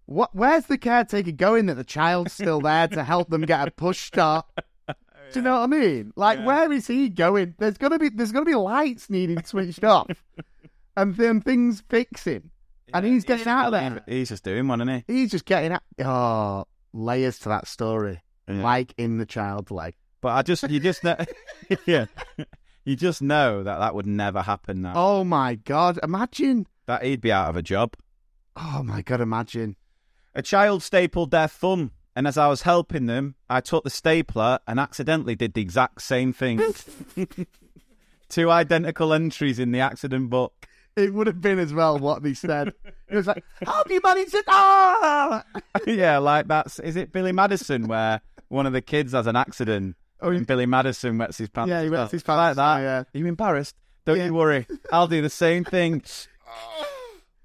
what? 0.05 0.33
Where's 0.33 0.65
the 0.65 0.77
caretaker 0.77 1.31
going 1.31 1.67
that 1.67 1.75
the 1.75 1.83
child's 1.83 2.33
still 2.33 2.59
there 2.61 2.87
to 2.89 3.03
help 3.03 3.29
them 3.29 3.41
get 3.43 3.67
a 3.67 3.71
push 3.71 3.99
start? 4.01 4.45
Do 4.87 5.39
you 5.39 5.41
know 5.41 5.53
what 5.61 5.63
I 5.63 5.67
mean? 5.67 6.13
Like, 6.15 6.39
Yeah. 6.39 6.45
where 6.45 6.71
is 6.71 6.87
he 6.87 7.09
going? 7.09 7.55
There's 7.57 7.77
gonna 7.77 7.97
be 7.99 8.09
there's 8.09 8.31
gonna 8.31 8.45
be 8.45 8.55
lights 8.55 9.09
needing 9.09 9.43
switched 9.43 9.83
off, 9.83 10.07
and 10.97 11.15
then 11.15 11.41
things 11.41 11.83
fixing, 11.89 12.51
and 12.93 13.05
he's 13.05 13.23
getting 13.23 13.47
out 13.47 13.67
of 13.67 13.71
there. 13.71 14.03
He's 14.07 14.29
just 14.29 14.43
doing 14.43 14.67
one, 14.67 14.81
isn't 14.81 15.03
he? 15.07 15.13
He's 15.13 15.31
just 15.31 15.45
getting 15.45 15.71
out. 15.71 15.83
Oh, 16.03 16.65
layers 16.93 17.39
to 17.39 17.49
that 17.49 17.67
story. 17.67 18.21
Yeah. 18.47 18.61
like 18.61 18.93
in 18.97 19.17
the 19.19 19.25
child's 19.25 19.71
leg. 19.71 19.95
But 20.19 20.33
I 20.33 20.41
just, 20.41 20.69
you 20.69 20.79
just 20.81 21.01
know, 21.03 21.15
yeah, 21.85 22.05
you 22.83 22.95
just 22.97 23.21
know 23.21 23.63
that 23.63 23.77
that 23.79 23.95
would 23.95 24.05
never 24.05 24.41
happen 24.41 24.81
now. 24.81 24.93
Oh 24.95 25.23
my 25.23 25.55
god! 25.55 25.97
Imagine. 26.03 26.67
That 26.85 27.03
he'd 27.03 27.21
be 27.21 27.31
out 27.31 27.49
of 27.49 27.57
a 27.57 27.61
job. 27.61 27.93
Oh 28.55 28.81
my 28.83 29.01
god! 29.01 29.21
Imagine. 29.21 29.75
A 30.35 30.41
child 30.41 30.83
stapled 30.83 31.31
their 31.31 31.47
thumb, 31.47 31.91
and 32.15 32.27
as 32.27 32.37
I 32.37 32.47
was 32.47 32.63
helping 32.63 33.05
them, 33.05 33.35
I 33.49 33.61
took 33.61 33.83
the 33.83 33.89
stapler 33.89 34.59
and 34.67 34.79
accidentally 34.79 35.35
did 35.35 35.53
the 35.53 35.61
exact 35.61 36.01
same 36.01 36.33
thing. 36.33 36.59
Two 38.29 38.49
identical 38.49 39.13
entries 39.13 39.59
in 39.59 39.71
the 39.71 39.79
accident 39.79 40.29
book. 40.29 40.67
It 40.95 41.13
would 41.13 41.27
have 41.27 41.41
been 41.41 41.59
as 41.59 41.73
well 41.73 41.97
what 41.99 42.23
they 42.23 42.33
said. 42.33 42.73
It 43.09 43.15
was 43.15 43.27
like, 43.27 43.43
"How 43.65 43.83
do 43.83 43.93
you 43.93 44.01
manage 44.03 44.33
it?" 44.33 44.45
Ah! 44.47 45.43
yeah, 45.87 46.17
like 46.17 46.47
that's 46.47 46.79
is 46.79 46.95
it 46.95 47.11
Billy 47.11 47.31
Madison 47.31 47.87
where 47.87 48.21
one 48.49 48.65
of 48.65 48.73
the 48.73 48.81
kids 48.81 49.13
has 49.13 49.27
an 49.27 49.35
accident 49.35 49.95
Oh, 50.21 50.29
and 50.29 50.47
Billy 50.47 50.65
Madison 50.65 51.17
wets 51.17 51.37
his 51.37 51.49
pants. 51.49 51.69
Yeah, 51.69 51.83
he 51.83 51.89
wets 51.89 52.11
his 52.11 52.27
like 52.27 52.55
that. 52.55 52.77
oh, 52.77 52.81
yeah. 52.81 52.99
Are 52.99 53.07
you 53.13 53.25
embarrassed? 53.25 53.75
Don't 54.05 54.17
Yeah. 54.17 54.25
you 54.27 54.33
worry. 54.33 54.65
I'll 54.91 55.07
do 55.07 55.21
the 55.21 55.29
same 55.29 55.63
thing. 55.63 56.01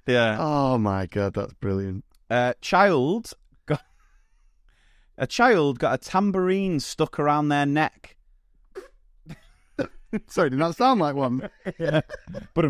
yeah. 0.06 0.36
Oh 0.38 0.78
my 0.78 1.06
god, 1.06 1.34
that's 1.34 1.54
brilliant. 1.54 2.04
A 2.30 2.54
child 2.60 3.32
got 3.66 3.82
a 5.16 5.26
child 5.26 5.78
got 5.78 5.94
a 5.94 5.98
tambourine 5.98 6.80
stuck 6.80 7.18
around 7.18 7.48
their 7.48 7.66
neck. 7.66 8.16
Sorry, 10.28 10.50
did 10.50 10.58
that 10.58 10.76
sound 10.76 11.00
like 11.00 11.14
one? 11.14 11.48
But 12.54 12.64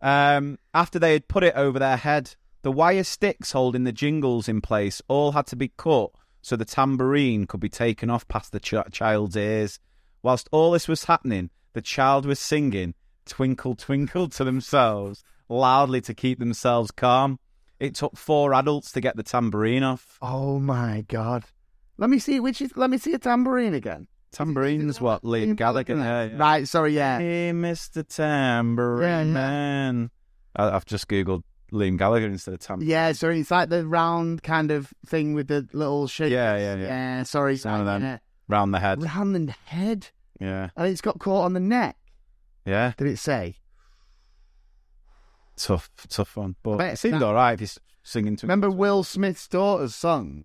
um, 0.00 0.58
after 0.74 0.98
they 0.98 1.12
had 1.12 1.28
put 1.28 1.44
it 1.44 1.54
over 1.54 1.78
their 1.78 1.96
head, 1.96 2.34
the 2.62 2.72
wire 2.72 3.04
sticks 3.04 3.52
holding 3.52 3.84
the 3.84 3.92
jingles 3.92 4.48
in 4.48 4.60
place 4.60 5.00
all 5.08 5.32
had 5.32 5.46
to 5.48 5.56
be 5.56 5.72
cut 5.76 6.10
so 6.42 6.56
the 6.56 6.64
tambourine 6.64 7.46
could 7.46 7.60
be 7.60 7.68
taken 7.68 8.10
off 8.10 8.26
past 8.26 8.52
the 8.52 8.60
ch- 8.60 8.74
child's 8.90 9.36
ears. 9.36 9.78
Whilst 10.22 10.48
all 10.50 10.72
this 10.72 10.88
was 10.88 11.04
happening, 11.04 11.50
the 11.72 11.82
child 11.82 12.26
was 12.26 12.40
singing 12.40 12.94
Twinkle 13.26 13.76
Twinkle 13.76 14.28
to 14.30 14.44
themselves 14.44 15.24
loudly 15.52 16.00
to 16.02 16.14
keep 16.14 16.38
themselves 16.38 16.90
calm. 16.90 17.38
It 17.78 17.94
took 17.94 18.16
four 18.16 18.54
adults 18.54 18.92
to 18.92 19.00
get 19.00 19.16
the 19.16 19.22
tambourine 19.22 19.82
off. 19.82 20.18
Oh 20.22 20.58
my 20.58 21.04
god. 21.08 21.44
Let 21.98 22.10
me 22.10 22.18
see 22.18 22.40
which 22.40 22.60
is 22.62 22.72
let 22.76 22.90
me 22.90 22.98
see 22.98 23.12
a 23.12 23.18
tambourine 23.18 23.74
again. 23.74 24.06
Tambourine's 24.32 24.98
what 25.00 25.22
Liam 25.24 25.56
Gallagher. 25.56 25.94
Yeah, 25.96 26.24
yeah. 26.24 26.36
Right, 26.38 26.66
sorry, 26.66 26.94
yeah. 26.94 27.18
Hey, 27.18 27.50
Mr. 27.52 28.06
Tambourine 28.08 29.28
Yeah. 29.28 29.32
Man. 29.34 30.10
I, 30.56 30.70
I've 30.70 30.86
just 30.86 31.06
googled 31.08 31.42
Liam 31.70 31.98
Gallagher 31.98 32.26
instead 32.28 32.54
of 32.54 32.60
Tambourine. 32.60 32.88
Yeah, 32.90 33.12
sorry, 33.12 33.40
it's 33.40 33.50
like 33.50 33.68
the 33.68 33.86
round 33.86 34.42
kind 34.42 34.70
of 34.70 34.92
thing 35.04 35.34
with 35.34 35.48
the 35.48 35.68
little 35.74 36.06
shape. 36.06 36.32
Yeah, 36.32 36.56
yeah, 36.56 36.76
yeah. 36.76 36.86
Yeah, 36.86 37.22
sorry. 37.24 37.58
One 37.58 37.80
of 37.80 37.86
Round 37.86 38.02
the 38.02 38.06
head. 38.80 39.02
Round 39.02 39.34
the 39.34 39.54
head. 39.66 40.08
Yeah, 40.40 40.70
And 40.76 40.88
it's 40.88 41.00
got 41.02 41.18
caught 41.18 41.44
on 41.44 41.52
the 41.52 41.60
neck. 41.60 41.96
yeah. 42.64 42.92
Did 42.96 43.06
it 43.08 43.18
say? 43.18 43.56
Tough, 45.56 45.90
tough 46.08 46.36
one. 46.36 46.56
But 46.62 46.78
Bet 46.78 46.94
it 46.94 46.96
seemed 46.96 47.14
that- 47.20 47.22
all 47.22 47.34
right 47.34 47.52
if 47.52 47.60
he's 47.60 47.78
singing 48.02 48.36
to. 48.36 48.46
Remember 48.46 48.70
Will 48.70 49.04
Smith's 49.04 49.46
daughter's 49.48 49.94
song? 49.94 50.44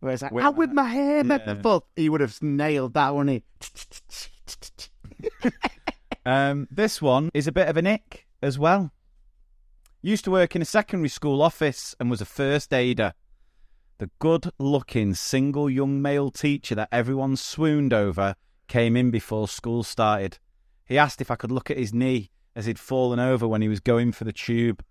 Where 0.00 0.12
it's 0.12 0.22
like, 0.22 0.32
With- 0.32 0.44
out 0.44 0.56
with 0.56 0.70
my 0.72 0.84
hair, 0.84 1.24
Yeah. 1.24 1.38
the 1.38 1.56
foot. 1.62 1.84
He 1.96 2.08
would 2.08 2.20
have 2.20 2.40
nailed 2.42 2.94
that, 2.94 3.14
wouldn't 3.14 3.42
he? 3.42 5.50
Um, 6.24 6.66
this 6.72 7.00
one 7.00 7.30
is 7.34 7.46
a 7.46 7.52
bit 7.52 7.68
of 7.68 7.76
an 7.76 7.86
ick 7.86 8.26
as 8.42 8.58
well. 8.58 8.90
Used 10.02 10.24
to 10.24 10.32
work 10.32 10.56
in 10.56 10.62
a 10.62 10.64
secondary 10.64 11.08
school 11.08 11.40
office 11.40 11.94
and 12.00 12.10
was 12.10 12.20
a 12.20 12.24
first 12.24 12.74
aider. 12.74 13.14
The 13.98 14.10
good 14.18 14.50
looking 14.58 15.14
single 15.14 15.70
young 15.70 16.02
male 16.02 16.32
teacher 16.32 16.74
that 16.74 16.88
everyone 16.90 17.36
swooned 17.36 17.92
over 17.92 18.34
came 18.66 18.96
in 18.96 19.12
before 19.12 19.46
school 19.46 19.84
started. 19.84 20.38
He 20.84 20.98
asked 20.98 21.20
if 21.20 21.30
I 21.30 21.36
could 21.36 21.52
look 21.52 21.70
at 21.70 21.78
his 21.78 21.94
knee 21.94 22.32
as 22.56 22.66
he'd 22.66 22.78
fallen 22.78 23.20
over 23.20 23.46
when 23.46 23.62
he 23.62 23.68
was 23.68 23.80
going 23.80 24.10
for 24.10 24.24
the 24.24 24.32
tube. 24.32 24.82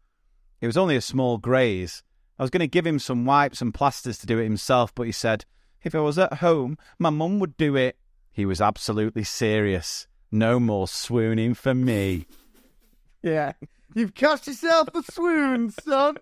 It 0.61 0.67
was 0.67 0.77
only 0.77 0.95
a 0.95 1.01
small 1.01 1.37
graze. 1.37 2.03
I 2.39 2.43
was 2.43 2.49
going 2.49 2.61
to 2.61 2.67
give 2.67 2.85
him 2.85 2.99
some 2.99 3.25
wipes 3.25 3.61
and 3.61 3.73
plasters 3.73 4.17
to 4.19 4.27
do 4.27 4.39
it 4.39 4.43
himself, 4.43 4.93
but 4.93 5.03
he 5.07 5.11
said, 5.11 5.45
if 5.83 5.95
I 5.95 5.99
was 5.99 6.17
at 6.17 6.35
home, 6.35 6.77
my 6.99 7.09
mum 7.09 7.39
would 7.39 7.57
do 7.57 7.75
it. 7.75 7.97
He 8.31 8.45
was 8.45 8.61
absolutely 8.61 9.23
serious. 9.23 10.07
No 10.31 10.59
more 10.59 10.87
swooning 10.87 11.53
for 11.53 11.73
me. 11.73 12.27
yeah. 13.21 13.53
You've 13.93 14.13
cost 14.13 14.47
yourself 14.47 14.89
a 14.93 15.01
swoon, 15.03 15.71
son. 15.71 16.17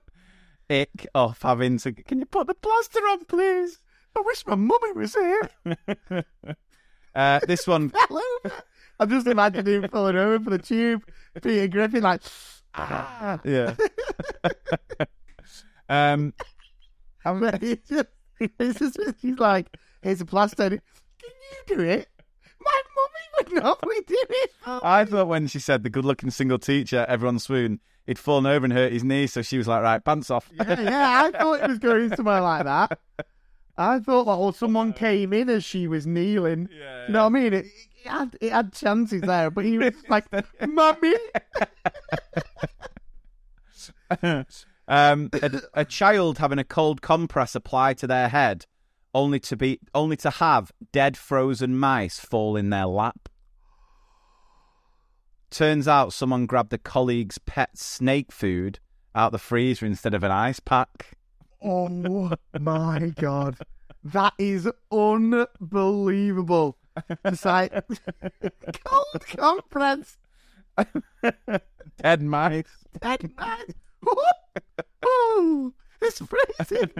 Ick 0.69 1.07
off 1.15 1.41
having 1.41 1.79
to. 1.79 1.91
Can 1.91 2.19
you 2.19 2.25
put 2.27 2.45
the 2.45 2.53
plaster 2.53 2.99
on, 2.99 3.25
please? 3.25 3.79
I 4.15 4.21
wish 4.23 4.45
my 4.45 4.55
mummy 4.55 4.91
was 4.93 5.13
here. 5.13 6.25
Uh, 7.15 7.39
this 7.47 7.67
one, 7.67 7.89
Fell 7.89 8.19
over. 8.43 8.55
I'm 9.03 9.09
just 9.09 9.27
imagining 9.27 9.83
him 9.83 9.89
falling 9.89 10.15
over 10.15 10.41
for 10.41 10.49
the 10.51 10.57
tube. 10.57 11.03
Peter 11.41 11.67
Griffin, 11.67 12.03
like, 12.03 12.21
ah. 12.73 13.37
yeah. 13.43 13.75
um, 15.89 16.33
And 17.25 17.43
it's 17.61 17.89
just, 17.89 18.07
it's 18.39 18.79
just, 18.79 18.97
he's 19.21 19.39
like, 19.39 19.67
here's 20.01 20.21
a 20.21 20.25
plaster. 20.25 20.69
Can 20.69 20.79
you 21.19 21.75
do 21.75 21.81
it? 21.81 22.07
My 22.63 22.81
mummy 22.95 23.51
would 23.55 23.63
not 23.63 23.81
be 23.81 24.01
doing 24.07 24.25
it. 24.29 24.51
I 24.65 25.03
thought 25.03 25.27
when 25.27 25.47
she 25.47 25.59
said 25.59 25.83
the 25.83 25.89
good-looking 25.89 26.31
single 26.31 26.59
teacher, 26.59 27.05
everyone 27.09 27.39
swooned. 27.39 27.79
He'd 28.05 28.19
fallen 28.19 28.45
over 28.45 28.65
and 28.65 28.73
hurt 28.73 28.93
his 28.93 29.03
knee, 29.03 29.27
so 29.27 29.41
she 29.41 29.57
was 29.57 29.67
like, 29.67 29.81
"Right, 29.81 30.03
pants 30.03 30.29
off." 30.29 30.49
yeah, 30.53 30.81
yeah, 30.81 31.23
I 31.23 31.31
thought 31.37 31.61
it 31.61 31.69
was 31.69 31.79
going 31.79 32.13
somewhere 32.13 32.41
like 32.41 32.65
that. 32.65 32.99
I 33.77 33.99
thought 33.99 34.25
that, 34.25 34.33
or 34.33 34.53
someone 34.53 34.93
came 35.07 35.33
in 35.33 35.49
as 35.49 35.63
she 35.63 35.87
was 35.87 36.05
kneeling. 36.05 36.69
Yeah, 36.71 37.07
You 37.07 37.13
know 37.13 37.23
what 37.23 37.37
I 37.37 37.41
mean? 37.41 37.53
It, 37.53 37.65
it, 38.03 38.09
had, 38.09 38.37
it 38.41 38.51
had 38.51 38.73
chances 38.73 39.21
there, 39.21 39.49
but 39.49 39.65
he 39.65 39.77
was 39.77 39.93
like, 40.09 40.25
Mummy! 40.67 41.15
um, 44.87 45.29
a, 45.33 45.61
a 45.73 45.85
child 45.85 46.37
having 46.37 46.59
a 46.59 46.63
cold 46.63 47.01
compress 47.01 47.55
applied 47.55 47.97
to 47.99 48.07
their 48.07 48.29
head, 48.29 48.65
only 49.13 49.39
to 49.39 49.55
be 49.55 49.79
only 49.93 50.17
to 50.17 50.29
have 50.29 50.71
dead 50.91 51.17
frozen 51.17 51.77
mice 51.77 52.19
fall 52.19 52.55
in 52.55 52.69
their 52.69 52.85
lap. 52.85 53.29
Turns 55.49 55.87
out 55.87 56.13
someone 56.13 56.45
grabbed 56.47 56.73
a 56.73 56.77
colleague's 56.79 57.37
pet 57.37 57.77
snake 57.77 58.31
food 58.31 58.79
out 59.15 59.31
the 59.31 59.37
freezer 59.37 59.85
instead 59.85 60.13
of 60.13 60.23
an 60.23 60.31
ice 60.31 60.59
pack. 60.59 61.11
Oh 61.61 62.31
my 62.59 63.13
God. 63.15 63.57
That 64.03 64.33
is 64.37 64.69
unbelievable. 64.91 66.77
It's 67.25 67.45
like, 67.45 67.71
cold 68.83 69.25
compress. 69.27 70.17
Dead 72.01 72.21
mice. 72.21 72.65
Dead 73.01 73.31
man. 73.37 73.65
oh, 75.05 75.73
it's 76.01 76.21
freezing. 76.21 76.91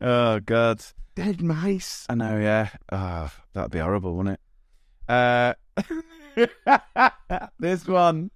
Oh 0.00 0.40
god. 0.40 0.82
Dead 1.14 1.42
mice. 1.42 2.06
I 2.08 2.14
know, 2.14 2.38
yeah. 2.38 2.68
Oh, 2.92 3.30
that'd 3.54 3.70
be 3.70 3.78
horrible, 3.78 4.14
wouldn't 4.14 4.38
it? 4.38 4.40
Uh, 5.08 5.54
this 7.58 7.86
one, 7.86 8.30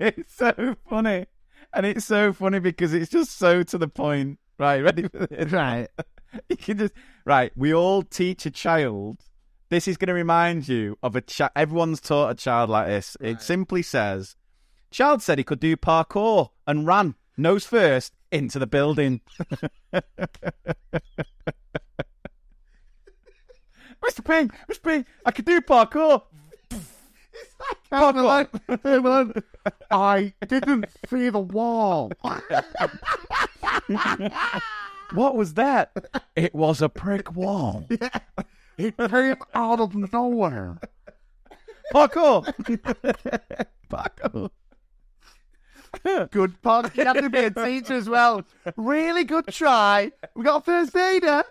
it's 0.00 0.34
so 0.34 0.76
funny, 0.88 1.26
and 1.72 1.86
it's 1.86 2.04
so 2.04 2.32
funny 2.32 2.58
because 2.58 2.92
it's 2.94 3.10
just 3.10 3.38
so 3.38 3.62
to 3.62 3.78
the 3.78 3.88
point. 3.88 4.38
Right, 4.58 4.82
ready 4.82 5.02
for 5.08 5.26
this? 5.26 5.52
Right. 5.52 5.88
You 6.50 6.58
can 6.58 6.76
just 6.76 6.92
right. 7.24 7.50
We 7.56 7.72
all 7.72 8.02
teach 8.02 8.44
a 8.44 8.50
child. 8.50 9.16
This 9.70 9.86
is 9.86 9.98
going 9.98 10.08
to 10.08 10.14
remind 10.14 10.66
you 10.66 10.96
of 11.02 11.14
a 11.14 11.20
child. 11.20 11.50
Everyone's 11.54 12.00
taught 12.00 12.30
a 12.30 12.34
child 12.34 12.70
like 12.70 12.86
this. 12.86 13.18
It 13.20 13.42
simply 13.42 13.82
says, 13.82 14.34
"Child 14.90 15.22
said 15.22 15.36
he 15.36 15.44
could 15.44 15.60
do 15.60 15.76
parkour 15.76 16.52
and 16.66 16.86
ran 16.86 17.16
nose 17.36 17.66
first 17.66 18.14
into 18.32 18.58
the 18.58 18.66
building." 18.66 19.20
Mr. 19.92 20.02
Ping, 24.24 24.50
Mr. 24.70 24.82
Ping, 24.82 25.04
I 25.26 25.32
could 25.32 25.44
do 25.44 25.60
parkour. 25.60 26.22
Parkour. 27.90 29.42
I 29.90 30.32
didn't 30.46 30.86
see 31.10 31.28
the 31.28 31.40
wall. 31.40 32.10
What 35.14 35.36
was 35.36 35.54
that? 35.54 35.90
It 36.36 36.54
was 36.54 36.82
a 36.82 36.90
brick 36.90 37.34
wall. 37.34 37.86
It 38.78 38.96
came 38.96 39.36
out 39.54 39.80
of 39.80 39.94
nowhere. 39.94 40.78
Parkour. 41.92 42.44
parkour. 43.90 44.50
Good 46.30 46.62
part. 46.62 46.96
You 46.96 47.04
have 47.04 47.16
to 47.16 47.28
be 47.28 47.38
a 47.38 47.50
teacher 47.50 47.94
as 47.94 48.08
well. 48.08 48.44
Really 48.76 49.24
good 49.24 49.48
try. 49.48 50.12
We 50.36 50.44
got 50.44 50.62
a 50.62 50.64
first 50.64 50.94
aider. 50.94 51.42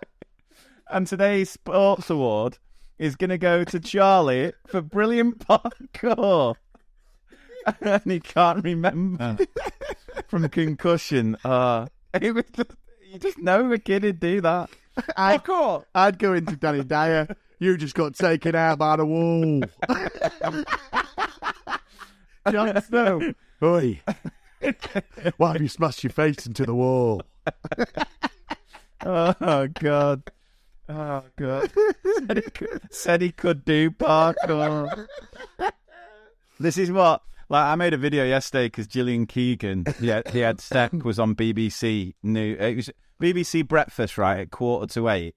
And 0.90 1.06
today's 1.06 1.50
sports 1.50 2.08
award 2.08 2.56
is 2.98 3.14
going 3.14 3.30
to 3.30 3.38
go 3.38 3.62
to 3.62 3.78
Charlie 3.78 4.52
for 4.66 4.80
brilliant 4.80 5.46
parkour. 5.46 6.54
and 7.82 8.02
he 8.06 8.20
can't 8.20 8.64
remember 8.64 9.36
from 10.28 10.48
concussion. 10.48 11.36
Uh, 11.44 11.88
it 12.14 12.34
was 12.34 12.44
just, 12.54 12.70
you 13.12 13.18
just 13.18 13.38
know 13.38 13.70
a 13.70 13.78
kid 13.78 14.04
would 14.04 14.20
do 14.20 14.40
that. 14.40 14.70
I, 15.16 15.38
Parkour. 15.38 15.84
I'd 15.94 16.18
go 16.18 16.34
into 16.34 16.56
Danny 16.56 16.84
Dyer. 16.84 17.34
You 17.58 17.76
just 17.76 17.94
got 17.94 18.14
taken 18.14 18.54
out 18.54 18.78
by 18.78 18.96
the 18.96 19.04
wall. 19.04 19.62
Jon 22.52 22.82
Snow. 22.82 23.34
Oi. 23.62 24.00
Why 25.36 25.52
have 25.52 25.62
you 25.62 25.68
smashed 25.68 26.04
your 26.04 26.12
face 26.12 26.46
into 26.46 26.64
the 26.64 26.74
wall? 26.74 27.22
Oh 29.04 29.68
God. 29.80 30.22
Oh 30.88 31.22
God. 31.36 31.70
said, 32.26 32.36
he 32.36 32.50
could, 32.50 32.82
said 32.90 33.22
he 33.22 33.32
could 33.32 33.64
do 33.64 33.90
parkour. 33.90 35.06
this 36.58 36.78
is 36.78 36.90
what. 36.90 37.22
Like 37.50 37.64
I 37.64 37.74
made 37.76 37.94
a 37.94 37.98
video 37.98 38.24
yesterday 38.24 38.66
because 38.66 38.86
Gillian 38.86 39.26
Keegan, 39.26 39.86
yeah, 40.00 40.20
he 40.30 40.40
had 40.40 40.60
Step 40.60 40.92
was 40.92 41.18
on 41.18 41.34
BBC 41.34 42.14
New. 42.22 42.56
It 42.56 42.76
was 42.76 42.90
BBC 43.20 43.66
Breakfast 43.66 44.18
right 44.18 44.40
at 44.40 44.50
quarter 44.50 44.92
to 44.94 45.08
eight, 45.08 45.34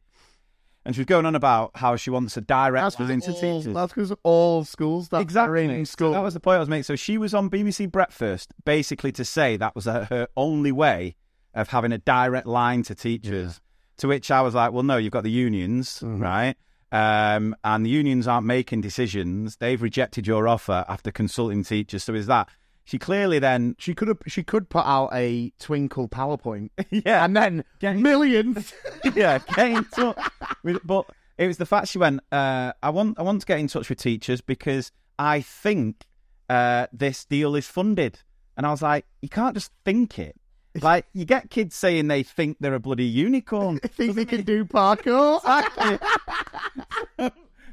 and 0.85 0.95
she 0.95 1.01
was 1.01 1.05
going 1.05 1.25
on 1.25 1.35
about 1.35 1.71
how 1.75 1.95
she 1.95 2.09
wants 2.09 2.37
a 2.37 2.41
direct 2.41 2.99
line 2.99 3.21
to 3.21 3.33
teachers. 3.33 3.73
That's 3.73 3.93
because 3.93 4.13
all 4.23 4.63
schools 4.65 5.09
that 5.09 5.21
Exactly. 5.21 5.51
are 5.67 5.69
in 5.71 5.85
So 5.85 5.91
school. 5.91 6.11
That 6.13 6.23
was 6.23 6.33
the 6.33 6.39
point 6.39 6.55
I 6.57 6.59
was 6.59 6.69
making. 6.69 6.83
So 6.83 6.95
she 6.95 7.17
was 7.17 7.33
on 7.33 7.49
BBC 7.49 7.91
Breakfast 7.91 8.53
basically 8.65 9.11
to 9.13 9.25
say 9.25 9.57
that 9.57 9.75
was 9.75 9.85
her, 9.85 10.05
her 10.09 10.27
only 10.37 10.71
way 10.71 11.15
of 11.53 11.69
having 11.69 11.91
a 11.91 11.97
direct 11.97 12.47
line 12.47 12.83
to 12.83 12.95
teachers. 12.95 13.59
To 13.97 14.07
which 14.07 14.31
I 14.31 14.41
was 14.41 14.55
like, 14.55 14.71
well, 14.71 14.81
no, 14.83 14.97
you've 14.97 15.11
got 15.11 15.23
the 15.23 15.29
unions, 15.29 15.99
right? 16.01 16.55
Um, 16.91 17.55
and 17.63 17.85
the 17.85 17.89
unions 17.89 18.27
aren't 18.27 18.47
making 18.47 18.81
decisions. 18.81 19.57
They've 19.57 19.79
rejected 19.81 20.25
your 20.25 20.47
offer 20.47 20.83
after 20.89 21.11
consulting 21.11 21.63
teachers. 21.63 22.03
So 22.03 22.13
is 22.15 22.25
that? 22.25 22.49
She 22.91 22.99
clearly 22.99 23.39
then, 23.39 23.77
She 23.79 23.95
could 23.95 24.09
have. 24.09 24.17
She 24.27 24.43
could 24.43 24.67
put 24.67 24.85
out 24.85 25.11
a 25.13 25.53
twinkle 25.59 26.09
PowerPoint, 26.09 26.71
yeah, 26.89 27.23
and 27.23 27.37
then 27.37 27.63
millions. 27.81 28.73
yeah, 29.15 29.37
get 29.55 29.71
in 29.71 29.85
touch. 29.85 30.17
With, 30.61 30.85
but 30.85 31.05
it 31.37 31.47
was 31.47 31.55
the 31.55 31.65
fact 31.65 31.87
she 31.87 31.99
went. 31.99 32.19
Uh, 32.33 32.73
I 32.83 32.89
want, 32.89 33.17
I 33.17 33.21
want 33.21 33.39
to 33.39 33.47
get 33.47 33.59
in 33.59 33.69
touch 33.69 33.87
with 33.87 33.99
teachers 33.99 34.41
because 34.41 34.91
I 35.17 35.39
think 35.39 36.03
uh, 36.49 36.87
this 36.91 37.23
deal 37.23 37.55
is 37.55 37.65
funded. 37.65 38.19
And 38.57 38.65
I 38.65 38.71
was 38.71 38.81
like, 38.81 39.05
you 39.21 39.29
can't 39.29 39.53
just 39.53 39.71
think 39.85 40.19
it. 40.19 40.35
Like 40.81 41.05
you 41.13 41.23
get 41.23 41.49
kids 41.49 41.73
saying 41.73 42.09
they 42.09 42.23
think 42.23 42.57
they're 42.59 42.73
a 42.73 42.79
bloody 42.81 43.05
unicorn. 43.05 43.79
Think 43.79 44.15
they 44.15 44.25
can 44.25 44.41
do 44.41 44.65
parkour. 44.65 45.39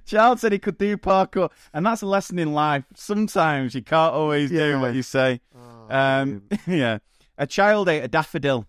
Child 0.08 0.40
said 0.40 0.52
he 0.52 0.58
could 0.58 0.78
do 0.78 0.96
parkour, 0.96 1.50
and 1.74 1.84
that's 1.84 2.00
a 2.00 2.06
lesson 2.06 2.38
in 2.38 2.54
life. 2.54 2.84
Sometimes 2.94 3.74
you 3.74 3.82
can't 3.82 4.14
always 4.14 4.50
do 4.50 4.80
what 4.80 4.94
you 4.94 5.02
say. 5.02 5.42
um, 5.90 6.44
yeah, 6.66 6.98
a 7.36 7.46
child 7.46 7.88
ate 7.88 8.02
a 8.02 8.08
daffodil. 8.08 8.66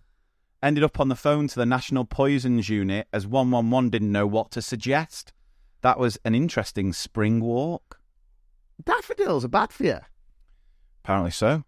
Ended 0.62 0.84
up 0.84 1.00
on 1.00 1.08
the 1.08 1.16
phone 1.16 1.48
to 1.48 1.58
the 1.58 1.64
National 1.64 2.04
Poisons 2.04 2.68
Unit 2.68 3.08
as 3.14 3.26
111 3.26 3.88
didn't 3.88 4.12
know 4.12 4.26
what 4.26 4.50
to 4.50 4.60
suggest. 4.60 5.32
That 5.80 5.98
was 5.98 6.18
an 6.26 6.34
interesting 6.34 6.92
spring 6.92 7.40
walk. 7.40 7.98
Daffodils 8.84 9.42
are 9.42 9.48
bad 9.48 9.72
for 9.72 9.84
you. 9.84 9.98
Apparently 11.02 11.30
so. 11.30 11.64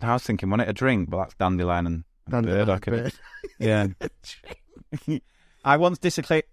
I 0.00 0.12
was 0.12 0.22
thinking, 0.22 0.50
want 0.50 0.62
it 0.62 0.68
a 0.68 0.72
drink? 0.72 1.10
But 1.10 1.16
that's 1.18 1.34
dandelion 1.34 1.86
and 1.86 2.04
and 2.30 2.46
bird. 2.46 2.68
I 2.68 2.78
could, 2.78 3.12
yeah. 3.58 3.88
I 5.64 5.76
once 5.76 5.98
dislocated. 5.98 6.48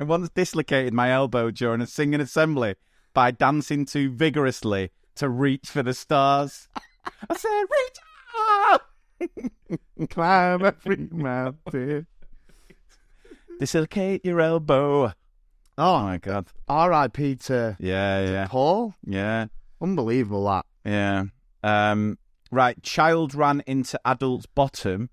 I 0.00 0.04
once 0.04 0.28
dislocated 0.30 0.92
my 0.92 1.10
elbow 1.10 1.50
during 1.50 1.80
a 1.80 1.86
singing 1.86 2.20
assembly 2.20 2.74
by 3.12 3.30
dancing 3.30 3.84
too 3.86 4.10
vigorously 4.10 4.90
to 5.16 5.28
reach 5.28 5.66
for 5.68 5.82
the 5.82 5.94
stars. 5.94 6.68
I 7.30 7.36
said, 7.36 7.64
"Reach 7.70 7.98
up!" 8.72 10.08
Climb 10.10 10.64
every 10.64 11.08
mountain. 11.10 12.06
Dislocate 13.60 14.24
your 14.24 14.40
elbow. 14.40 15.12
Oh 15.78 16.02
my 16.02 16.18
god! 16.18 16.46
R.I.P. 16.68 17.36
to 17.36 17.76
Yeah, 17.78 18.24
yeah, 18.24 18.46
Paul. 18.48 18.94
yeah, 19.06 19.46
Unbelievable 19.80 20.44
that. 20.46 20.66
yeah. 20.84 21.24
Um, 21.62 22.18
right. 22.50 22.80
Child 22.82 23.34
ran 23.34 23.62
into 23.66 23.98
adult's 24.04 24.46
bottom, 24.46 25.10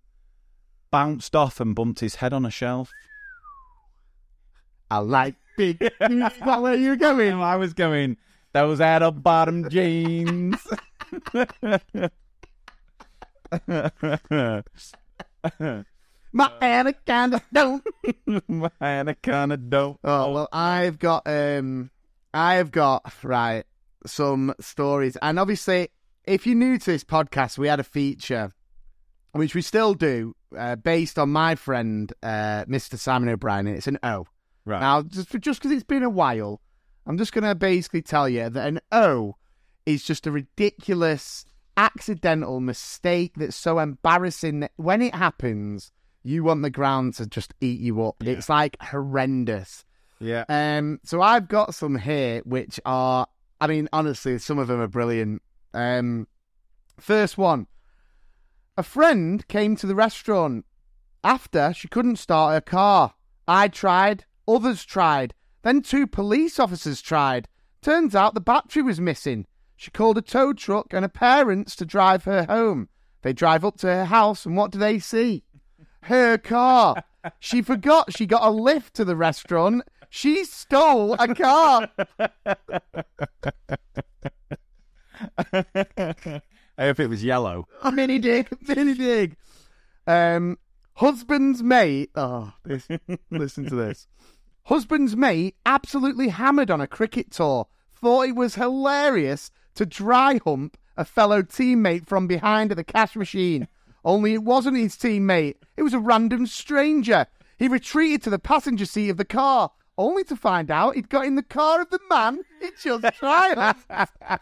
bounced 0.91 1.35
off, 1.35 1.59
and 1.59 1.75
bumped 1.75 1.99
his 1.99 2.15
head 2.15 2.33
on 2.33 2.45
a 2.45 2.51
shelf. 2.51 2.91
I 4.91 4.97
like 4.97 5.35
big. 5.55 5.81
Is 5.81 5.89
that 5.99 6.61
where 6.61 6.75
you're 6.75 6.97
going? 6.97 7.41
I 7.41 7.55
was 7.55 7.73
going. 7.73 8.17
Those 8.51 8.81
out 8.81 9.01
of 9.01 9.23
bottom 9.23 9.69
jeans. 9.69 10.67
My 16.33 16.51
anaconda 16.61 17.41
don't. 17.53 17.87
My 18.49 18.71
anaconda 18.81 19.55
don't. 19.55 19.97
Oh 20.03 20.33
well, 20.33 20.49
I've 20.51 20.99
got 20.99 21.23
um, 21.25 21.89
I've 22.33 22.71
got 22.71 23.13
right 23.23 23.63
some 24.05 24.53
stories, 24.59 25.15
and 25.21 25.39
obviously, 25.39 25.87
if 26.25 26.45
you're 26.45 26.55
new 26.55 26.77
to 26.77 26.91
this 26.91 27.05
podcast, 27.05 27.57
we 27.57 27.69
had 27.69 27.79
a 27.79 27.85
feature, 27.85 28.51
which 29.31 29.55
we 29.55 29.61
still 29.61 29.93
do, 29.93 30.35
uh, 30.57 30.75
based 30.75 31.17
on 31.17 31.29
my 31.29 31.55
friend 31.55 32.11
uh, 32.21 32.65
Mr. 32.65 32.99
Simon 32.99 33.29
O'Brien, 33.29 33.67
and 33.67 33.77
it's 33.77 33.87
an 33.87 33.97
O. 34.03 34.27
Right. 34.65 34.79
Now, 34.79 35.01
just 35.01 35.29
just 35.39 35.59
because 35.59 35.71
it's 35.71 35.83
been 35.83 36.03
a 36.03 36.09
while, 36.09 36.61
I'm 37.05 37.17
just 37.17 37.33
going 37.33 37.43
to 37.43 37.55
basically 37.55 38.01
tell 38.01 38.29
you 38.29 38.49
that 38.49 38.67
an 38.67 38.79
O 38.91 39.35
is 39.85 40.03
just 40.03 40.27
a 40.27 40.31
ridiculous, 40.31 41.45
accidental 41.77 42.59
mistake 42.59 43.33
that's 43.37 43.55
so 43.55 43.79
embarrassing 43.79 44.59
that 44.59 44.71
when 44.75 45.01
it 45.01 45.15
happens, 45.15 45.91
you 46.23 46.43
want 46.43 46.61
the 46.61 46.69
ground 46.69 47.15
to 47.15 47.25
just 47.25 47.53
eat 47.61 47.79
you 47.79 48.03
up. 48.03 48.17
It's 48.23 48.49
like 48.49 48.77
horrendous. 48.81 49.83
yeah. 50.19 50.45
Um, 50.47 50.99
so 51.03 51.21
I've 51.21 51.47
got 51.47 51.73
some 51.73 51.97
here 51.97 52.41
which 52.45 52.79
are, 52.85 53.25
I 53.59 53.65
mean, 53.67 53.89
honestly, 53.91 54.37
some 54.37 54.59
of 54.59 54.67
them 54.67 54.79
are 54.79 54.87
brilliant. 54.87 55.41
Um, 55.73 56.27
first 56.99 57.39
one, 57.39 57.65
a 58.77 58.83
friend 58.83 59.47
came 59.47 59.75
to 59.77 59.87
the 59.87 59.95
restaurant 59.95 60.65
after 61.23 61.73
she 61.73 61.87
couldn't 61.87 62.17
start 62.17 62.53
her 62.53 62.61
car. 62.61 63.15
I 63.47 63.67
tried, 63.67 64.25
others 64.55 64.85
tried, 64.85 65.33
then 65.63 65.81
two 65.81 66.07
police 66.07 66.59
officers 66.59 67.01
tried. 67.01 67.47
Turns 67.81 68.15
out 68.15 68.33
the 68.33 68.41
battery 68.41 68.81
was 68.81 68.99
missing. 68.99 69.45
She 69.75 69.91
called 69.91 70.17
a 70.17 70.21
tow 70.21 70.53
truck 70.53 70.93
and 70.93 71.03
her 71.03 71.09
parents 71.09 71.75
to 71.77 71.85
drive 71.85 72.25
her 72.25 72.45
home. 72.45 72.89
They 73.23 73.33
drive 73.33 73.65
up 73.65 73.77
to 73.77 73.87
her 73.87 74.05
house, 74.05 74.45
and 74.45 74.55
what 74.57 74.71
do 74.71 74.79
they 74.79 74.99
see? 74.99 75.43
Her 76.03 76.37
car. 76.37 77.03
She 77.39 77.61
forgot 77.61 78.15
she 78.15 78.25
got 78.25 78.43
a 78.43 78.49
lift 78.49 78.95
to 78.95 79.05
the 79.05 79.15
restaurant. 79.15 79.83
She 80.09 80.43
stole 80.43 81.13
a 81.13 81.33
car. 81.35 81.89
I 86.77 86.85
hope 86.85 86.99
it 86.99 87.07
was 87.07 87.23
yellow. 87.23 87.67
mini 87.93 88.19
dig, 88.19 88.49
mini 88.67 88.93
dig. 88.95 89.37
Um, 90.07 90.57
husband's 90.95 91.61
mate. 91.61 92.09
Oh, 92.15 92.53
this, 92.65 92.87
listen 93.29 93.65
to 93.67 93.75
this. 93.75 94.07
Husband's 94.65 95.15
mate 95.15 95.55
absolutely 95.65 96.29
hammered 96.29 96.71
on 96.71 96.81
a 96.81 96.87
cricket 96.87 97.31
tour. 97.31 97.67
Thought 97.95 98.29
it 98.29 98.35
was 98.35 98.55
hilarious 98.55 99.51
to 99.75 99.85
dry 99.85 100.39
hump 100.43 100.77
a 100.97 101.05
fellow 101.05 101.41
teammate 101.41 102.05
from 102.05 102.27
behind 102.27 102.71
at 102.71 102.77
the 102.77 102.83
cash 102.83 103.15
machine. 103.15 103.67
Only 104.03 104.33
it 104.33 104.43
wasn't 104.43 104.77
his 104.77 104.95
teammate. 104.95 105.55
It 105.77 105.83
was 105.83 105.93
a 105.93 105.99
random 105.99 106.47
stranger. 106.47 107.27
He 107.57 107.67
retreated 107.67 108.23
to 108.23 108.29
the 108.29 108.39
passenger 108.39 108.85
seat 108.85 109.09
of 109.09 109.17
the 109.17 109.25
car, 109.25 109.71
only 109.97 110.23
to 110.25 110.35
find 110.35 110.71
out 110.71 110.95
he'd 110.95 111.09
got 111.09 111.25
in 111.25 111.35
the 111.35 111.43
car 111.43 111.81
of 111.81 111.89
the 111.89 111.99
man 112.09 112.41
he 112.59 112.69
just 112.81 113.05
tried. 113.19 113.75
A 113.89 114.39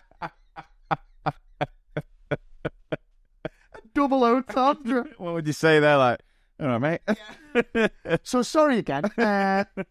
double 3.94 4.24
entendre. 4.24 5.06
What 5.18 5.34
would 5.34 5.48
you 5.48 5.54
say 5.54 5.80
there? 5.80 5.98
Like, 5.98 6.22
all 6.60 6.78
right, 6.78 7.02
mate. 7.74 7.92
So 8.24 8.42
sorry 8.42 8.80
again. 8.80 9.06
Uh, 9.18 9.66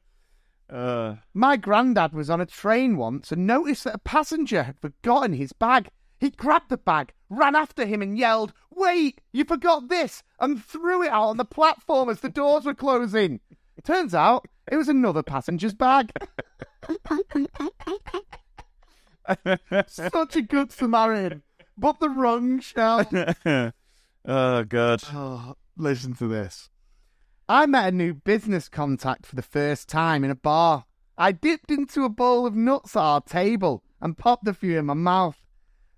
Uh, 0.71 1.17
my 1.33 1.57
granddad 1.57 2.13
was 2.13 2.29
on 2.29 2.41
a 2.41 2.47
train 2.47 2.97
once 2.97 3.33
and 3.33 3.47
noticed 3.47 3.85
that 3.85 3.95
a 3.95 3.99
passenger 3.99 4.65
had 4.65 4.79
forgotten 4.79 5.33
his 5.33 5.53
bag. 5.53 5.89
He 6.21 6.31
grabbed 6.31 6.69
the 6.69 6.77
bag, 6.77 7.13
ran 7.31 7.55
after 7.57 7.87
him, 7.87 8.03
and 8.03 8.19
yelled, 8.19 8.53
Wait, 8.71 9.21
you 9.33 9.45
forgot 9.45 9.89
this! 9.89 10.23
and 10.41 10.63
threw 10.63 11.03
it 11.03 11.11
out 11.11 11.29
on 11.29 11.37
the 11.37 11.45
platform 11.45 12.09
as 12.09 12.21
the 12.21 12.29
doors 12.29 12.65
were 12.65 12.75
closing. 12.75 13.41
It 13.77 13.85
Turns 13.85 14.15
out 14.15 14.47
it 14.71 14.77
was 14.77 14.89
another 14.89 15.23
passenger's 15.23 15.75
bag. 15.75 16.13
Such 19.87 20.37
a 20.37 20.43
good 20.43 20.73
Samaritan, 20.73 21.43
but 21.77 22.01
the 22.01 22.09
wrong 22.09 22.61
shout. 22.61 23.13
oh 24.25 24.65
god. 24.65 25.03
Oh, 25.13 25.55
listen 25.77 26.15
to 26.15 26.29
this. 26.29 26.71
I 27.51 27.65
met 27.65 27.89
a 27.89 27.97
new 27.97 28.13
business 28.13 28.69
contact 28.69 29.25
for 29.25 29.35
the 29.35 29.41
first 29.41 29.89
time 29.89 30.23
in 30.23 30.31
a 30.31 30.35
bar. 30.35 30.85
I 31.17 31.33
dipped 31.33 31.71
into 31.71 32.05
a 32.05 32.11
bowl 32.11 32.45
of 32.45 32.55
nuts 32.55 32.95
at 32.95 33.01
our 33.01 33.23
table 33.23 33.83
and 34.03 34.19
popped 34.19 34.47
a 34.47 34.53
few 34.53 34.79
in 34.79 34.85
my 34.85 34.93
mouth. 34.93 35.39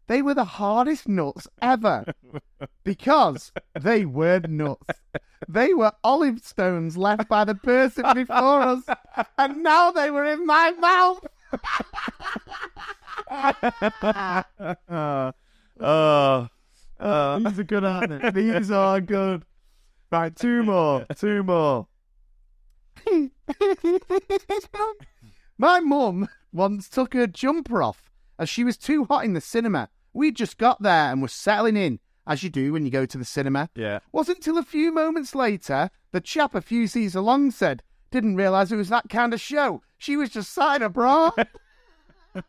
They 0.06 0.22
were 0.22 0.34
the 0.34 0.44
hardest 0.44 1.08
nuts 1.08 1.48
ever 1.60 2.14
because 2.84 3.50
they 3.78 4.04
were 4.04 4.40
nuts. 4.46 5.00
They 5.48 5.74
were 5.74 5.90
olive 6.04 6.38
stones 6.40 6.96
left 6.96 7.28
by 7.28 7.44
the 7.44 7.56
person 7.56 8.04
before 8.14 8.62
us, 8.62 8.84
and 9.36 9.64
now 9.64 9.90
they 9.90 10.12
were 10.12 10.26
in 10.26 10.46
my 10.46 10.70
mouth. 10.72 11.26
oh, 14.88 15.32
oh, 15.80 16.48
oh. 17.00 17.38
These 17.40 17.58
are 17.58 17.64
good, 17.64 17.84
aren't 17.84 18.22
they? 18.22 18.30
These 18.30 18.70
are 18.70 19.00
good. 19.00 19.44
Right, 20.10 20.34
two 20.34 20.64
more. 20.64 21.06
Two 21.16 21.42
more. 21.44 21.86
My 25.58 25.80
mum 25.80 26.28
once 26.52 26.88
took 26.88 27.14
her 27.14 27.26
jumper 27.26 27.82
off 27.82 28.10
as 28.38 28.48
she 28.48 28.64
was 28.64 28.76
too 28.76 29.04
hot 29.04 29.24
in 29.24 29.34
the 29.34 29.40
cinema. 29.40 29.88
We'd 30.12 30.36
just 30.36 30.58
got 30.58 30.82
there 30.82 31.12
and 31.12 31.22
were 31.22 31.28
settling 31.28 31.76
in, 31.76 32.00
as 32.26 32.42
you 32.42 32.50
do 32.50 32.72
when 32.72 32.84
you 32.84 32.90
go 32.90 33.06
to 33.06 33.18
the 33.18 33.24
cinema. 33.24 33.70
Yeah. 33.76 34.00
Wasn't 34.10 34.42
till 34.42 34.58
a 34.58 34.64
few 34.64 34.92
moments 34.92 35.34
later 35.34 35.90
the 36.10 36.20
chap 36.20 36.54
a 36.56 36.60
few 36.60 36.88
seats 36.88 37.14
along 37.14 37.52
said, 37.52 37.82
didn't 38.10 38.34
realise 38.34 38.72
it 38.72 38.76
was 38.76 38.88
that 38.88 39.08
kind 39.08 39.32
of 39.32 39.40
show. 39.40 39.82
She 39.96 40.16
was 40.16 40.30
just 40.30 40.52
sat 40.52 40.76
in 40.76 40.82
a 40.82 40.88
bra. 40.88 41.30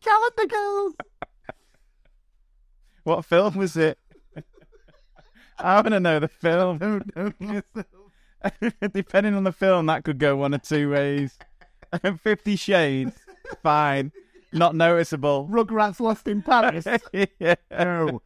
Calendar 0.00 0.46
girls. 0.48 0.94
What 3.04 3.24
film 3.24 3.56
was 3.56 3.76
it? 3.76 3.98
I 5.58 5.74
want 5.76 5.88
to 5.88 6.00
know 6.00 6.18
the 6.18 6.28
film. 6.28 6.78
Don't 6.78 7.16
know 7.16 7.32
yourself. 7.38 7.86
Depending 8.92 9.34
on 9.34 9.44
the 9.44 9.52
film, 9.52 9.86
that 9.86 10.04
could 10.04 10.18
go 10.18 10.36
one 10.36 10.54
or 10.54 10.58
two 10.58 10.90
ways. 10.90 11.38
Fifty 12.22 12.56
Shades, 12.56 13.16
fine, 13.62 14.12
not 14.52 14.74
noticeable. 14.74 15.48
Rugrats 15.50 16.00
Lost 16.00 16.28
in 16.28 16.42
Paris. 16.42 16.86
yeah. 17.38 17.54
no. 17.70 18.22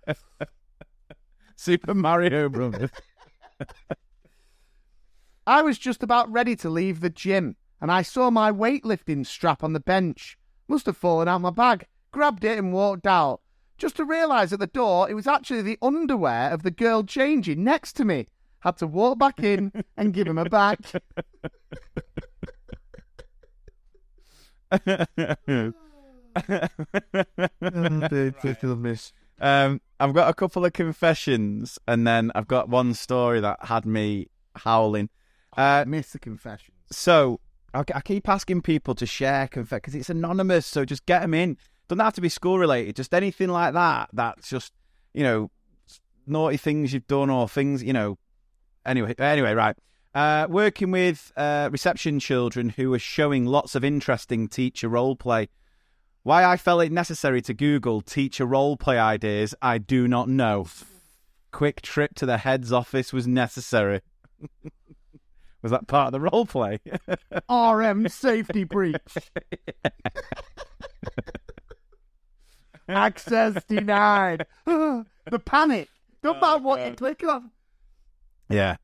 Super 1.57 1.95
Mario 1.95 2.49
Brothers. 2.49 2.91
I 5.47 5.63
was 5.63 5.79
just 5.79 6.03
about 6.03 6.31
ready 6.31 6.57
to 6.57 6.71
leave 6.71 7.01
the 7.01 7.11
gym, 7.11 7.57
and 7.81 7.91
I 7.91 8.03
saw 8.03 8.31
my 8.31 8.53
weightlifting 8.53 9.27
strap 9.27 9.65
on 9.65 9.73
the 9.73 9.81
bench. 9.81 10.39
Must 10.69 10.87
have 10.87 10.97
fallen 10.97 11.29
out 11.29 11.37
of 11.37 11.43
my 11.43 11.51
bag. 11.51 11.87
Grabbed 12.13 12.45
it 12.45 12.59
and 12.59 12.73
walked 12.73 13.07
out. 13.07 13.41
Just 13.77 13.97
to 13.97 14.05
realise 14.05 14.53
at 14.53 14.61
the 14.61 14.67
door 14.67 15.11
it 15.11 15.15
was 15.15 15.27
actually 15.27 15.63
the 15.63 15.79
underwear 15.83 16.51
of 16.51 16.63
the 16.63 16.71
girl 16.71 17.03
changing 17.03 17.65
next 17.65 17.95
to 17.95 18.05
me. 18.05 18.29
Had 18.61 18.77
to 18.79 18.87
walk 18.87 19.19
back 19.19 19.41
in 19.43 19.73
and 19.97 20.15
give 20.15 20.27
him 20.27 20.39
a 20.39 20.45
back. 20.45 20.81
um, 29.41 29.81
I've 30.01 30.15
got 30.15 30.31
a 30.31 30.35
couple 30.35 30.65
of 30.65 30.73
confessions, 30.73 31.79
and 31.87 32.07
then 32.07 32.33
I've 32.35 32.49
got 32.49 32.69
one 32.69 32.95
story 32.95 33.41
that 33.41 33.59
had 33.67 33.85
me 33.85 34.29
howling. 34.57 35.11
Uh, 35.57 35.85
Miss 35.87 36.11
the 36.13 36.19
confession. 36.19 36.75
so 36.91 37.41
I, 37.73 37.85
I 37.95 38.01
keep 38.01 38.29
asking 38.29 38.63
people 38.63 38.95
to 38.97 39.07
share 39.07 39.47
confess 39.49 39.79
because 39.79 39.95
it's 39.95 40.11
anonymous. 40.11 40.67
So 40.67 40.85
just 40.85 41.07
get 41.07 41.21
them 41.21 41.35
in. 41.35 41.59
Doesn't 41.89 42.05
have 42.05 42.15
to 42.15 42.21
be 42.21 42.29
school 42.29 42.59
related. 42.59 42.97
Just 42.97 43.15
anything 43.15 43.49
like 43.49 43.75
that. 43.75 44.09
That's 44.13 44.49
just 44.49 44.73
you 45.13 45.23
know 45.23 45.51
naughty 46.27 46.57
things 46.57 46.93
you've 46.93 47.07
done 47.07 47.31
or 47.31 47.49
things 47.49 47.83
you 47.83 47.93
know. 47.93 48.19
Anyway, 48.87 49.15
anyway, 49.19 49.55
right. 49.55 49.77
Uh, 50.15 50.47
working 50.49 50.93
with 50.93 51.33
uh, 51.37 51.69
reception 51.73 52.21
children 52.21 52.69
who 52.71 52.93
are 52.95 52.99
showing 52.99 53.47
lots 53.47 53.75
of 53.75 53.83
interesting 53.83 54.47
teacher 54.47 54.89
role 54.89 55.17
play. 55.17 55.49
Why 56.23 56.45
I 56.45 56.57
felt 56.57 56.85
it 56.85 56.93
necessary 56.93 57.43
to 57.43 57.53
Google 57.53 58.01
teacher 58.01 58.47
role 58.47 58.77
play 58.77 58.99
ideas, 58.99 59.55
I 59.61 59.79
do 59.79 60.07
not 60.07 60.29
know. 60.29 60.67
Quick 61.51 61.83
trip 61.83 62.15
to 62.15 62.27
the 62.27 62.39
head's 62.39 62.73
office 62.73 63.13
was 63.13 63.27
necessary. 63.27 64.01
was 65.63 65.73
that 65.73 65.87
part 65.87 66.07
of 66.07 66.13
the 66.13 66.21
role 66.21 66.47
play? 66.47 66.79
RM 67.51 68.09
safety 68.09 68.65
breach. 68.65 69.17
Access 72.89 73.63
denied. 73.65 74.47
the 74.67 75.39
panic. 75.45 75.89
Don't 76.23 76.41
matter 76.41 76.63
what 76.63 76.85
you 76.85 76.95
click 76.95 77.23
on. 77.25 77.51
Yeah. 78.49 78.77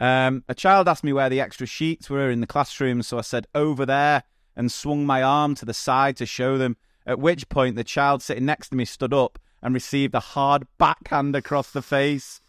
Um, 0.00 0.44
a 0.48 0.54
child 0.54 0.88
asked 0.88 1.04
me 1.04 1.12
where 1.12 1.28
the 1.28 1.40
extra 1.40 1.66
sheets 1.66 2.10
were 2.10 2.30
in 2.30 2.40
the 2.40 2.46
classroom, 2.46 3.02
so 3.02 3.18
I 3.18 3.22
said 3.22 3.46
over 3.54 3.86
there 3.86 4.24
and 4.56 4.70
swung 4.70 5.06
my 5.06 5.22
arm 5.22 5.54
to 5.56 5.64
the 5.64 5.74
side 5.74 6.16
to 6.18 6.26
show 6.26 6.58
them. 6.58 6.76
At 7.06 7.18
which 7.18 7.48
point, 7.48 7.76
the 7.76 7.84
child 7.84 8.22
sitting 8.22 8.44
next 8.44 8.70
to 8.70 8.76
me 8.76 8.84
stood 8.84 9.14
up 9.14 9.38
and 9.62 9.74
received 9.74 10.14
a 10.14 10.20
hard 10.20 10.66
backhand 10.78 11.36
across 11.36 11.70
the 11.70 11.82
face. 11.82 12.40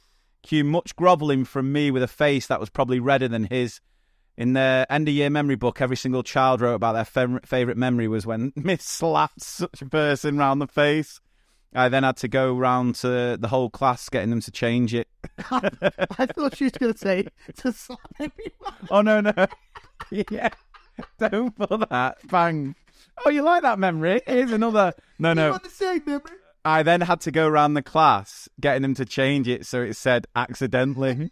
Cue 0.42 0.64
much 0.64 0.96
grovelling 0.96 1.46
from 1.46 1.72
me 1.72 1.92
with 1.92 2.04
a 2.04 2.08
face 2.08 2.48
that 2.48 2.60
was 2.60 2.70
probably 2.70 3.00
redder 3.00 3.28
than 3.28 3.46
his. 3.46 3.80
In 4.38 4.54
their 4.54 4.92
end 4.92 5.08
of 5.08 5.14
year 5.14 5.30
memory 5.30 5.56
book, 5.56 5.80
every 5.80 5.96
single 5.96 6.24
child 6.24 6.60
wrote 6.62 6.74
about 6.76 6.94
their 6.94 7.06
fem- 7.06 7.40
favourite 7.46 7.78
memory 7.78 8.08
was 8.08 8.26
when 8.26 8.52
Miss 8.56 8.84
slapped 8.84 9.42
such 9.42 9.82
a 9.82 9.86
person 9.86 10.38
round 10.38 10.60
the 10.62 10.68
face. 10.68 11.20
I 11.76 11.90
then 11.90 12.04
had 12.04 12.18
to 12.18 12.28
go 12.28 12.56
round 12.56 12.96
to 12.96 13.36
the 13.40 13.48
whole 13.48 13.70
class 13.70 14.08
getting 14.10 14.30
them 14.30 14.42
to 14.42 14.52
change 14.52 14.94
it. 14.94 15.08
I 15.52 16.26
thought 16.28 16.56
she 16.58 16.66
was 16.66 16.74
going 16.74 16.94
to 16.94 16.98
say 17.00 17.28
to 17.58 17.72
slap 17.72 18.00
everyone. 18.20 18.88
Oh 18.92 19.02
no 19.02 19.22
no. 19.22 19.34
yeah. 20.12 20.50
Don't 21.20 21.56
put 21.56 21.90
that. 21.90 22.18
Bang. 22.28 22.76
Oh, 23.26 23.30
you 23.30 23.42
like 23.42 23.64
that 23.64 23.80
memory? 23.80 24.22
Here's 24.28 24.52
another. 24.52 24.94
No, 25.20 25.30
You 25.30 25.36
no. 25.36 25.52
want 25.52 25.64
the 25.64 25.70
same 25.70 26.02
memory? 26.06 26.32
I 26.66 26.82
then 26.84 27.02
had 27.02 27.22
to 27.22 27.32
go 27.32 27.50
round 27.50 27.76
the 27.76 27.82
class 27.82 28.48
getting 28.62 28.84
them 28.84 28.94
to 28.96 29.06
change 29.06 29.48
it 29.48 29.66
so 29.66 29.82
it 29.82 29.96
said 29.96 30.28
accidentally, 30.36 31.30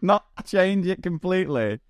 not 0.00 0.24
change 0.46 0.86
it 0.86 1.02
completely. 1.02 1.80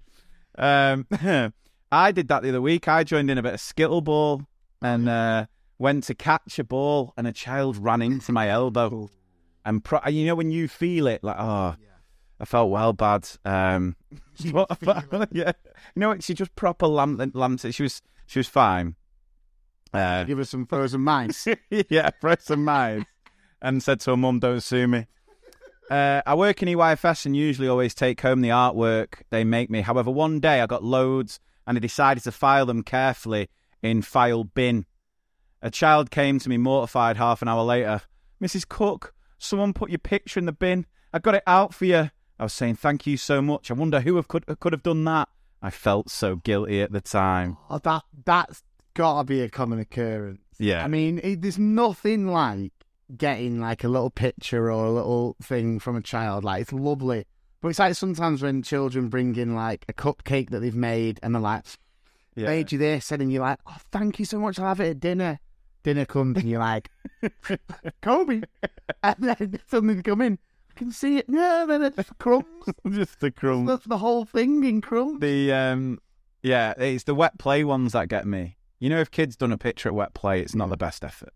Um, 0.60 1.06
I 1.92 2.12
did 2.12 2.28
that 2.28 2.42
the 2.42 2.50
other 2.50 2.60
week. 2.60 2.86
I 2.86 3.02
joined 3.02 3.30
in 3.30 3.38
a 3.38 3.42
bit 3.42 3.54
of 3.54 3.60
skittle 3.60 4.00
ball 4.00 4.42
and 4.80 5.08
uh, 5.08 5.46
went 5.78 6.04
to 6.04 6.14
catch 6.14 6.58
a 6.58 6.64
ball, 6.64 7.12
and 7.16 7.26
a 7.26 7.32
child 7.32 7.76
ran 7.76 8.00
into 8.02 8.30
my 8.30 8.48
elbow. 8.48 9.10
And 9.64 9.82
pro- 9.82 10.06
you 10.08 10.26
know 10.26 10.34
when 10.36 10.50
you 10.50 10.68
feel 10.68 11.06
it, 11.08 11.24
like 11.24 11.36
oh, 11.38 11.74
I 12.38 12.44
felt 12.44 12.70
well 12.70 12.92
bad. 12.92 13.28
Um, 13.44 13.96
what- 14.52 15.28
yeah, 15.32 15.52
you 15.94 16.00
know? 16.00 16.16
She 16.20 16.34
just 16.34 16.54
proper 16.54 16.86
lamped 16.86 17.64
it. 17.64 17.74
She 17.74 17.82
was 17.82 18.00
she 18.26 18.38
was 18.38 18.48
fine. 18.48 18.94
Uh, 19.92 20.22
Give 20.24 20.38
her 20.38 20.44
some 20.44 20.66
frozen 20.66 21.00
mice. 21.00 21.48
yeah, 21.88 22.10
frozen 22.20 22.64
minds. 22.64 23.06
And 23.60 23.82
said 23.82 24.00
to 24.00 24.12
her 24.12 24.16
mum, 24.16 24.38
don't 24.38 24.62
sue 24.62 24.86
me. 24.86 25.06
Uh, 25.90 26.22
I 26.24 26.34
work 26.36 26.62
in 26.62 26.68
EYFS 26.68 27.26
and 27.26 27.36
usually 27.36 27.66
always 27.66 27.94
take 27.94 28.20
home 28.20 28.42
the 28.42 28.50
artwork 28.50 29.22
they 29.30 29.42
make 29.42 29.70
me. 29.70 29.80
However, 29.80 30.10
one 30.10 30.38
day 30.38 30.60
I 30.60 30.66
got 30.66 30.84
loads 30.84 31.40
and 31.66 31.76
I 31.76 31.80
decided 31.80 32.22
to 32.24 32.32
file 32.32 32.64
them 32.64 32.84
carefully 32.84 33.48
in 33.82 34.02
file 34.02 34.44
bin. 34.44 34.86
A 35.62 35.70
child 35.70 36.10
came 36.12 36.38
to 36.38 36.48
me 36.48 36.58
mortified 36.58 37.16
half 37.16 37.42
an 37.42 37.48
hour 37.48 37.64
later. 37.64 38.02
Mrs. 38.40 38.68
Cook, 38.68 39.12
someone 39.38 39.72
put 39.72 39.90
your 39.90 39.98
picture 39.98 40.38
in 40.38 40.46
the 40.46 40.52
bin. 40.52 40.86
I 41.12 41.18
got 41.18 41.34
it 41.34 41.42
out 41.46 41.74
for 41.74 41.86
you. 41.86 42.10
I 42.38 42.44
was 42.44 42.52
saying 42.52 42.76
thank 42.76 43.06
you 43.06 43.16
so 43.16 43.42
much. 43.42 43.70
I 43.70 43.74
wonder 43.74 44.00
who 44.00 44.14
have 44.16 44.28
could, 44.28 44.46
could 44.60 44.72
have 44.72 44.84
done 44.84 45.04
that. 45.04 45.28
I 45.60 45.70
felt 45.70 46.08
so 46.08 46.36
guilty 46.36 46.80
at 46.80 46.92
the 46.92 47.00
time. 47.00 47.58
Oh, 47.68 47.78
that 47.78 48.04
that's 48.24 48.62
gotta 48.94 49.24
be 49.24 49.42
a 49.42 49.48
common 49.50 49.78
occurrence. 49.80 50.40
Yeah. 50.58 50.84
I 50.84 50.88
mean, 50.88 51.20
it, 51.22 51.42
there's 51.42 51.58
nothing 51.58 52.28
like 52.28 52.72
getting 53.16 53.60
like 53.60 53.84
a 53.84 53.88
little 53.88 54.10
picture 54.10 54.70
or 54.70 54.84
a 54.86 54.90
little 54.90 55.36
thing 55.42 55.78
from 55.78 55.96
a 55.96 56.02
child. 56.02 56.44
Like 56.44 56.62
it's 56.62 56.72
lovely, 56.72 57.24
but 57.60 57.68
it's 57.68 57.78
like 57.78 57.94
sometimes 57.94 58.42
when 58.42 58.62
children 58.62 59.08
bring 59.08 59.36
in 59.36 59.54
like 59.54 59.84
a 59.88 59.92
cupcake 59.92 60.50
that 60.50 60.60
they've 60.60 60.74
made 60.74 61.20
and 61.22 61.34
they're 61.34 61.42
like, 61.42 61.64
Yeah. 62.36 62.46
"Made 62.46 62.72
you 62.72 62.78
this," 62.78 63.10
and 63.12 63.20
then 63.20 63.30
you're 63.30 63.42
like, 63.42 63.58
"Oh, 63.66 63.76
thank 63.90 64.18
you 64.18 64.24
so 64.24 64.38
much. 64.38 64.58
I'll 64.58 64.68
have 64.68 64.80
it 64.80 64.90
at 64.90 65.00
dinner." 65.00 65.38
Dinner 65.82 66.04
comes 66.04 66.36
and 66.36 66.48
you're 66.48 66.60
like, 66.60 66.90
"Kobe," 68.02 68.42
and 69.02 69.16
then 69.18 69.58
they 69.82 70.02
come 70.02 70.20
in. 70.20 70.38
I 70.70 70.78
can 70.78 70.92
see 70.92 71.16
it. 71.18 71.28
No, 71.28 71.66
then 71.66 71.82
it's 71.82 72.10
crumbs. 72.18 72.44
Just 72.90 73.20
the 73.20 73.30
crumb. 73.30 73.66
That's 73.66 73.84
the 73.86 73.98
whole 73.98 74.24
thing 74.24 74.62
in 74.64 74.80
crumbs. 74.80 75.20
The 75.20 75.52
um, 75.52 75.98
yeah, 76.42 76.74
it's 76.78 77.04
the 77.04 77.14
wet 77.14 77.38
play 77.38 77.64
ones 77.64 77.92
that 77.92 78.08
get 78.08 78.26
me. 78.26 78.56
You 78.78 78.88
know, 78.88 79.00
if 79.00 79.10
kids 79.10 79.36
done 79.36 79.52
a 79.52 79.58
picture 79.58 79.88
at 79.90 79.94
wet 79.94 80.14
play, 80.14 80.40
it's 80.40 80.54
not 80.54 80.70
the 80.70 80.76
best 80.76 81.04
effort. 81.04 81.32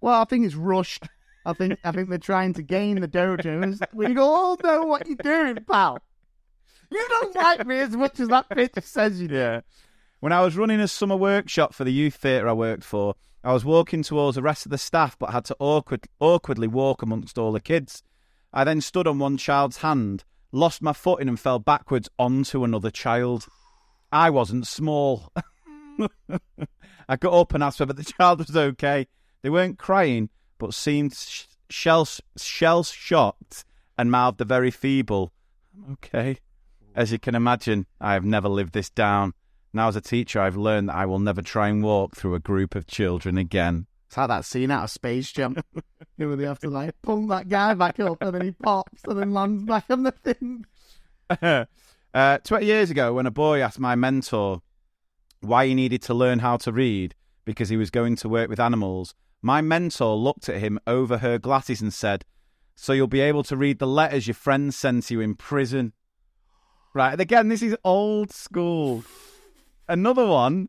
Well, 0.00 0.20
I 0.20 0.24
think 0.24 0.46
it's 0.46 0.54
rushed. 0.54 1.04
I 1.48 1.54
think 1.54 1.78
I 1.82 1.92
think 1.92 2.10
they're 2.10 2.18
trying 2.18 2.52
to 2.54 2.62
gain 2.62 3.00
the 3.00 3.08
dojos. 3.08 3.80
We 3.94 4.14
all 4.18 4.58
know 4.62 4.82
what 4.82 5.06
you're 5.06 5.16
doing, 5.16 5.64
pal. 5.64 5.98
You 6.90 7.06
don't 7.08 7.34
like 7.34 7.66
me 7.66 7.78
as 7.78 7.96
much 7.96 8.20
as 8.20 8.28
that 8.28 8.50
picture 8.50 8.82
says 8.82 9.18
you 9.18 9.28
do. 9.28 9.34
Yeah. 9.34 9.60
When 10.20 10.32
I 10.32 10.42
was 10.42 10.58
running 10.58 10.78
a 10.78 10.88
summer 10.88 11.16
workshop 11.16 11.72
for 11.72 11.84
the 11.84 11.92
youth 11.92 12.16
theatre 12.16 12.48
I 12.48 12.52
worked 12.52 12.84
for, 12.84 13.14
I 13.42 13.54
was 13.54 13.64
walking 13.64 14.02
towards 14.02 14.34
the 14.34 14.42
rest 14.42 14.66
of 14.66 14.70
the 14.70 14.76
staff, 14.76 15.18
but 15.18 15.30
had 15.30 15.46
to 15.46 15.56
awkward, 15.58 16.06
awkwardly 16.20 16.68
walk 16.68 17.00
amongst 17.00 17.38
all 17.38 17.52
the 17.52 17.60
kids. 17.60 18.02
I 18.52 18.64
then 18.64 18.82
stood 18.82 19.06
on 19.06 19.18
one 19.18 19.38
child's 19.38 19.78
hand, 19.78 20.24
lost 20.52 20.82
my 20.82 20.92
footing, 20.92 21.28
and 21.28 21.40
fell 21.40 21.58
backwards 21.58 22.10
onto 22.18 22.62
another 22.62 22.90
child. 22.90 23.46
I 24.12 24.28
wasn't 24.28 24.66
small. 24.66 25.32
I 27.08 27.16
got 27.16 27.32
up 27.32 27.54
and 27.54 27.64
asked 27.64 27.80
whether 27.80 27.94
the 27.94 28.04
child 28.04 28.40
was 28.40 28.54
okay. 28.54 29.06
They 29.42 29.48
weren't 29.48 29.78
crying, 29.78 30.28
but 30.58 30.74
seemed 30.74 31.14
sh- 31.14 31.44
shell 31.70 32.06
shell 32.36 32.82
shocked 32.82 33.64
and 33.96 34.10
mouthed 34.10 34.40
a 34.40 34.44
very 34.44 34.70
feeble, 34.70 35.32
okay." 35.92 36.38
As 36.94 37.12
you 37.12 37.18
can 37.18 37.36
imagine, 37.36 37.86
I 38.00 38.14
have 38.14 38.24
never 38.24 38.48
lived 38.48 38.72
this 38.72 38.90
down. 38.90 39.34
Now, 39.72 39.88
as 39.88 39.96
a 39.96 40.00
teacher, 40.00 40.40
I've 40.40 40.56
learned 40.56 40.88
that 40.88 40.96
I 40.96 41.06
will 41.06 41.20
never 41.20 41.42
try 41.42 41.68
and 41.68 41.82
walk 41.82 42.16
through 42.16 42.34
a 42.34 42.40
group 42.40 42.74
of 42.74 42.86
children 42.86 43.38
again. 43.38 43.86
It's 44.08 44.16
like 44.16 44.28
that 44.28 44.44
scene 44.46 44.70
out 44.70 44.84
of 44.84 44.90
Space 44.90 45.30
Jam. 45.30 45.56
you 46.16 46.34
they 46.34 46.44
have 46.44 46.58
to 46.60 46.70
like 46.70 46.94
pull 47.02 47.26
that 47.28 47.48
guy 47.48 47.74
back 47.74 48.00
up 48.00 48.22
and 48.22 48.34
then 48.34 48.42
he 48.42 48.50
pops 48.52 49.02
and 49.06 49.18
then 49.18 49.32
lands 49.32 49.64
back 49.64 49.84
on 49.90 50.02
the 50.02 50.12
thing. 50.12 50.64
uh, 52.14 52.38
20 52.38 52.66
years 52.66 52.90
ago, 52.90 53.12
when 53.12 53.26
a 53.26 53.30
boy 53.30 53.60
asked 53.60 53.78
my 53.78 53.94
mentor 53.94 54.62
why 55.40 55.66
he 55.66 55.74
needed 55.74 56.02
to 56.02 56.14
learn 56.14 56.38
how 56.38 56.56
to 56.56 56.72
read 56.72 57.14
because 57.44 57.68
he 57.68 57.76
was 57.76 57.90
going 57.90 58.16
to 58.16 58.28
work 58.28 58.48
with 58.48 58.58
animals, 58.58 59.14
my 59.42 59.60
mentor 59.60 60.16
looked 60.16 60.48
at 60.48 60.60
him 60.60 60.78
over 60.86 61.18
her 61.18 61.38
glasses 61.38 61.80
and 61.80 61.92
said, 61.92 62.24
So 62.74 62.92
you'll 62.92 63.06
be 63.06 63.20
able 63.20 63.42
to 63.44 63.56
read 63.56 63.78
the 63.78 63.86
letters 63.86 64.26
your 64.26 64.34
friends 64.34 64.76
sent 64.76 65.10
you 65.10 65.20
in 65.20 65.34
prison. 65.34 65.92
Right, 66.94 67.12
and 67.12 67.20
again, 67.20 67.48
this 67.48 67.62
is 67.62 67.76
old 67.84 68.32
school. 68.32 69.04
Another 69.88 70.26
one. 70.26 70.68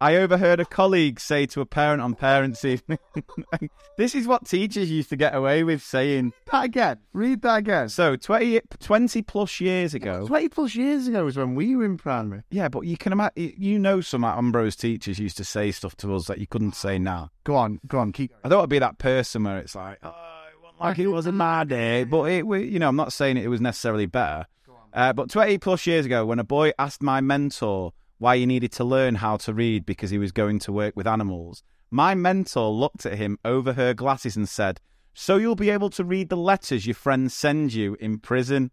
I 0.00 0.16
overheard 0.16 0.60
a 0.60 0.64
colleague 0.66 1.18
say 1.20 1.46
to 1.46 1.60
a 1.62 1.66
parent 1.66 2.02
on 2.02 2.14
parents' 2.14 2.64
evening, 2.64 2.98
"This 3.96 4.14
is 4.14 4.26
what 4.26 4.46
teachers 4.46 4.90
used 4.90 5.08
to 5.10 5.16
get 5.16 5.34
away 5.34 5.64
with 5.64 5.82
saying." 5.82 6.32
That 6.52 6.64
again. 6.64 6.98
Read 7.12 7.40
that 7.42 7.56
again. 7.56 7.88
So 7.88 8.14
20, 8.16 8.60
20 8.80 9.22
plus 9.22 9.60
years 9.60 9.94
ago, 9.94 10.26
Twenty 10.26 10.48
plus 10.48 10.74
years 10.74 11.08
ago 11.08 11.24
was 11.24 11.36
when 11.36 11.54
we 11.54 11.74
were 11.76 11.84
in 11.84 11.96
primary. 11.96 12.42
yeah, 12.50 12.68
but 12.68 12.82
you 12.82 12.96
can 12.96 13.12
imagine, 13.12 13.54
you 13.56 13.78
know, 13.78 14.00
some 14.00 14.22
Ambrose 14.24 14.76
teachers 14.76 15.18
used 15.18 15.36
to 15.38 15.44
say 15.44 15.70
stuff 15.70 15.96
to 15.98 16.14
us 16.14 16.26
that 16.26 16.38
you 16.38 16.46
couldn't 16.46 16.74
say 16.74 16.98
now. 16.98 17.30
Go 17.44 17.56
on, 17.56 17.80
go 17.86 17.98
on, 17.98 18.12
keep. 18.12 18.32
I 18.44 18.48
don't 18.48 18.58
want 18.58 18.68
to 18.70 18.74
be 18.74 18.78
that 18.80 18.98
person 18.98 19.44
where 19.44 19.58
it's 19.58 19.74
like, 19.74 19.98
oh, 20.02 20.08
it 20.52 20.62
wasn't 20.62 20.80
like 20.80 20.98
it 20.98 21.06
was 21.08 21.26
in 21.26 21.36
my 21.36 21.64
day, 21.64 22.04
but 22.04 22.24
it, 22.30 22.46
we- 22.46 22.64
you 22.66 22.78
know, 22.78 22.88
I'm 22.88 22.96
not 22.96 23.12
saying 23.12 23.38
it 23.38 23.48
was 23.48 23.60
necessarily 23.60 24.06
better. 24.06 24.46
Uh, 24.92 25.12
but 25.12 25.28
20 25.30 25.58
plus 25.58 25.86
years 25.86 26.06
ago, 26.06 26.24
when 26.24 26.38
a 26.38 26.44
boy 26.44 26.72
asked 26.78 27.02
my 27.02 27.20
mentor 27.20 27.92
why 28.18 28.38
he 28.38 28.46
needed 28.46 28.72
to 28.72 28.84
learn 28.84 29.16
how 29.16 29.36
to 29.38 29.52
read 29.52 29.84
because 29.86 30.10
he 30.10 30.18
was 30.18 30.32
going 30.32 30.58
to 30.60 30.72
work 30.72 30.96
with 30.96 31.06
animals, 31.06 31.62
my 31.90 32.14
mentor 32.14 32.70
looked 32.70 33.06
at 33.06 33.18
him 33.18 33.38
over 33.44 33.74
her 33.74 33.94
glasses 33.94 34.36
and 34.36 34.48
said, 34.48 34.80
"So 35.14 35.36
you'll 35.36 35.54
be 35.54 35.70
able 35.70 35.90
to 35.90 36.04
read 36.04 36.28
the 36.28 36.36
letters 36.36 36.86
your 36.86 36.94
friends 36.94 37.34
send 37.34 37.74
you 37.74 37.96
in 38.00 38.18
prison." 38.18 38.70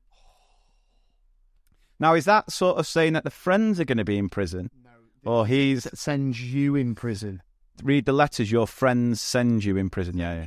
Now, 2.00 2.16
is 2.16 2.26
that 2.26 2.52
sort 2.52 2.78
of 2.78 2.88
saying 2.88 3.14
that 3.14 3.24
the 3.24 3.30
friends 3.30 3.80
are 3.80 3.86
going 3.86 3.98
to 3.98 4.04
be 4.04 4.18
in 4.18 4.30
prison, 4.30 4.70
or 5.24 5.48
he's 5.48 5.88
sends 5.98 6.42
you 6.42 6.76
in 6.76 6.96
prison. 6.96 7.42
read 7.82 8.06
the 8.06 8.14
letters 8.14 8.52
your 8.52 8.68
friends 8.68 9.22
send 9.22 9.64
you 9.64 9.78
in 9.78 9.90
prison. 9.90 10.18
Yeah, 10.18 10.36
yeah. 10.36 10.46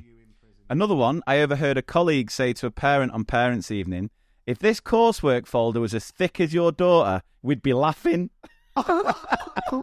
Another 0.69 0.95
one, 0.95 1.23
I 1.27 1.41
overheard 1.41 1.77
a 1.77 1.83
colleague 1.83 2.31
say 2.31 2.53
to 2.55 2.67
a 2.67 2.71
parent 2.71 3.13
on 3.13 3.25
parents' 3.25 3.71
evening, 3.71 4.11
if 4.47 4.59
this 4.59 4.81
coursework 4.81 5.47
folder 5.47 5.81
was 5.81 5.95
as 5.95 6.11
thick 6.11 6.41
as 6.41 6.55
your 6.55 6.73
daughter, 6.73 7.23
we'd 7.43 7.63
be 7.63 7.73
laughing. 7.73 8.31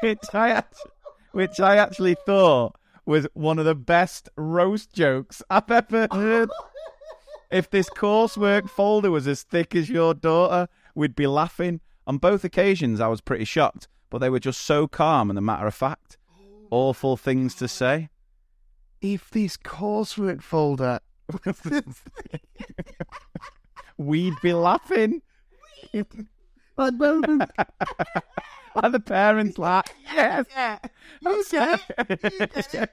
which, 0.00 0.18
I 0.34 0.50
act- 0.50 0.80
which 1.32 1.60
I 1.60 1.76
actually 1.76 2.16
thought 2.26 2.76
was 3.04 3.26
one 3.34 3.58
of 3.58 3.64
the 3.64 3.74
best 3.74 4.28
roast 4.36 4.92
jokes 4.92 5.42
I've 5.48 5.70
ever 5.70 6.08
heard. 6.10 6.50
If 7.50 7.70
this 7.70 7.88
coursework 7.88 8.68
folder 8.68 9.10
was 9.10 9.28
as 9.28 9.42
thick 9.42 9.76
as 9.76 9.88
your 9.88 10.14
daughter, 10.14 10.68
we'd 10.94 11.14
be 11.14 11.26
laughing. 11.26 11.80
On 12.06 12.18
both 12.18 12.44
occasions, 12.44 13.00
I 13.00 13.08
was 13.08 13.20
pretty 13.20 13.44
shocked, 13.44 13.88
but 14.10 14.18
they 14.18 14.30
were 14.30 14.40
just 14.40 14.62
so 14.62 14.88
calm 14.88 15.30
and 15.30 15.38
a 15.38 15.42
matter 15.42 15.66
of 15.66 15.74
fact. 15.74 16.18
Awful 16.70 17.16
things 17.16 17.54
to 17.56 17.68
say. 17.68 18.08
If 19.00 19.30
this 19.30 19.56
coursework 19.56 20.42
folder, 20.42 20.98
We'd 23.96 24.34
be 24.42 24.52
laughing. 24.52 25.22
I 26.78 26.90
don't. 26.90 27.42
And 28.82 28.92
the 28.94 29.00
parents 29.00 29.58
like, 29.58 29.86
yes. 30.14 30.44
Okay. 31.26 31.76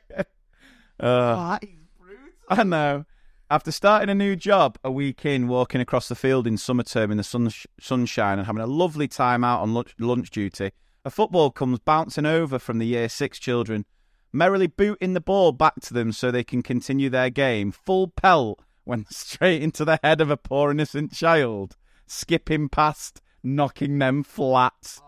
Uh, 1.00 1.36
That 1.60 1.64
is 1.64 1.70
brutal. 2.00 2.24
I 2.48 2.64
know. 2.64 3.06
After 3.50 3.72
starting 3.72 4.10
a 4.10 4.16
new 4.16 4.36
job 4.36 4.78
a 4.84 4.92
week 4.92 5.26
in, 5.26 5.48
walking 5.48 5.82
across 5.82 6.08
the 6.08 6.16
field 6.16 6.48
in 6.48 6.58
summer 6.58 6.84
term 6.84 7.12
in 7.12 7.18
the 7.18 7.24
sun- 7.24 7.50
sunshine 7.80 8.38
and 8.40 8.46
having 8.46 8.62
a 8.62 8.68
lovely 8.68 9.08
time 9.08 9.44
out 9.44 9.62
on 9.62 9.74
lunch, 9.74 9.94
lunch 10.00 10.30
duty, 10.30 10.72
a 11.04 11.10
football 11.10 11.52
comes 11.52 11.80
bouncing 11.80 12.26
over 12.26 12.58
from 12.60 12.78
the 12.80 12.86
year 12.86 13.10
six 13.10 13.38
children, 13.38 13.86
merrily 14.32 14.68
booting 14.68 15.14
the 15.14 15.20
ball 15.22 15.52
back 15.52 15.76
to 15.82 15.94
them 15.94 16.12
so 16.12 16.32
they 16.32 16.44
can 16.44 16.62
continue 16.64 17.10
their 17.10 17.30
game. 17.30 17.72
Full 17.72 18.08
pelt 18.10 18.62
went 18.86 19.12
straight 19.14 19.62
into 19.62 19.84
the 19.84 20.00
head 20.04 20.22
of 20.22 20.30
a 20.32 20.38
poor 20.38 20.72
innocent 20.72 21.12
child, 21.12 21.76
skipping 22.08 22.70
past, 22.70 23.22
knocking 23.44 24.00
them 24.00 24.24
flat. 24.24 25.00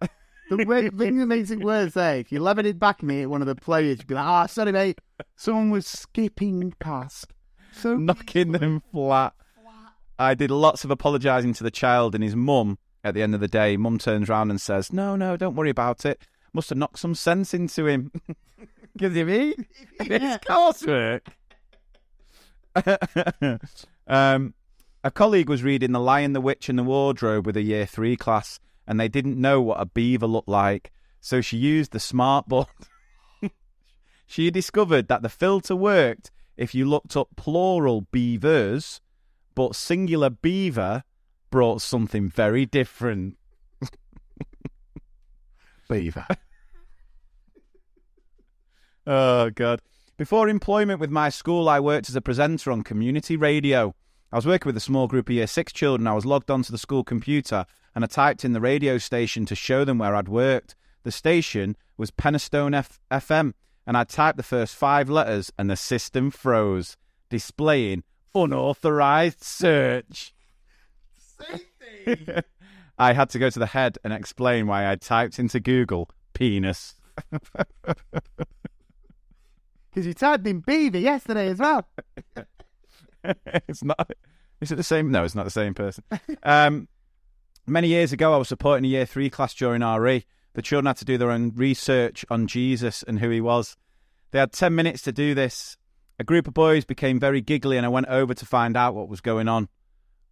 The 0.50 0.66
way, 0.66 0.90
makes 0.90 1.50
it 1.50 1.60
worse, 1.60 1.96
eh? 1.96 2.14
If 2.14 2.30
you 2.30 2.46
it 2.66 2.78
back 2.78 3.02
me 3.02 3.22
at 3.22 3.30
one 3.30 3.40
of 3.40 3.46
the 3.46 3.54
players, 3.54 3.98
you'd 3.98 4.06
be 4.06 4.14
like, 4.14 4.24
ah, 4.24 4.44
sorry, 4.44 4.70
mate. 4.70 4.98
Someone 5.34 5.70
was 5.70 5.86
skipping 5.86 6.74
past. 6.78 7.32
So 7.72 7.96
knocking 7.96 8.52
them 8.52 8.82
flat. 8.92 9.32
I 10.18 10.34
did 10.34 10.50
lots 10.50 10.84
of 10.84 10.90
apologising 10.90 11.54
to 11.54 11.64
the 11.64 11.70
child 11.70 12.14
and 12.14 12.22
his 12.22 12.36
mum 12.36 12.78
at 13.02 13.14
the 13.14 13.22
end 13.22 13.34
of 13.34 13.40
the 13.40 13.48
day. 13.48 13.78
Mum 13.78 13.98
turns 13.98 14.28
round 14.28 14.50
and 14.50 14.60
says, 14.60 14.92
No, 14.92 15.16
no, 15.16 15.36
don't 15.36 15.56
worry 15.56 15.70
about 15.70 16.04
it. 16.04 16.20
Must 16.52 16.68
have 16.68 16.78
knocked 16.78 16.98
some 16.98 17.14
sense 17.14 17.54
into 17.54 17.86
him. 17.86 18.12
Gives 18.98 19.16
you 19.16 19.24
me? 19.24 19.54
It's 20.00 20.44
coursework. 20.44 21.22
um, 24.06 24.54
a 25.04 25.10
colleague 25.10 25.48
was 25.48 25.62
reading 25.62 25.92
The 25.92 26.00
Lion, 26.00 26.32
the 26.32 26.40
Witch, 26.40 26.68
and 26.68 26.78
the 26.78 26.84
Wardrobe 26.84 27.46
with 27.46 27.56
a 27.56 27.62
year 27.62 27.86
three 27.86 28.16
class, 28.16 28.60
and 28.86 29.00
they 29.00 29.08
didn't 29.08 29.40
know 29.40 29.60
what 29.60 29.80
a 29.80 29.86
beaver 29.86 30.26
looked 30.26 30.48
like, 30.48 30.92
so 31.20 31.40
she 31.40 31.56
used 31.56 31.92
the 31.92 32.00
smart 32.00 32.48
board. 32.48 32.68
she 34.26 34.50
discovered 34.50 35.08
that 35.08 35.22
the 35.22 35.28
filter 35.28 35.74
worked 35.74 36.30
if 36.56 36.74
you 36.74 36.84
looked 36.84 37.16
up 37.16 37.28
plural 37.36 38.02
beavers, 38.12 39.00
but 39.54 39.74
singular 39.74 40.30
beaver 40.30 41.02
brought 41.50 41.82
something 41.82 42.28
very 42.28 42.64
different. 42.64 43.36
beaver. 45.88 46.26
Oh, 49.04 49.50
God. 49.50 49.82
Before 50.16 50.48
employment 50.48 51.00
with 51.00 51.10
my 51.10 51.28
school, 51.28 51.68
I 51.68 51.80
worked 51.80 52.08
as 52.08 52.14
a 52.14 52.20
presenter 52.20 52.70
on 52.70 52.82
community 52.82 53.36
radio. 53.36 53.96
I 54.32 54.36
was 54.36 54.46
working 54.46 54.70
with 54.70 54.78
a 54.78 54.80
small 54.80 55.08
group 55.08 55.28
of 55.28 55.34
year 55.34 55.46
six 55.46 55.74
children. 55.74 56.06
I 56.06 56.14
was 56.14 56.24
logged 56.24 56.50
onto 56.50 56.72
the 56.72 56.78
school 56.78 57.04
computer 57.04 57.66
and 57.94 58.02
I 58.02 58.06
typed 58.06 58.46
in 58.46 58.54
the 58.54 58.62
radio 58.62 58.96
station 58.96 59.44
to 59.44 59.54
show 59.54 59.84
them 59.84 59.98
where 59.98 60.16
I'd 60.16 60.28
worked. 60.28 60.74
The 61.02 61.12
station 61.12 61.76
was 61.98 62.10
Penistone 62.10 62.74
F- 62.74 62.98
FM, 63.10 63.52
and 63.86 63.94
I 63.94 64.04
typed 64.04 64.38
the 64.38 64.42
first 64.42 64.74
five 64.74 65.10
letters 65.10 65.52
and 65.58 65.68
the 65.68 65.76
system 65.76 66.30
froze, 66.30 66.96
displaying 67.28 68.04
unauthorized 68.34 69.44
search. 69.44 70.32
I 72.98 73.12
had 73.12 73.28
to 73.30 73.38
go 73.38 73.50
to 73.50 73.58
the 73.58 73.66
head 73.66 73.98
and 74.02 74.14
explain 74.14 74.66
why 74.66 74.90
I 74.90 74.96
typed 74.96 75.38
into 75.38 75.60
Google 75.60 76.08
penis. 76.32 76.94
Because 79.92 80.06
you 80.06 80.14
typed 80.14 80.46
in 80.46 80.60
beaver 80.60 80.96
yesterday 80.98 81.48
as 81.48 81.58
well. 81.58 81.86
it's 83.68 83.84
not. 83.84 84.10
Is 84.60 84.70
it 84.70 84.76
the 84.76 84.82
same? 84.82 85.10
No, 85.10 85.24
it's 85.24 85.34
not 85.34 85.44
the 85.44 85.50
same 85.50 85.74
person. 85.74 86.04
Um, 86.42 86.88
many 87.66 87.88
years 87.88 88.12
ago, 88.12 88.32
I 88.32 88.36
was 88.36 88.48
supporting 88.48 88.84
a 88.84 88.88
year 88.88 89.06
three 89.06 89.30
class 89.30 89.54
during 89.54 89.82
RE. 89.82 90.24
The 90.54 90.62
children 90.62 90.86
had 90.86 90.98
to 90.98 91.04
do 91.04 91.18
their 91.18 91.30
own 91.30 91.52
research 91.54 92.24
on 92.30 92.46
Jesus 92.46 93.02
and 93.02 93.18
who 93.18 93.30
he 93.30 93.40
was. 93.40 93.76
They 94.30 94.38
had 94.38 94.52
10 94.52 94.74
minutes 94.74 95.02
to 95.02 95.12
do 95.12 95.34
this. 95.34 95.76
A 96.18 96.24
group 96.24 96.46
of 96.46 96.54
boys 96.54 96.84
became 96.84 97.18
very 97.18 97.40
giggly, 97.40 97.76
and 97.76 97.86
I 97.86 97.88
went 97.88 98.06
over 98.08 98.34
to 98.34 98.46
find 98.46 98.76
out 98.76 98.94
what 98.94 99.08
was 99.08 99.20
going 99.20 99.48
on. 99.48 99.68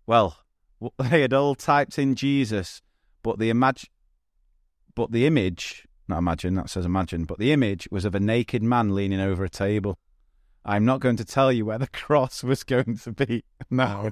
Well, 0.06 0.36
they 0.98 1.22
had 1.22 1.32
all 1.32 1.54
typed 1.54 1.98
in 1.98 2.14
Jesus, 2.14 2.82
but 3.22 3.38
the 3.38 3.50
imag- 3.50 3.88
but 4.94 5.12
the 5.12 5.26
image, 5.26 5.86
not 6.08 6.18
imagine, 6.18 6.54
that 6.54 6.70
says 6.70 6.84
imagine, 6.84 7.24
but 7.24 7.38
the 7.38 7.52
image 7.52 7.88
was 7.90 8.04
of 8.04 8.14
a 8.14 8.20
naked 8.20 8.62
man 8.62 8.94
leaning 8.94 9.20
over 9.20 9.44
a 9.44 9.50
table. 9.50 9.98
I'm 10.64 10.84
not 10.84 11.00
going 11.00 11.16
to 11.16 11.24
tell 11.24 11.52
you 11.52 11.64
where 11.64 11.78
the 11.78 11.86
cross 11.92 12.42
was 12.42 12.64
going 12.64 12.98
to 12.98 13.12
be 13.12 13.44
now. 13.70 14.10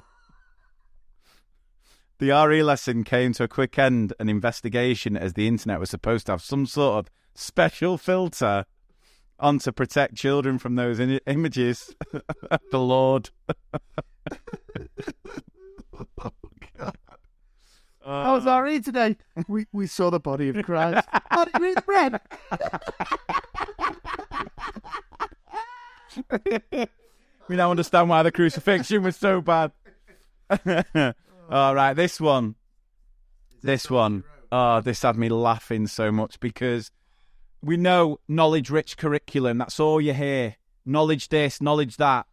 The 2.19 2.31
RE 2.31 2.63
lesson 2.63 3.03
came 3.05 3.31
to 3.33 3.43
a 3.43 3.47
quick 3.47 3.79
end, 3.79 4.13
an 4.19 4.27
investigation 4.27 5.15
as 5.15 5.33
the 5.33 5.47
internet 5.47 5.79
was 5.79 5.89
supposed 5.89 6.25
to 6.25 6.33
have 6.33 6.41
some 6.41 6.65
sort 6.65 7.05
of 7.05 7.11
special 7.33 7.97
filter 7.97 8.65
on 9.39 9.59
to 9.59 9.71
protect 9.71 10.15
children 10.15 10.59
from 10.59 10.75
those 10.75 10.99
in- 10.99 11.21
images. 11.25 11.95
the 12.71 12.79
Lord. 12.79 13.29
Oh, 18.05 18.23
How 18.23 18.33
was 18.35 18.47
our 18.47 18.63
read 18.63 18.85
today? 18.85 19.17
We 19.47 19.67
we 19.71 19.85
saw 19.85 20.09
the 20.09 20.19
body 20.21 20.49
of 20.49 20.63
Christ. 20.63 21.05
How 21.29 21.45
did 21.45 21.61
you 21.61 21.75
bread? 21.85 22.19
we 27.47 27.55
now 27.55 27.71
understand 27.71 28.09
why 28.09 28.23
the 28.23 28.31
crucifixion 28.31 29.03
was 29.03 29.15
so 29.15 29.41
bad. 29.41 29.71
All 31.49 31.75
right, 31.75 31.93
this 31.93 32.19
one. 32.19 32.55
This 33.61 33.89
one. 33.89 34.23
Oh, 34.51 34.81
this 34.81 35.01
had 35.01 35.17
me 35.17 35.29
laughing 35.29 35.87
so 35.87 36.11
much 36.11 36.39
because 36.39 36.91
we 37.61 37.77
know 37.77 38.19
knowledge 38.27 38.69
rich 38.69 38.97
curriculum. 38.97 39.57
That's 39.59 39.79
all 39.79 40.01
you 40.01 40.13
hear. 40.13 40.55
Knowledge 40.85 41.29
this, 41.29 41.61
knowledge 41.61 41.97
that. 41.97 42.25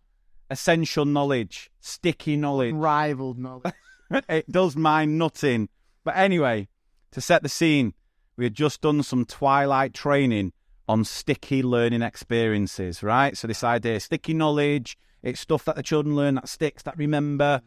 Essential 0.49 1.05
knowledge, 1.05 1.71
sticky 1.81 2.37
knowledge. 2.37 2.75
Rivaled 2.75 3.39
knowledge. 3.39 3.75
it 4.29 4.51
does 4.51 4.77
mine 4.77 5.19
nothing. 5.19 5.69
But 6.05 6.17
anyway, 6.17 6.69
to 7.11 7.21
set 7.21 7.43
the 7.43 7.49
scene, 7.49 7.95
we 8.37 8.45
had 8.45 8.55
just 8.55 8.81
done 8.81 9.03
some 9.03 9.25
Twilight 9.25 9.93
training 9.93 10.53
on 10.89 11.05
sticky 11.05 11.63
learning 11.63 12.03
experiences, 12.03 13.03
right? 13.03 13.37
So 13.37 13.47
this 13.47 13.65
idea, 13.65 14.01
sticky 14.01 14.35
knowledge, 14.35 14.97
it's 15.23 15.41
stuff 15.41 15.65
that 15.65 15.77
the 15.77 15.83
children 15.83 16.15
learn 16.17 16.37
that 16.37 16.49
sticks, 16.49 16.83
that 16.85 16.97
remember. 16.97 17.63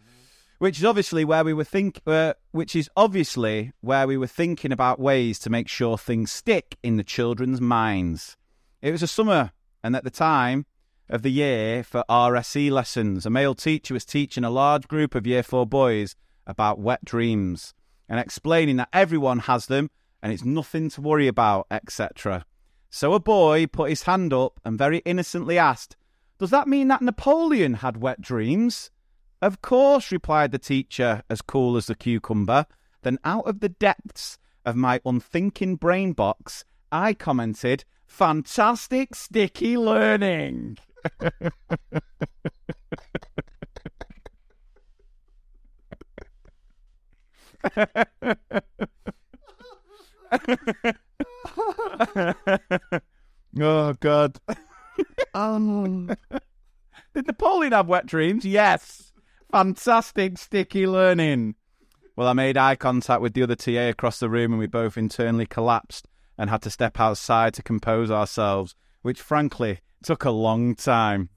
which 0.60 0.78
is 0.78 0.86
obviously 0.86 1.24
where 1.24 1.44
we 1.44 1.54
were 1.54 1.64
think, 1.64 2.02
uh, 2.06 2.34
which 2.52 2.76
is 2.76 2.90
obviously 2.96 3.72
where 3.80 4.06
we 4.06 4.18
were 4.18 4.28
thinking 4.28 4.72
about 4.72 5.00
ways 5.00 5.40
to 5.40 5.50
make 5.50 5.70
sure 5.70 5.98
things 5.98 6.32
stick 6.32 6.78
in 6.84 6.98
the 6.98 7.04
children's 7.04 7.62
minds. 7.62 8.36
It 8.82 8.92
was 8.92 9.02
a 9.02 9.08
summer, 9.08 9.52
and 9.84 9.96
at 9.96 10.04
the 10.04 10.10
time 10.10 10.66
of 11.10 11.22
the 11.22 11.32
year 11.32 11.84
for 11.84 12.04
RSE 12.10 12.70
lessons, 12.72 13.26
a 13.26 13.30
male 13.30 13.56
teacher 13.56 13.94
was 13.94 14.06
teaching 14.06 14.44
a 14.44 14.50
large 14.50 14.88
group 14.88 15.16
of 15.16 15.26
Year 15.26 15.44
Four 15.44 15.66
boys 15.66 16.16
about 16.46 16.80
wet 16.80 17.06
dreams 17.06 17.74
and 18.10 18.20
explaining 18.20 18.78
that 18.78 18.90
everyone 18.92 19.40
has 19.40 19.68
them 19.68 19.90
and 20.22 20.34
it's 20.34 20.44
nothing 20.44 20.90
to 20.90 21.02
worry 21.02 21.28
about, 21.28 21.68
etc. 21.72 22.46
So 22.90 23.14
a 23.14 23.20
boy 23.20 23.68
put 23.68 23.90
his 23.90 24.04
hand 24.04 24.34
up 24.34 24.60
and 24.66 24.78
very 24.78 25.00
innocently 25.00 25.58
asked, 25.58 25.96
Does 26.40 26.50
that 26.50 26.68
mean 26.68 26.88
that 26.88 27.02
Napoleon 27.02 27.76
had 27.76 27.98
wet 27.98 28.20
dreams? 28.20 28.92
Of 29.42 29.62
course, 29.62 30.12
replied 30.12 30.52
the 30.52 30.60
teacher, 30.60 31.24
as 31.30 31.42
cool 31.42 31.78
as 31.78 31.86
the 31.86 31.96
cucumber. 31.96 32.66
Then, 33.04 33.20
out 33.24 33.48
of 33.48 33.62
the 33.62 33.70
depths 33.70 34.38
of 34.66 34.76
my 34.76 35.00
unthinking 35.06 35.78
brain 35.78 36.14
box, 36.14 36.66
I 36.92 37.14
commented, 37.14 37.86
Fantastic 38.08 39.16
sticky 39.16 39.78
learning. 39.78 40.80
oh, 53.62 53.94
God. 54.00 54.40
Um, 55.34 56.16
Did 57.14 57.28
Napoleon 57.28 57.74
have 57.74 57.88
wet 57.88 58.06
dreams? 58.06 58.46
Yes. 58.46 59.12
Fantastic 59.52 60.38
sticky 60.38 60.88
learning. 60.88 61.56
Well, 62.16 62.28
I 62.28 62.34
made 62.34 62.58
eye 62.58 62.76
contact 62.76 63.22
with 63.22 63.34
the 63.34 63.44
other 63.44 63.56
TA 63.56 63.88
across 63.90 64.20
the 64.20 64.30
room 64.30 64.52
and 64.52 64.60
we 64.60 64.68
both 64.68 64.98
internally 64.98 65.46
collapsed 65.46 66.08
and 66.38 66.50
had 66.50 66.62
to 66.64 66.70
step 66.70 67.00
outside 67.00 67.54
to 67.56 67.64
compose 67.64 68.12
ourselves, 68.12 68.76
which 69.02 69.22
frankly 69.22 69.80
took 70.04 70.26
a 70.26 70.32
long 70.32 70.76
time. 70.76 71.30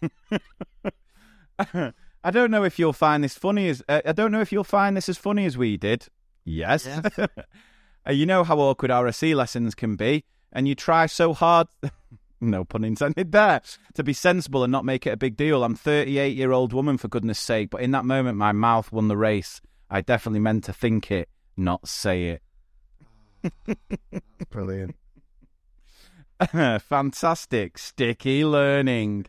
I 1.58 2.30
don't 2.30 2.50
know 2.50 2.64
if 2.64 2.78
you'll 2.78 2.92
find 2.92 3.22
this 3.22 3.34
funny 3.34 3.68
as 3.68 3.82
uh, 3.88 4.00
I 4.04 4.12
don't 4.12 4.32
know 4.32 4.40
if 4.40 4.52
you'll 4.52 4.64
find 4.64 4.96
this 4.96 5.08
as 5.08 5.18
funny 5.18 5.46
as 5.46 5.56
we 5.56 5.76
did. 5.76 6.06
Yes. 6.44 6.88
Uh, 8.06 8.12
you 8.12 8.26
know 8.26 8.44
how 8.44 8.58
awkward 8.58 8.90
RSE 8.90 9.34
lessons 9.34 9.74
can 9.74 9.96
be, 9.96 10.24
and 10.52 10.66
you 10.66 10.74
try 10.74 11.06
so 11.06 11.32
hard 11.32 11.68
no 12.42 12.64
pun 12.64 12.84
intended 12.84 13.32
there, 13.32 13.62
to 13.94 14.02
be 14.02 14.12
sensible 14.12 14.64
and 14.64 14.72
not 14.72 14.84
make 14.84 15.06
it 15.06 15.12
a 15.12 15.16
big 15.16 15.36
deal. 15.36 15.64
I'm 15.64 15.76
38 15.76 16.36
year 16.36 16.52
old 16.52 16.72
woman 16.72 16.98
for 16.98 17.08
goodness 17.08 17.38
sake, 17.38 17.70
but 17.70 17.80
in 17.80 17.92
that 17.92 18.04
moment 18.04 18.36
my 18.36 18.52
mouth 18.52 18.92
won 18.92 19.08
the 19.08 19.16
race. 19.16 19.60
I 19.88 20.00
definitely 20.00 20.40
meant 20.40 20.64
to 20.64 20.72
think 20.72 21.10
it, 21.10 21.28
not 21.56 21.86
say 21.86 22.40
it. 23.44 23.78
brilliant. 24.50 24.96
Fantastic. 26.82 27.78
Sticky 27.78 28.44
learning. 28.44 29.26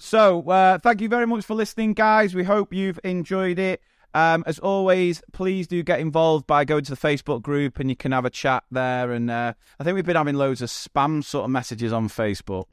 So, 0.00 0.48
uh, 0.48 0.78
thank 0.78 1.00
you 1.00 1.08
very 1.08 1.26
much 1.26 1.44
for 1.44 1.54
listening, 1.54 1.92
guys. 1.92 2.34
We 2.34 2.44
hope 2.44 2.72
you've 2.72 3.00
enjoyed 3.02 3.58
it. 3.58 3.80
Um, 4.14 4.42
as 4.46 4.58
always, 4.58 5.22
please 5.32 5.66
do 5.66 5.82
get 5.82 6.00
involved 6.00 6.46
by 6.46 6.64
going 6.64 6.84
to 6.84 6.94
the 6.94 6.96
Facebook 6.96 7.42
group 7.42 7.78
and 7.78 7.90
you 7.90 7.96
can 7.96 8.12
have 8.12 8.24
a 8.24 8.30
chat 8.30 8.64
there. 8.70 9.12
And 9.12 9.30
uh, 9.30 9.52
I 9.78 9.84
think 9.84 9.94
we've 9.94 10.06
been 10.06 10.16
having 10.16 10.34
loads 10.34 10.62
of 10.62 10.70
spam 10.70 11.22
sort 11.22 11.44
of 11.44 11.50
messages 11.50 11.92
on 11.92 12.08
Facebook, 12.08 12.64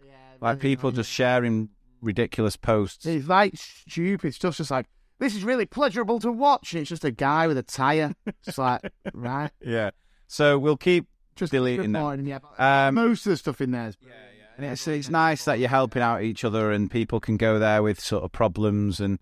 like 0.41 0.59
people 0.59 0.91
just 0.91 1.11
sharing 1.11 1.69
ridiculous 2.01 2.55
posts. 2.55 3.05
It's 3.05 3.27
like 3.27 3.53
stupid 3.55 4.33
stuff. 4.33 4.57
Just 4.57 4.71
like 4.71 4.88
this 5.19 5.36
is 5.36 5.43
really 5.43 5.65
pleasurable 5.65 6.19
to 6.19 6.31
watch. 6.31 6.73
And 6.73 6.81
it's 6.81 6.89
just 6.89 7.03
a 7.03 7.11
guy 7.11 7.47
with 7.47 7.57
a 7.57 7.63
tire. 7.63 8.13
It's 8.47 8.57
like 8.57 8.81
right, 9.13 9.51
Yeah. 9.61 9.91
So 10.27 10.57
we'll 10.57 10.77
keep 10.77 11.07
just 11.36 11.51
deleting 11.51 11.91
good 11.91 12.01
them. 12.01 12.25
Yeah, 12.25 12.39
but 12.39 12.59
Um, 12.59 12.95
most 12.95 13.25
of 13.25 13.31
the 13.31 13.38
stuff 13.38 13.61
in 13.61 13.71
there 13.71 13.89
is 13.89 13.97
And 14.57 14.65
it's, 14.65 14.88
it's 14.88 15.09
nice 15.09 15.45
that 15.45 15.59
you're 15.59 15.69
helping 15.69 16.01
out 16.01 16.23
each 16.23 16.45
other 16.45 16.71
and 16.71 16.89
people 16.89 17.19
can 17.19 17.36
go 17.36 17.59
there 17.59 17.83
with 17.83 17.99
sort 17.99 18.23
of 18.23 18.31
problems 18.31 19.01
and 19.01 19.19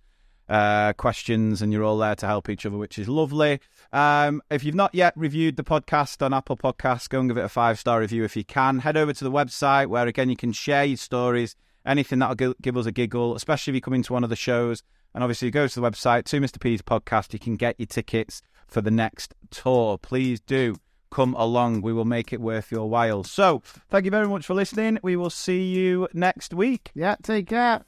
uh, 0.49 0.93
questions 0.93 1.61
and 1.61 1.71
you're 1.71 1.83
all 1.83 1.97
there 1.97 2.15
to 2.15 2.27
help 2.27 2.49
each 2.49 2.65
other, 2.65 2.77
which 2.77 2.99
is 2.99 3.07
lovely. 3.07 3.59
Um, 3.91 4.41
if 4.49 4.63
you've 4.63 4.75
not 4.75 4.93
yet 4.93 5.13
reviewed 5.15 5.55
the 5.55 5.63
podcast 5.63 6.23
on 6.23 6.33
Apple 6.33 6.57
Podcasts, 6.57 7.09
go 7.09 7.19
and 7.19 7.29
give 7.29 7.37
it 7.37 7.45
a 7.45 7.49
five 7.49 7.79
star 7.79 7.99
review 7.99 8.23
if 8.23 8.35
you 8.35 8.43
can. 8.43 8.79
Head 8.79 8.97
over 8.97 9.13
to 9.13 9.23
the 9.23 9.31
website 9.31 9.87
where, 9.87 10.07
again, 10.07 10.29
you 10.29 10.35
can 10.35 10.51
share 10.51 10.83
your 10.83 10.97
stories, 10.97 11.55
anything 11.85 12.19
that'll 12.19 12.53
give 12.61 12.77
us 12.77 12.85
a 12.85 12.91
giggle, 12.91 13.35
especially 13.35 13.71
if 13.71 13.75
you 13.75 13.81
come 13.81 13.93
into 13.93 14.13
one 14.13 14.23
of 14.23 14.29
the 14.29 14.35
shows. 14.35 14.83
And 15.13 15.23
obviously, 15.23 15.51
go 15.51 15.67
to 15.67 15.79
the 15.79 15.87
website, 15.87 16.23
to 16.25 16.41
Mr. 16.41 16.59
P's 16.59 16.81
podcast, 16.81 17.33
you 17.33 17.39
can 17.39 17.55
get 17.55 17.79
your 17.79 17.85
tickets 17.85 18.41
for 18.67 18.81
the 18.81 18.89
next 18.89 19.35
tour. 19.51 19.99
Please 19.99 20.39
do 20.39 20.75
come 21.11 21.35
along. 21.35 21.81
We 21.81 21.93
will 21.93 22.05
make 22.05 22.33
it 22.33 22.41
worth 22.41 22.71
your 22.71 22.89
while. 22.89 23.23
So, 23.23 23.61
thank 23.89 24.05
you 24.05 24.11
very 24.11 24.27
much 24.27 24.47
for 24.47 24.55
listening. 24.55 24.97
We 25.03 25.15
will 25.15 25.29
see 25.29 25.65
you 25.65 26.07
next 26.13 26.53
week. 26.53 26.89
yeah. 26.95 27.15
Take 27.21 27.47
care. 27.47 27.85